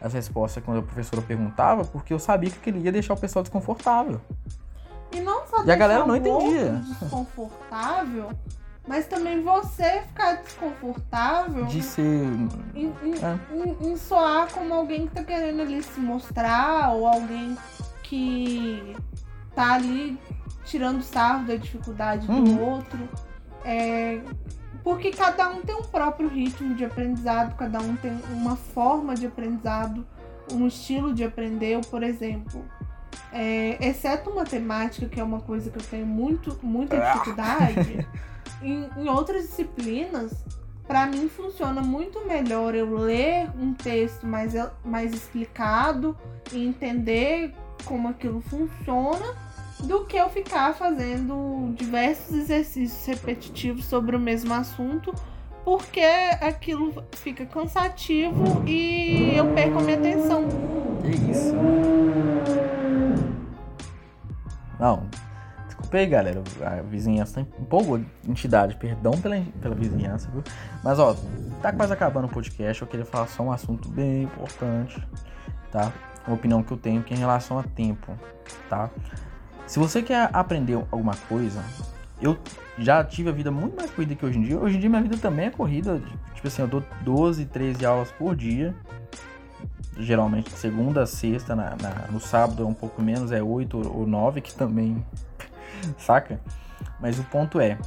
as 0.00 0.12
respostas 0.12 0.62
quando 0.64 0.78
a 0.78 0.82
professora 0.82 1.22
perguntava, 1.22 1.84
porque 1.84 2.12
eu 2.12 2.18
sabia 2.18 2.50
que 2.50 2.58
aquilo 2.58 2.78
ia 2.78 2.92
deixar 2.92 3.14
o 3.14 3.16
pessoal 3.16 3.42
desconfortável. 3.42 4.20
E 5.12 5.20
não 5.20 5.46
só 5.46 5.64
E 5.64 5.70
a 5.70 5.76
galera 5.76 6.06
não 6.06 6.14
entendia. 6.16 6.82
desconfortável, 7.00 8.30
mas 8.86 9.06
também 9.06 9.42
você 9.42 10.02
ficar 10.08 10.34
desconfortável 10.42 11.66
De 11.66 11.78
em, 11.78 11.82
ser. 11.82 12.02
em- 12.74 12.92
em- 13.04 13.14
É. 13.22 13.38
em- 13.54 13.90
em 13.92 13.96
soar 13.96 14.48
como 14.52 14.72
alguém 14.74 15.06
que 15.06 15.14
tá 15.14 15.22
querendo 15.22 15.60
ali 15.62 15.82
se 15.82 16.00
mostrar, 16.00 16.92
ou 16.92 17.06
alguém 17.06 17.56
que 18.02 18.96
tá 19.54 19.74
ali 19.74 20.18
tirando 20.64 21.02
sarro 21.02 21.44
da 21.46 21.56
dificuldade 21.56 22.26
do 22.26 22.32
Uhum. 22.32 22.60
outro. 22.62 23.08
É, 23.64 24.20
porque 24.82 25.10
cada 25.10 25.50
um 25.50 25.60
tem 25.60 25.74
um 25.74 25.82
próprio 25.82 26.28
ritmo 26.28 26.74
de 26.74 26.84
aprendizado, 26.84 27.54
cada 27.56 27.78
um 27.80 27.94
tem 27.96 28.18
uma 28.32 28.56
forma 28.56 29.14
de 29.14 29.26
aprendizado, 29.26 30.06
um 30.52 30.66
estilo 30.66 31.12
de 31.12 31.22
aprender. 31.22 31.74
Eu, 31.74 31.80
por 31.82 32.02
exemplo, 32.02 32.64
é, 33.32 33.76
exceto 33.86 34.34
matemática, 34.34 35.06
que 35.06 35.20
é 35.20 35.22
uma 35.22 35.40
coisa 35.40 35.70
que 35.70 35.78
eu 35.78 35.82
tenho 35.82 36.06
muito, 36.06 36.58
muita 36.62 36.98
dificuldade, 36.98 38.08
em, 38.62 38.88
em 38.96 39.08
outras 39.08 39.42
disciplinas, 39.42 40.32
para 40.86 41.06
mim 41.06 41.28
funciona 41.28 41.80
muito 41.80 42.26
melhor 42.26 42.74
eu 42.74 42.96
ler 42.96 43.48
um 43.58 43.72
texto 43.72 44.26
mais, 44.26 44.54
mais 44.84 45.12
explicado 45.12 46.16
e 46.52 46.66
entender 46.66 47.54
como 47.84 48.08
aquilo 48.08 48.40
funciona 48.40 49.36
do 49.84 50.04
que 50.04 50.16
eu 50.16 50.28
ficar 50.28 50.74
fazendo 50.74 51.72
diversos 51.76 52.36
exercícios 52.36 53.06
repetitivos 53.06 53.84
sobre 53.84 54.16
o 54.16 54.18
mesmo 54.18 54.52
assunto, 54.52 55.14
porque 55.64 56.00
aquilo 56.40 57.04
fica 57.12 57.46
cansativo 57.46 58.62
e 58.66 59.34
eu 59.36 59.46
perco 59.54 59.78
a 59.78 59.82
minha 59.82 59.96
atenção. 59.96 60.48
Que 61.00 61.30
isso? 61.30 62.59
Aí, 65.96 66.06
galera. 66.06 66.42
A 66.64 66.82
vizinhança 66.82 67.40
tá 67.44 67.46
um 67.60 67.64
pouco 67.64 68.00
entidade, 68.26 68.76
perdão 68.76 69.12
pela, 69.20 69.40
pela 69.60 69.74
vizinhança, 69.74 70.28
viu? 70.30 70.42
Mas 70.84 70.98
ó, 70.98 71.16
tá 71.62 71.72
quase 71.72 71.92
acabando 71.92 72.26
o 72.26 72.28
podcast. 72.28 72.82
Eu 72.82 72.88
queria 72.88 73.06
falar 73.06 73.26
só 73.28 73.42
um 73.42 73.52
assunto 73.52 73.88
bem 73.88 74.24
importante, 74.24 75.02
tá? 75.70 75.92
Uma 76.26 76.36
opinião 76.36 76.62
que 76.62 76.72
eu 76.72 76.76
tenho 76.76 77.02
que 77.02 77.14
é 77.14 77.16
em 77.16 77.20
relação 77.20 77.58
a 77.58 77.62
tempo, 77.62 78.12
tá? 78.68 78.90
Se 79.66 79.78
você 79.78 80.02
quer 80.02 80.28
aprender 80.32 80.74
alguma 80.90 81.14
coisa, 81.28 81.62
eu 82.20 82.36
já 82.78 83.02
tive 83.04 83.28
a 83.30 83.32
vida 83.32 83.50
muito 83.50 83.76
mais 83.76 83.90
corrida 83.90 84.14
que 84.14 84.24
hoje 84.26 84.38
em 84.38 84.42
dia. 84.42 84.58
Hoje 84.58 84.76
em 84.76 84.80
dia 84.80 84.88
minha 84.90 85.02
vida 85.02 85.16
também 85.16 85.46
é 85.46 85.50
corrida. 85.50 86.00
Tipo 86.34 86.48
assim, 86.48 86.62
eu 86.62 86.68
dou 86.68 86.82
12, 87.02 87.46
13 87.46 87.86
aulas 87.86 88.10
por 88.12 88.34
dia. 88.36 88.74
Geralmente 89.98 90.50
de 90.50 90.56
segunda 90.56 91.02
a 91.02 91.06
sexta, 91.06 91.54
na, 91.54 91.76
na- 91.80 92.06
no 92.10 92.20
sábado 92.20 92.62
é 92.62 92.66
um 92.66 92.72
pouco 92.74 93.02
menos, 93.02 93.32
é 93.32 93.42
8 93.42 93.76
ou 93.96 94.06
9, 94.06 94.40
que 94.40 94.54
também. 94.54 95.04
Saca? 95.98 96.40
Mas 97.00 97.18
o 97.18 97.24
ponto 97.24 97.60
é. 97.60 97.78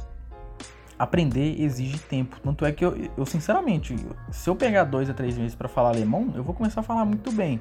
Aprender 0.98 1.60
exige 1.60 1.98
tempo. 1.98 2.38
Tanto 2.40 2.64
é 2.64 2.72
que 2.72 2.84
eu, 2.84 3.10
eu 3.16 3.26
sinceramente, 3.26 3.96
se 4.30 4.48
eu 4.48 4.54
pegar 4.54 4.84
dois 4.84 5.10
a 5.10 5.14
três 5.14 5.36
meses 5.36 5.54
pra 5.54 5.68
falar 5.68 5.88
alemão, 5.90 6.32
eu 6.36 6.44
vou 6.44 6.54
começar 6.54 6.80
a 6.80 6.84
falar 6.84 7.04
muito 7.04 7.32
bem. 7.32 7.60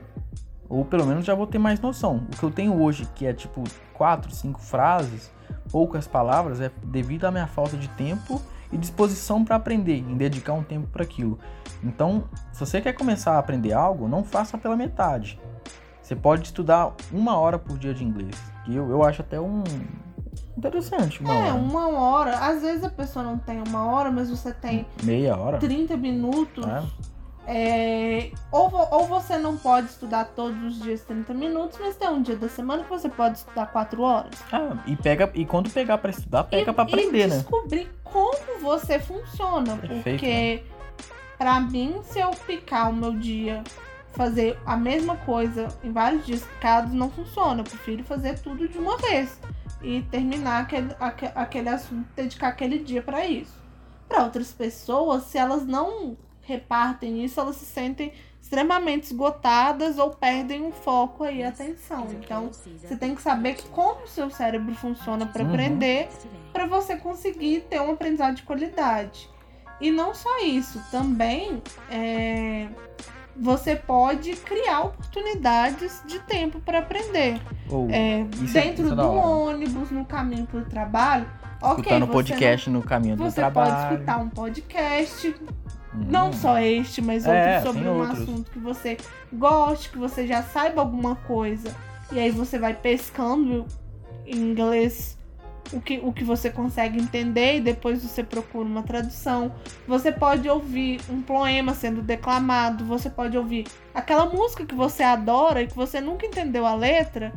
Ou 0.70 0.86
pelo 0.86 1.06
menos 1.06 1.26
já 1.26 1.34
vou 1.34 1.48
ter 1.48 1.58
mais 1.58 1.80
noção. 1.80 2.28
O 2.32 2.38
que 2.38 2.44
eu 2.44 2.52
tenho 2.52 2.80
hoje, 2.82 3.08
que 3.16 3.26
é 3.26 3.34
tipo 3.34 3.64
quatro, 3.94 4.32
cinco 4.32 4.60
frases, 4.60 5.32
poucas 5.72 6.08
palavras, 6.08 6.62
é 6.62 6.72
devido 6.86 7.26
à 7.26 7.32
minha 7.32 7.48
falta 7.48 7.76
de 7.76 7.88
tempo 7.90 8.42
e 8.72 8.78
disposição 8.78 9.44
para 9.46 9.56
aprender, 9.56 9.98
em 9.98 10.18
dedicar 10.18 10.54
um 10.54 10.64
tempo 10.64 10.88
para 10.88 11.04
aquilo. 11.04 11.40
Então, 11.84 12.24
se 12.52 12.60
você 12.60 12.82
quer 12.82 12.94
começar 12.94 13.34
a 13.34 13.40
aprender 13.40 13.74
algo, 13.74 14.08
não 14.08 14.24
faça 14.24 14.58
pela 14.58 14.76
metade. 14.76 15.40
Você 16.02 16.16
pode 16.16 16.46
estudar 16.46 16.94
uma 17.12 17.38
hora 17.38 17.58
por 17.58 17.78
dia 17.78 17.94
de 17.94 18.04
inglês, 18.04 18.36
que 18.66 18.76
eu, 18.76 18.90
eu 18.90 19.04
acho 19.04 19.22
até 19.22 19.40
um 19.40 19.64
interessante, 20.58 21.22
uma 21.22 21.34
É, 21.34 21.38
hora. 21.46 21.54
uma 21.56 21.88
hora. 21.90 22.38
Às 22.38 22.62
vezes 22.62 22.84
a 22.84 22.90
pessoa 22.90 23.24
não 23.24 23.38
tem 23.38 23.62
uma 23.68 23.86
hora, 23.86 24.12
mas 24.12 24.30
você 24.30 24.54
tem 24.54 24.86
meia 25.04 25.36
hora. 25.38 25.58
30 25.58 25.96
minutos. 25.98 26.66
né? 26.66 26.84
É, 27.46 28.32
ou, 28.52 28.70
vo- 28.70 28.88
ou 28.90 29.06
você 29.06 29.38
não 29.38 29.58
pode 29.58 29.88
estudar 29.88 30.26
todos 30.34 30.64
os 30.64 30.82
dias 30.82 31.02
30 31.02 31.34
minutos, 31.34 31.78
mas 31.82 31.96
tem 31.98 32.08
um 32.08 32.22
dia 32.22 32.38
da 32.38 32.48
semana 32.48 32.84
que 32.84 32.90
você 32.90 33.10
pode 33.10 33.40
estudar 33.40 33.66
4 33.66 34.02
horas. 34.02 34.32
Ah, 34.50 34.78
e 34.88 34.96
pega 34.96 35.30
e 35.36 35.46
quando 35.46 35.70
pegar 35.70 35.98
para 35.98 36.10
estudar, 36.12 36.46
pega 36.46 36.72
e, 36.72 36.74
para 36.74 36.84
aprender, 36.84 37.26
e 37.26 37.28
né? 37.28 37.36
descobrir 37.38 37.92
como 38.06 38.38
você 38.62 38.98
funciona. 38.98 39.76
Perfeito, 39.76 40.04
porque, 40.22 40.64
pra 41.38 41.60
mim, 41.60 42.00
se 42.04 42.20
eu 42.20 42.30
picar 42.32 42.90
o 42.90 42.94
meu 42.94 43.12
dia, 43.12 43.62
fazer 44.14 44.58
a 44.66 44.78
mesma 44.78 45.18
coisa 45.18 45.68
em 45.84 45.92
vários 45.92 46.26
dias 46.26 46.44
picados, 46.44 46.94
não 46.94 47.10
funciona. 47.12 47.60
Eu 47.60 47.66
prefiro 47.66 48.06
fazer 48.06 48.40
tudo 48.40 48.70
de 48.70 48.78
uma 48.78 48.96
vez 49.00 49.38
e 49.84 50.02
terminar 50.04 50.62
aquele, 50.64 50.96
aque- 51.00 51.32
aquele 51.36 51.70
assunto, 51.70 52.08
dedicar 52.16 52.48
aquele 52.50 52.80
dia 52.80 53.02
pra 53.02 53.26
isso. 53.26 53.62
Para 54.08 54.24
outras 54.24 54.52
pessoas, 54.52 55.24
se 55.24 55.38
elas 55.38 55.66
não 55.66 56.18
repartem 56.42 57.24
isso, 57.24 57.40
elas 57.40 57.56
se 57.58 57.66
sentem 57.66 58.14
extremamente 58.42 59.06
esgotadas 59.06 59.98
ou 59.98 60.12
perdem 60.12 60.66
o 60.68 60.72
foco 60.72 61.24
aí, 61.24 61.44
a 61.44 61.50
atenção. 61.50 62.08
Então, 62.12 62.52
você 62.52 62.96
tem 62.98 63.16
que 63.16 63.22
saber 63.22 63.58
como 63.72 64.04
o 64.04 64.08
seu 64.08 64.30
cérebro 64.30 64.76
funciona 64.76 65.26
para 65.26 65.44
Uhum. 65.44 65.50
aprender, 65.50 66.10
para 66.52 66.66
você 66.68 66.98
conseguir 66.98 67.62
ter 67.70 67.80
um 67.82 67.92
aprendizado 67.92 68.36
de 68.36 68.44
qualidade. 68.44 69.30
E 69.82 69.90
não 69.90 70.14
só 70.14 70.40
isso, 70.44 70.80
também 70.92 71.62
é, 71.90 72.68
você 73.36 73.76
pode 73.76 74.34
criar 74.38 74.82
oportunidades 74.82 76.02
de 76.06 76.20
tempo 76.20 76.60
para 76.62 76.80
aprender. 76.80 77.42
Ou 77.70 77.90
É, 77.90 78.24
dentro 78.52 78.92
é 78.92 78.96
do 78.96 79.02
ônibus, 79.12 79.90
no 79.92 80.06
caminho 80.06 80.46
para 80.46 80.60
o 80.60 80.66
trabalho. 80.66 81.26
ok, 81.62 81.78
escutando 81.78 82.06
você 82.08 82.12
podcast 82.12 82.70
no 82.70 82.82
caminho 82.84 83.16
não- 83.16 83.26
do 83.26 83.32
Você 83.32 83.36
trabalho. 83.36 83.72
pode 83.74 83.94
escutar 83.94 84.18
um 84.20 84.30
podcast, 84.30 85.28
Hum. 85.96 86.06
não 86.10 86.34
só 86.34 86.60
este, 86.60 87.02
mas 87.02 87.26
É, 87.26 87.58
outro 87.58 87.72
sobre 87.74 87.88
um 87.90 88.00
outros. 88.00 88.22
assunto 88.22 88.52
que 88.52 88.60
você 88.60 88.98
goste, 89.32 89.90
que 89.90 89.98
você 89.98 90.28
já 90.28 90.44
saiba 90.44 90.82
alguma 90.82 91.16
coisa. 91.16 91.74
E 92.12 92.20
aí 92.20 92.32
você 92.32 92.60
vai 92.60 92.74
pescando 92.74 93.66
em 94.28 94.36
inglês 94.38 95.18
o 95.72 95.80
que, 95.82 96.00
o 96.04 96.12
que 96.12 96.24
você 96.24 96.50
consegue 96.50 97.00
entender 97.00 97.58
e 97.58 97.62
depois 97.62 98.04
você 98.04 98.24
procura 98.24 98.66
uma 98.68 98.84
tradução. 98.84 99.54
Você 99.88 100.12
pode 100.12 100.50
ouvir 100.50 101.00
um 101.10 101.22
poema 101.22 101.74
sendo 101.74 102.02
declamado, 102.02 102.84
você 102.86 103.10
pode 103.10 103.38
ouvir 103.38 103.66
aquela 103.94 104.26
música 104.26 104.66
que 104.66 104.76
você 104.76 105.04
adora 105.04 105.62
e 105.62 105.68
que 105.68 105.76
você 105.76 106.02
nunca 106.02 106.26
entendeu 106.26 106.66
a 106.66 106.76
letra. 106.76 107.34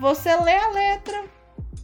Você 0.00 0.34
lê 0.36 0.56
a 0.56 0.68
letra, 0.70 1.24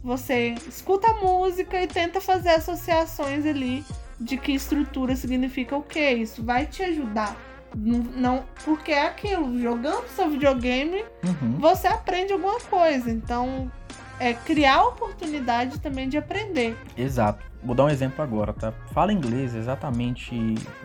você 0.03 0.55
escuta 0.67 1.07
a 1.09 1.13
música 1.15 1.81
e 1.81 1.87
tenta 1.87 2.19
fazer 2.19 2.49
associações 2.49 3.45
ali 3.45 3.83
de 4.19 4.37
que 4.37 4.51
estrutura 4.53 5.15
significa 5.15 5.75
o 5.75 5.83
que. 5.83 6.11
Isso 6.11 6.43
vai 6.43 6.65
te 6.65 6.83
ajudar. 6.83 7.35
Não, 7.75 7.99
não- 7.99 8.43
porque 8.65 8.91
é 8.91 9.05
aquilo, 9.05 9.59
jogando 9.61 10.07
seu 10.09 10.29
videogame, 10.29 11.03
Uhum. 11.23 11.57
você 11.59 11.87
aprende 11.87 12.33
alguma 12.33 12.59
coisa. 12.61 13.11
Então, 13.11 13.71
é 14.19 14.33
criar 14.33 14.83
oportunidade 14.83 15.79
também 15.79 16.09
de 16.09 16.17
aprender. 16.17 16.77
Exato. 16.95 17.45
Vou 17.63 17.75
dar 17.75 17.85
um 17.85 17.89
exemplo 17.89 18.23
agora, 18.23 18.53
tá? 18.53 18.73
Fala 18.91 19.11
inglês 19.11 19.55
exatamente 19.55 20.35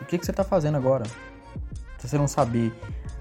o 0.01 0.05
que, 0.07 0.19
que 0.19 0.27
você 0.27 0.33
tá 0.33 0.45
fazendo 0.45 0.77
agora. 0.77 1.05
Se 1.99 2.09
você 2.09 2.19
não 2.19 2.27
saber 2.27 2.73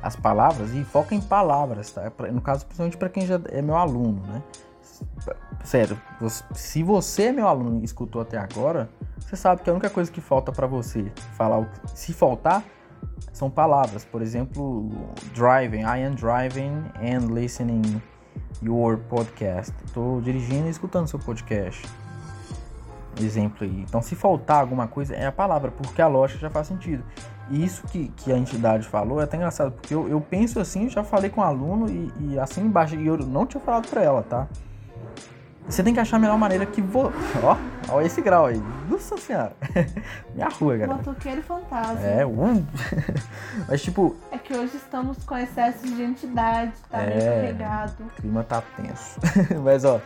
as 0.02 0.16
palavras, 0.16 0.74
e 0.74 0.84
foca 0.84 1.14
em 1.14 1.22
palavras, 1.22 1.92
tá? 1.92 2.12
No 2.32 2.42
caso, 2.42 2.66
principalmente 2.66 2.98
para 2.98 3.10
quem 3.10 3.26
já 3.26 3.40
é 3.50 3.62
meu 3.62 3.76
aluno, 3.76 4.22
né? 4.26 4.42
Sério, 5.64 6.00
se 6.56 6.82
você 6.82 7.24
é 7.26 7.32
meu 7.32 7.48
aluno 7.48 7.82
e 7.82 7.86
escutou 7.86 8.22
até 8.22 8.38
agora, 8.38 8.90
você 9.20 9.36
sabe 9.36 9.62
que 9.62 9.70
a 9.70 9.74
única 9.74 9.90
coisa 9.90 10.12
que 10.12 10.20
falta 10.20 10.52
para 10.52 10.66
você 10.66 11.12
falar, 11.38 11.72
se 11.94 12.14
faltar, 12.14 12.64
são 13.32 13.50
palavras. 13.50 14.04
Por 14.04 14.22
exemplo, 14.22 14.90
driving, 15.34 15.82
I 15.82 16.04
am 16.04 16.16
driving 16.16 16.84
and 17.00 17.32
listening 17.32 18.02
your 18.62 18.98
podcast. 18.98 19.74
Tô 19.94 20.22
dirigindo 20.22 20.68
e 20.68 20.70
escutando 20.70 21.08
seu 21.08 21.20
podcast. 21.20 21.88
Exemplo 23.20 23.66
aí. 23.66 23.82
Então, 23.82 24.02
se 24.02 24.16
faltar 24.16 24.62
alguma 24.62 24.88
coisa, 24.88 25.16
é 25.16 25.26
a 25.26 25.32
palavra, 25.32 25.72
porque 25.72 26.02
a 26.02 26.08
lógica 26.08 26.40
já 26.40 26.50
faz 26.50 26.68
sentido. 26.68 27.04
E 27.50 27.64
isso 27.64 27.86
que, 27.88 28.08
que 28.10 28.32
a 28.32 28.38
entidade 28.38 28.88
falou 28.88 29.20
é 29.20 29.26
até 29.26 29.36
engraçado, 29.36 29.72
porque 29.72 29.94
eu, 29.94 30.08
eu 30.08 30.22
penso 30.22 30.60
assim, 30.60 30.90
já 30.90 31.04
falei 31.04 31.30
com 31.30 31.42
o 31.42 31.44
aluno 31.44 31.90
e, 31.90 32.12
e 32.20 32.40
assim 32.40 32.62
embaixo, 32.62 32.96
e 32.96 33.06
eu 33.06 33.18
não 33.18 33.46
tinha 33.46 33.62
falado 33.62 33.90
pra 33.90 34.02
ela, 34.02 34.24
tá? 34.24 34.48
Você 35.72 35.82
tem 35.84 35.94
que 35.94 36.00
achar 36.02 36.18
a 36.18 36.20
melhor 36.20 36.38
maneira 36.38 36.66
que 36.66 36.82
vou. 36.82 37.14
Ó, 37.42 37.56
ó 37.88 38.02
esse 38.02 38.22
grau 38.22 38.48
aí. 38.48 38.62
Nossa 38.90 39.16
senhora. 39.16 39.54
Minha 40.36 40.50
rua, 40.50 40.76
galera. 40.76 40.98
Motoqueiro 40.98 41.42
fantasma. 41.42 42.02
É, 42.02 42.26
um. 42.26 42.66
Mas 43.70 43.82
tipo, 43.82 44.18
É 44.32 44.38
que 44.38 44.54
hoje 44.54 44.76
estamos 44.76 45.24
com 45.24 45.38
excesso 45.38 45.88
de 45.88 46.04
entidade, 46.04 46.74
tá 46.90 46.98
bem 46.98 47.08
É. 47.18 47.20
carregado. 47.20 48.04
O 48.04 48.22
clima 48.22 48.44
tá 48.44 48.62
tenso. 48.76 49.18
Mas 49.64 49.86
ó, 49.86 50.02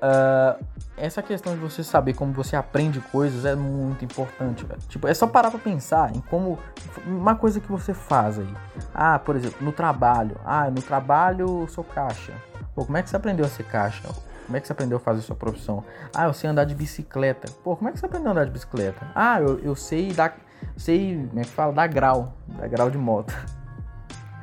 ah, 0.00 0.56
essa 0.96 1.22
questão 1.22 1.54
de 1.54 1.60
você 1.60 1.84
saber 1.84 2.14
como 2.14 2.32
você 2.32 2.56
aprende 2.56 3.00
coisas 3.12 3.44
é 3.44 3.54
muito 3.54 4.02
importante, 4.04 4.64
velho. 4.64 4.80
Tipo, 4.88 5.06
é 5.08 5.12
só 5.12 5.26
parar 5.26 5.50
pra 5.50 5.60
pensar 5.60 6.14
em 6.16 6.20
como 6.20 6.58
uma 7.06 7.34
coisa 7.34 7.60
que 7.60 7.70
você 7.70 7.92
faz 7.92 8.38
aí. 8.38 8.54
Ah, 8.94 9.18
por 9.18 9.36
exemplo, 9.36 9.58
no 9.60 9.72
trabalho. 9.72 10.36
Ah, 10.44 10.70
no 10.70 10.80
trabalho 10.80 11.62
eu 11.62 11.68
sou 11.68 11.84
caixa. 11.84 12.32
Pô, 12.74 12.84
como 12.84 12.96
é 12.96 13.02
que 13.02 13.10
você 13.10 13.16
aprendeu 13.16 13.44
a 13.44 13.48
ser 13.48 13.64
caixa? 13.64 14.08
Como 14.46 14.56
é 14.56 14.60
que 14.60 14.66
você 14.66 14.72
aprendeu 14.72 14.96
a 14.98 15.00
fazer 15.00 15.22
sua 15.22 15.34
profissão? 15.36 15.82
Ah, 16.14 16.24
eu 16.26 16.32
sei 16.34 16.50
andar 16.50 16.64
de 16.64 16.74
bicicleta. 16.74 17.50
Pô, 17.62 17.76
como 17.76 17.88
é 17.88 17.92
que 17.92 17.98
você 17.98 18.06
aprendeu 18.06 18.28
a 18.28 18.32
andar 18.32 18.44
de 18.44 18.50
bicicleta? 18.50 19.06
Ah, 19.14 19.40
eu, 19.40 19.58
eu 19.60 19.74
sei 19.74 20.12
dar. 20.12 20.36
Sei, 20.76 21.26
como 21.28 21.40
é 21.40 21.44
que 21.44 21.50
fala? 21.50 21.72
Dar 21.72 21.86
grau. 21.86 22.34
Dar 22.48 22.68
grau 22.68 22.90
de 22.90 22.98
moto. 22.98 23.34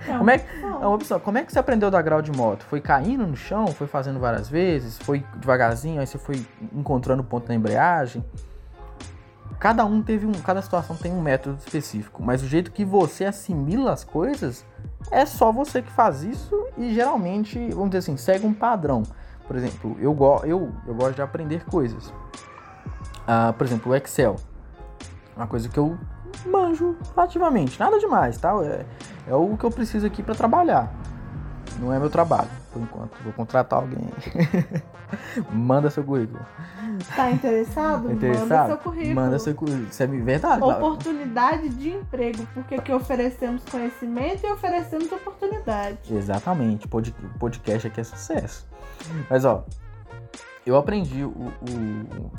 É 0.07 0.17
Como 0.17 0.29
é 0.31 0.39
que- 0.39 0.45
É 0.63 0.65
uma 0.65 0.89
opção. 0.95 1.19
Como 1.19 1.37
é 1.37 1.43
que 1.43 1.51
você 1.51 1.59
aprendeu 1.59 1.87
a 1.87 1.91
dar 1.91 2.01
grau 2.01 2.21
de 2.21 2.31
moto? 2.31 2.63
Foi 2.63 2.81
caindo 2.81 3.25
no 3.27 3.35
chão? 3.35 3.67
Foi 3.67 3.85
fazendo 3.85 4.19
várias 4.19 4.49
vezes? 4.49 4.97
Foi 4.97 5.23
devagarzinho? 5.37 5.99
Aí 5.99 6.07
você 6.07 6.17
foi 6.17 6.43
encontrando 6.73 7.21
o 7.21 7.25
ponto 7.25 7.47
da 7.47 7.53
embreagem? 7.53 8.25
Cada 9.59 9.85
um 9.85 10.01
teve 10.01 10.25
um. 10.25 10.31
Cada 10.31 10.59
situação 10.63 10.95
tem 10.95 11.11
um 11.13 11.21
método 11.21 11.57
específico. 11.59 12.23
Mas 12.23 12.41
o 12.41 12.47
jeito 12.47 12.71
que 12.71 12.83
você 12.83 13.25
assimila 13.25 13.91
as 13.93 14.03
coisas 14.03 14.65
é 15.11 15.23
só 15.25 15.51
você 15.51 15.83
que 15.83 15.91
faz 15.91 16.23
isso 16.23 16.65
e 16.75 16.93
geralmente, 16.95 17.59
vamos 17.69 17.91
dizer 17.91 17.99
assim, 17.99 18.17
segue 18.17 18.45
um 18.47 18.53
padrão. 18.53 19.03
Por 19.47 19.55
exemplo, 19.55 19.97
eu, 19.99 20.13
go 20.13 20.41
eu, 20.43 20.71
eu 20.87 20.93
gosto 20.93 21.15
de 21.15 21.21
aprender 21.21 21.65
coisas. 21.65 22.13
Ah, 23.27 23.53
por 23.57 23.65
exemplo, 23.67 23.91
o 23.91 23.95
Excel. 23.95 24.35
Uma 25.35 25.47
coisa 25.47 25.67
que 25.69 25.77
eu 25.77 25.97
manjo 26.45 26.95
relativamente. 27.15 27.79
Nada 27.79 27.99
demais, 27.99 28.37
tá? 28.37 28.53
É, 28.63 28.85
é 29.27 29.35
o 29.35 29.55
que 29.57 29.63
eu 29.63 29.71
preciso 29.71 30.05
aqui 30.05 30.23
para 30.23 30.35
trabalhar. 30.35 30.91
Não 31.79 31.91
é 31.91 31.97
meu 31.99 32.09
trabalho, 32.09 32.49
por 32.71 32.81
enquanto. 32.81 33.11
Vou 33.23 33.33
contratar 33.33 33.79
alguém. 33.79 34.09
Manda 35.51 35.89
seu 35.89 36.03
currículo. 36.03 36.39
Tá 37.15 37.31
interessado? 37.31 38.11
Interessado? 38.11 38.47
Manda 38.49 38.67
seu 38.67 38.77
currículo. 38.77 39.15
Manda 39.15 39.39
seu 39.39 39.55
currículo. 39.55 39.87
Isso 39.89 40.03
é 40.03 40.07
verdade. 40.07 40.63
Oportunidade 40.63 41.69
de 41.69 41.89
emprego, 41.89 42.45
porque 42.53 42.75
aqui 42.75 42.91
oferecemos 42.93 43.63
conhecimento 43.69 44.45
e 44.45 44.51
oferecemos 44.51 45.11
oportunidade. 45.11 45.97
Exatamente. 46.13 46.87
Pod- 46.87 47.15
podcast 47.39 47.87
aqui 47.87 48.01
é 48.01 48.03
sucesso. 48.03 48.67
Mas 49.29 49.45
ó, 49.45 49.63
eu 50.65 50.75
aprendi 50.77 51.23
o, 51.23 51.29
o- 51.29 52.31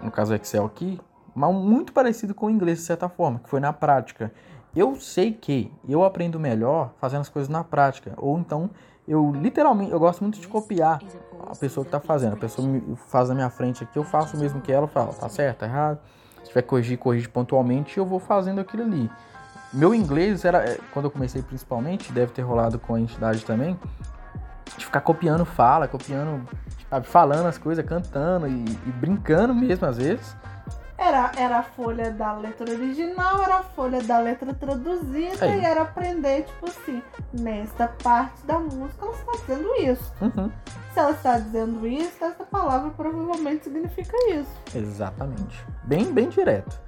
no 0.00 0.10
caso 0.10 0.34
Excel 0.34 0.64
aqui, 0.64 1.00
mas 1.34 1.54
muito 1.54 1.92
parecido 1.92 2.34
com 2.34 2.46
o 2.46 2.50
inglês 2.50 2.78
de 2.78 2.84
certa 2.84 3.08
forma, 3.08 3.38
que 3.40 3.48
foi 3.48 3.60
na 3.60 3.72
prática. 3.72 4.32
Eu 4.76 4.96
sei 4.96 5.32
que 5.32 5.72
eu 5.88 6.04
aprendo 6.04 6.38
melhor 6.38 6.92
fazendo 7.00 7.20
as 7.20 7.28
coisas 7.28 7.48
na 7.48 7.62
prática, 7.64 8.12
ou 8.16 8.38
então 8.38 8.70
eu 9.06 9.32
literalmente 9.32 9.92
eu 9.92 9.98
gosto 10.00 10.22
muito 10.22 10.40
de 10.40 10.48
copiar 10.48 11.00
a 11.46 11.54
pessoa 11.56 11.84
que 11.84 11.90
tá 11.90 12.00
fazendo. 12.00 12.34
A 12.34 12.36
pessoa 12.36 12.66
faz 13.08 13.28
na 13.28 13.34
minha 13.34 13.50
frente 13.50 13.84
aqui, 13.84 13.98
eu 13.98 14.04
faço 14.04 14.36
o 14.36 14.40
mesmo 14.40 14.60
que 14.60 14.72
ela, 14.72 14.86
falo, 14.88 15.12
tá 15.12 15.28
certo, 15.28 15.58
tá 15.58 15.66
errado. 15.66 16.00
Se 16.42 16.48
tiver 16.48 16.62
que 16.62 16.68
corrigir, 16.68 16.98
corrige 16.98 17.28
pontualmente, 17.28 17.96
eu 17.98 18.04
vou 18.04 18.18
fazendo 18.18 18.60
aquilo 18.60 18.82
ali. 18.82 19.10
Meu 19.72 19.94
inglês 19.94 20.44
era, 20.44 20.58
é, 20.58 20.78
quando 20.92 21.06
eu 21.06 21.10
comecei 21.10 21.42
principalmente, 21.42 22.12
deve 22.12 22.32
ter 22.32 22.42
rolado 22.42 22.78
com 22.78 22.94
a 22.94 23.00
entidade 23.00 23.44
também, 23.44 23.78
de 24.76 24.84
ficar 24.84 25.00
copiando 25.00 25.44
fala, 25.44 25.86
copiando, 25.86 26.48
sabe, 26.88 27.06
falando 27.06 27.46
as 27.46 27.58
coisas, 27.58 27.84
cantando 27.84 28.46
e, 28.46 28.64
e 28.64 28.92
brincando 28.92 29.54
mesmo 29.54 29.86
às 29.86 29.96
vezes. 29.96 30.36
Era, 30.96 31.32
era 31.36 31.58
a 31.58 31.62
folha 31.62 32.12
da 32.12 32.32
letra 32.34 32.70
original, 32.70 33.42
era 33.42 33.58
a 33.58 33.62
folha 33.62 34.00
da 34.02 34.18
letra 34.20 34.54
traduzida 34.54 35.44
Aí. 35.44 35.60
e 35.60 35.64
era 35.64 35.82
aprender, 35.82 36.44
tipo 36.44 36.68
assim, 36.68 37.02
nesta 37.32 37.88
parte 37.88 38.46
da 38.46 38.60
música 38.60 39.04
ela 39.04 39.12
está 39.12 39.32
dizendo 39.32 39.74
isso. 39.80 40.12
Uhum. 40.20 40.50
Se 40.92 41.00
ela 41.00 41.10
está 41.10 41.38
dizendo 41.38 41.86
isso, 41.86 42.24
essa 42.24 42.44
palavra 42.44 42.90
provavelmente 42.90 43.64
significa 43.64 44.16
isso. 44.30 44.50
Exatamente. 44.72 45.66
Bem, 45.82 46.12
bem 46.12 46.28
direto. 46.28 46.80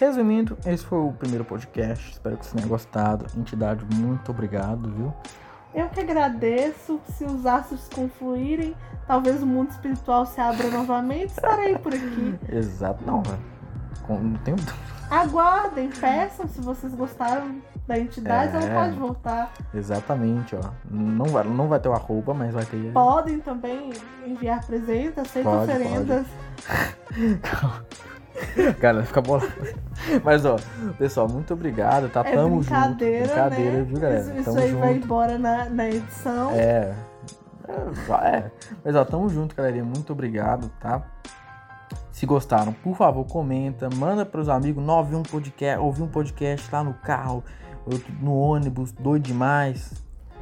Resumindo, 0.00 0.56
esse 0.64 0.84
foi 0.86 0.98
o 0.98 1.12
primeiro 1.12 1.44
podcast. 1.44 2.12
Espero 2.12 2.38
que 2.38 2.46
você 2.46 2.56
tenha 2.56 2.66
gostado. 2.66 3.26
Entidade, 3.36 3.84
muito 3.94 4.30
obrigado, 4.30 4.90
viu? 4.90 5.14
Eu 5.74 5.88
que 5.88 6.00
agradeço. 6.00 7.00
Se 7.16 7.24
os 7.24 7.46
astros 7.46 7.88
confluírem, 7.94 8.74
talvez 9.06 9.42
o 9.42 9.46
mundo 9.46 9.70
espiritual 9.70 10.26
se 10.26 10.40
abra 10.40 10.68
novamente. 10.70 11.30
Estarei 11.30 11.78
por 11.78 11.94
aqui. 11.94 12.38
Exato. 12.48 13.02
Não, 13.06 13.22
velho. 13.22 13.38
Com- 14.06 14.18
não 14.18 14.38
tenho 14.38 14.56
Aguardem, 15.10 15.90
peçam 15.90 16.48
se 16.48 16.60
vocês 16.62 16.94
gostaram 16.94 17.56
da 17.86 17.98
entidade, 17.98 18.56
É. 18.56 18.62
ela 18.64 18.84
pode 18.86 18.98
voltar. 18.98 19.52
Exatamente, 19.74 20.56
ó. 20.56 20.70
Não 20.90 21.26
vai, 21.26 21.44
não 21.44 21.68
vai 21.68 21.78
ter 21.78 21.88
o 21.88 21.92
arroba, 21.92 22.32
mas 22.32 22.54
vai 22.54 22.64
ter. 22.64 22.92
Podem 22.92 23.38
também 23.40 23.90
enviar 24.26 24.64
presentes, 24.64 25.18
aceito 25.18 25.44
Pode, 25.44 25.70
oferendas. 25.70 26.26
Cara, 28.80 29.02
fica 29.04 29.20
bolado. 29.20 29.52
Mas, 30.24 30.44
ó, 30.44 30.56
pessoal, 30.98 31.28
muito 31.28 31.52
obrigado, 31.54 32.08
tá? 32.08 32.20
É 32.20 32.34
Tamo 32.34 32.58
brincadeira, 32.58 33.24
junto. 33.24 33.34
Brincadeira, 33.34 33.72
né? 33.72 33.82
viu, 33.82 34.00
galera? 34.00 34.20
Isso, 34.20 34.50
isso 34.50 34.58
aí 34.58 34.70
junto. 34.70 34.80
vai 34.80 34.94
embora 34.94 35.38
na, 35.38 35.64
na 35.68 35.88
edição. 35.88 36.50
É. 36.52 36.94
É, 37.68 38.36
é. 38.36 38.50
Mas, 38.84 38.94
ó, 38.94 39.04
tamo 39.04 39.28
junto, 39.28 39.54
galerinha. 39.54 39.84
Muito 39.84 40.12
obrigado, 40.12 40.70
tá? 40.80 41.02
Se 42.10 42.26
gostaram, 42.26 42.72
por 42.72 42.96
favor, 42.96 43.24
comenta, 43.24 43.88
manda 43.94 44.24
pros 44.24 44.48
amigos 44.48 44.84
91 44.84 45.22
podcast, 45.22 45.80
ouvir 45.80 46.02
um 46.02 46.08
podcast 46.08 46.70
lá 46.70 46.84
no 46.84 46.94
carro, 46.94 47.42
no 48.20 48.34
ônibus, 48.36 48.92
doido 48.92 49.22
demais. 49.22 49.92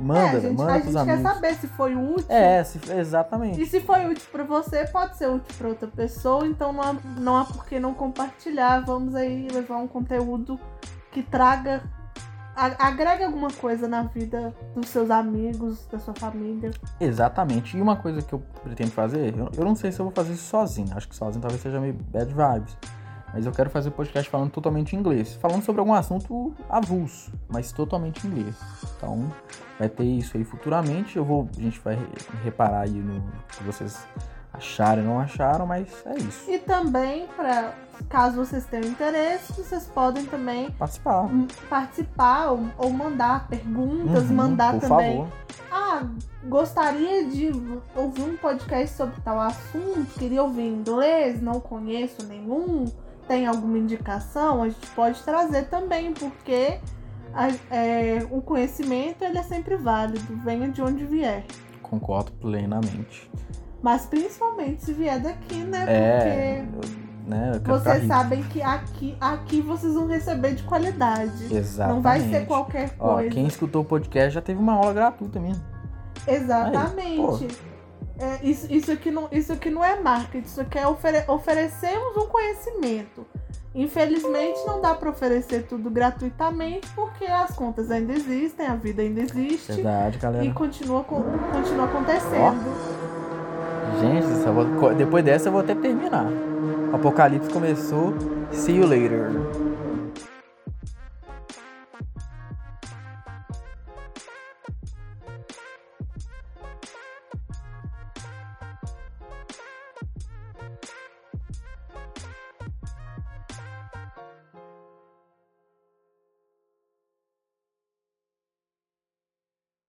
Manda, 0.01 0.38
é, 0.38 0.40
gente, 0.40 0.57
manda 0.57 0.72
a 0.72 0.78
gente 0.80 1.05
quer 1.05 1.18
saber 1.22 1.55
se 1.55 1.66
foi 1.68 1.94
útil. 1.94 2.26
É, 2.28 2.64
se- 2.64 2.80
exatamente. 2.92 3.61
E 3.61 3.66
se 3.66 3.80
foi 3.80 4.07
útil 4.07 4.26
pra 4.32 4.44
você, 4.44 4.86
pode 4.86 5.16
ser 5.16 5.28
útil 5.28 5.55
pra 5.59 5.68
outra 5.68 5.88
pessoa, 5.88 6.46
então 6.46 6.72
não 6.72 6.82
há, 6.82 6.94
não 7.18 7.36
há 7.36 7.44
por 7.44 7.66
que 7.66 7.78
não 7.78 7.92
compartilhar. 7.94 8.80
Vamos 8.80 9.14
aí 9.14 9.48
levar 9.53 9.76
um 9.76 9.86
conteúdo 9.86 10.59
que 11.12 11.22
traga, 11.22 11.82
agrega 12.78 13.26
alguma 13.26 13.51
coisa 13.51 13.88
na 13.88 14.03
vida 14.03 14.55
dos 14.74 14.88
seus 14.88 15.11
amigos, 15.11 15.86
da 15.86 15.98
sua 15.98 16.14
família. 16.14 16.70
Exatamente. 17.01 17.76
E 17.76 17.80
uma 17.80 17.96
coisa 17.96 18.22
que 18.22 18.32
eu 18.32 18.42
pretendo 18.62 18.90
fazer, 18.92 19.36
eu, 19.36 19.51
eu 19.57 19.64
não 19.64 19.74
sei 19.74 19.92
se 19.92 20.01
eu 20.01 20.05
vou 20.07 20.14
fazer 20.14 20.32
isso 20.34 20.44
sozinho. 20.44 20.88
Acho 20.96 21.09
que 21.09 21.14
sozinho 21.16 21.40
talvez 21.42 21.61
seja 21.62 21.80
meio 21.80 21.94
bad 21.94 22.32
vibes. 22.32 22.76
Mas 23.33 23.47
eu 23.47 23.53
quero 23.53 23.70
fazer 23.70 23.91
podcast 23.93 24.28
falando 24.28 24.51
totalmente 24.51 24.95
em 24.95 24.99
inglês. 24.99 25.35
Falando 25.35 25.62
sobre 25.62 25.81
algum 25.81 25.95
assunto 25.95 26.53
avulso, 26.68 27.33
mas 27.49 27.70
totalmente 27.72 28.26
em 28.26 28.31
inglês. 28.31 28.57
Então, 28.97 29.33
vai 29.78 29.89
ter 29.89 30.05
isso 30.05 30.37
aí 30.37 30.45
futuramente. 30.45 31.16
Eu 31.16 31.24
vou, 31.24 31.49
a 31.57 31.61
gente 31.61 31.78
vai 31.81 31.95
re- 31.95 32.07
reparar 32.43 32.81
aí 32.83 32.91
no 32.91 33.22
que 33.49 33.62
vocês 33.62 34.05
acharam 34.53 35.03
e 35.03 35.07
não 35.07 35.20
acharam, 35.20 35.64
mas 35.64 35.87
é 36.07 36.16
isso. 36.18 36.51
E 36.51 36.59
também, 36.59 37.28
pra, 37.37 37.72
caso 38.09 38.37
vocês 38.37 38.66
tenham 38.66 38.87
interesse, 38.89 39.53
vocês 39.53 39.87
podem 39.87 40.26
também 40.26 40.68
Participar. 40.72 41.22
hum, 41.22 41.47
participar 41.68 42.51
ou, 42.51 42.64
ou 42.78 42.91
mandar 42.91 43.47
perguntas, 43.47 44.28
Uhum, 44.28 44.35
mandar 44.37 44.81
também. 44.81 45.18
favor. 45.18 45.28
Ah, 45.70 46.03
gostaria 46.49 47.26
de 47.28 47.53
ouvir 47.95 48.22
um 48.22 48.37
podcast 48.37 48.97
sobre 48.97 49.14
tal 49.22 49.39
assunto, 49.39 50.18
queria 50.18 50.43
ouvir 50.43 50.62
em 50.62 50.74
inglês, 50.74 51.41
não 51.41 51.61
conheço 51.61 52.26
nenhum, 52.26 52.87
tem 53.31 53.47
alguma 53.47 53.78
indicação, 53.78 54.61
a 54.64 54.68
gente 54.68 54.87
pode 54.89 55.22
trazer 55.22 55.66
também, 55.68 56.12
porque 56.12 56.81
a- 57.33 57.49
é, 57.72 58.26
o 58.28 58.43
conhecimento 58.43 59.22
ele 59.22 59.39
é 59.39 59.43
sempre 59.45 59.76
válido, 59.76 60.37
venha 60.45 60.68
de 60.68 60.83
onde 60.83 61.05
vier. 61.07 61.45
Concordo 61.81 62.33
plenamente. 62.33 63.31
Mas 63.81 64.05
principalmente 64.05 64.85
se 64.85 64.93
vier 64.93 65.20
daqui, 65.20 65.59
né? 65.62 65.85
É, 65.87 66.64
Porque 66.72 66.91
né? 67.28 67.53
Vocês 67.64 68.05
sabem 68.09 68.43
que 68.43 68.61
aqui, 68.61 69.16
aqui 69.20 69.61
vocês 69.61 69.95
vão 69.95 70.09
receber 70.09 70.57
de 70.57 70.64
qualidade. 70.64 71.55
Exatamente. 71.55 71.95
Não 71.95 72.03
vai 72.03 72.20
ser 72.28 72.47
qualquer 72.47 72.91
Ó, 72.99 73.14
coisa. 73.14 73.31
quem 73.31 73.47
escutou 73.47 73.83
o 73.83 73.85
podcast 73.85 74.31
já 74.35 74.43
teve 74.43 74.59
uma 74.59 74.72
aula 74.72 74.93
gratuita 74.93 75.39
mesmo. 75.39 75.62
Exatamente. 76.26 77.47
É, 78.20 78.38
isso, 78.46 78.66
isso, 78.70 78.92
aqui 78.92 79.10
não, 79.10 79.28
isso 79.32 79.50
aqui 79.52 79.70
não 79.70 79.82
é 79.82 79.98
marketing, 79.98 80.46
isso 80.46 80.60
aqui 80.60 80.78
é 80.78 80.86
ofere 80.86 81.24
oferecemos 81.26 82.16
um 82.18 82.26
conhecimento. 82.26 83.26
Infelizmente 83.74 84.58
não 84.66 84.80
dá 84.80 84.94
para 84.94 85.08
oferecer 85.10 85.62
tudo 85.66 85.88
gratuitamente 85.90 86.86
porque 86.94 87.24
as 87.24 87.52
contas 87.54 87.90
ainda 87.90 88.12
existem, 88.12 88.66
a 88.66 88.74
vida 88.74 89.00
ainda 89.00 89.20
existe 89.22 89.72
Verdade, 89.72 90.18
galera. 90.18 90.44
e 90.44 90.52
continua, 90.52 91.02
co- 91.04 91.22
continua 91.52 91.84
acontecendo. 91.86 92.60
Gente, 94.00 94.46
eu 94.46 94.52
vou- 94.54 94.94
depois 94.94 95.24
dessa 95.24 95.48
eu 95.48 95.52
vou 95.52 95.60
até 95.60 95.74
terminar. 95.74 96.26
O 96.92 96.96
apocalipse 96.96 97.48
começou. 97.50 98.12
See 98.52 98.76
you 98.76 98.86
later. 98.86 99.30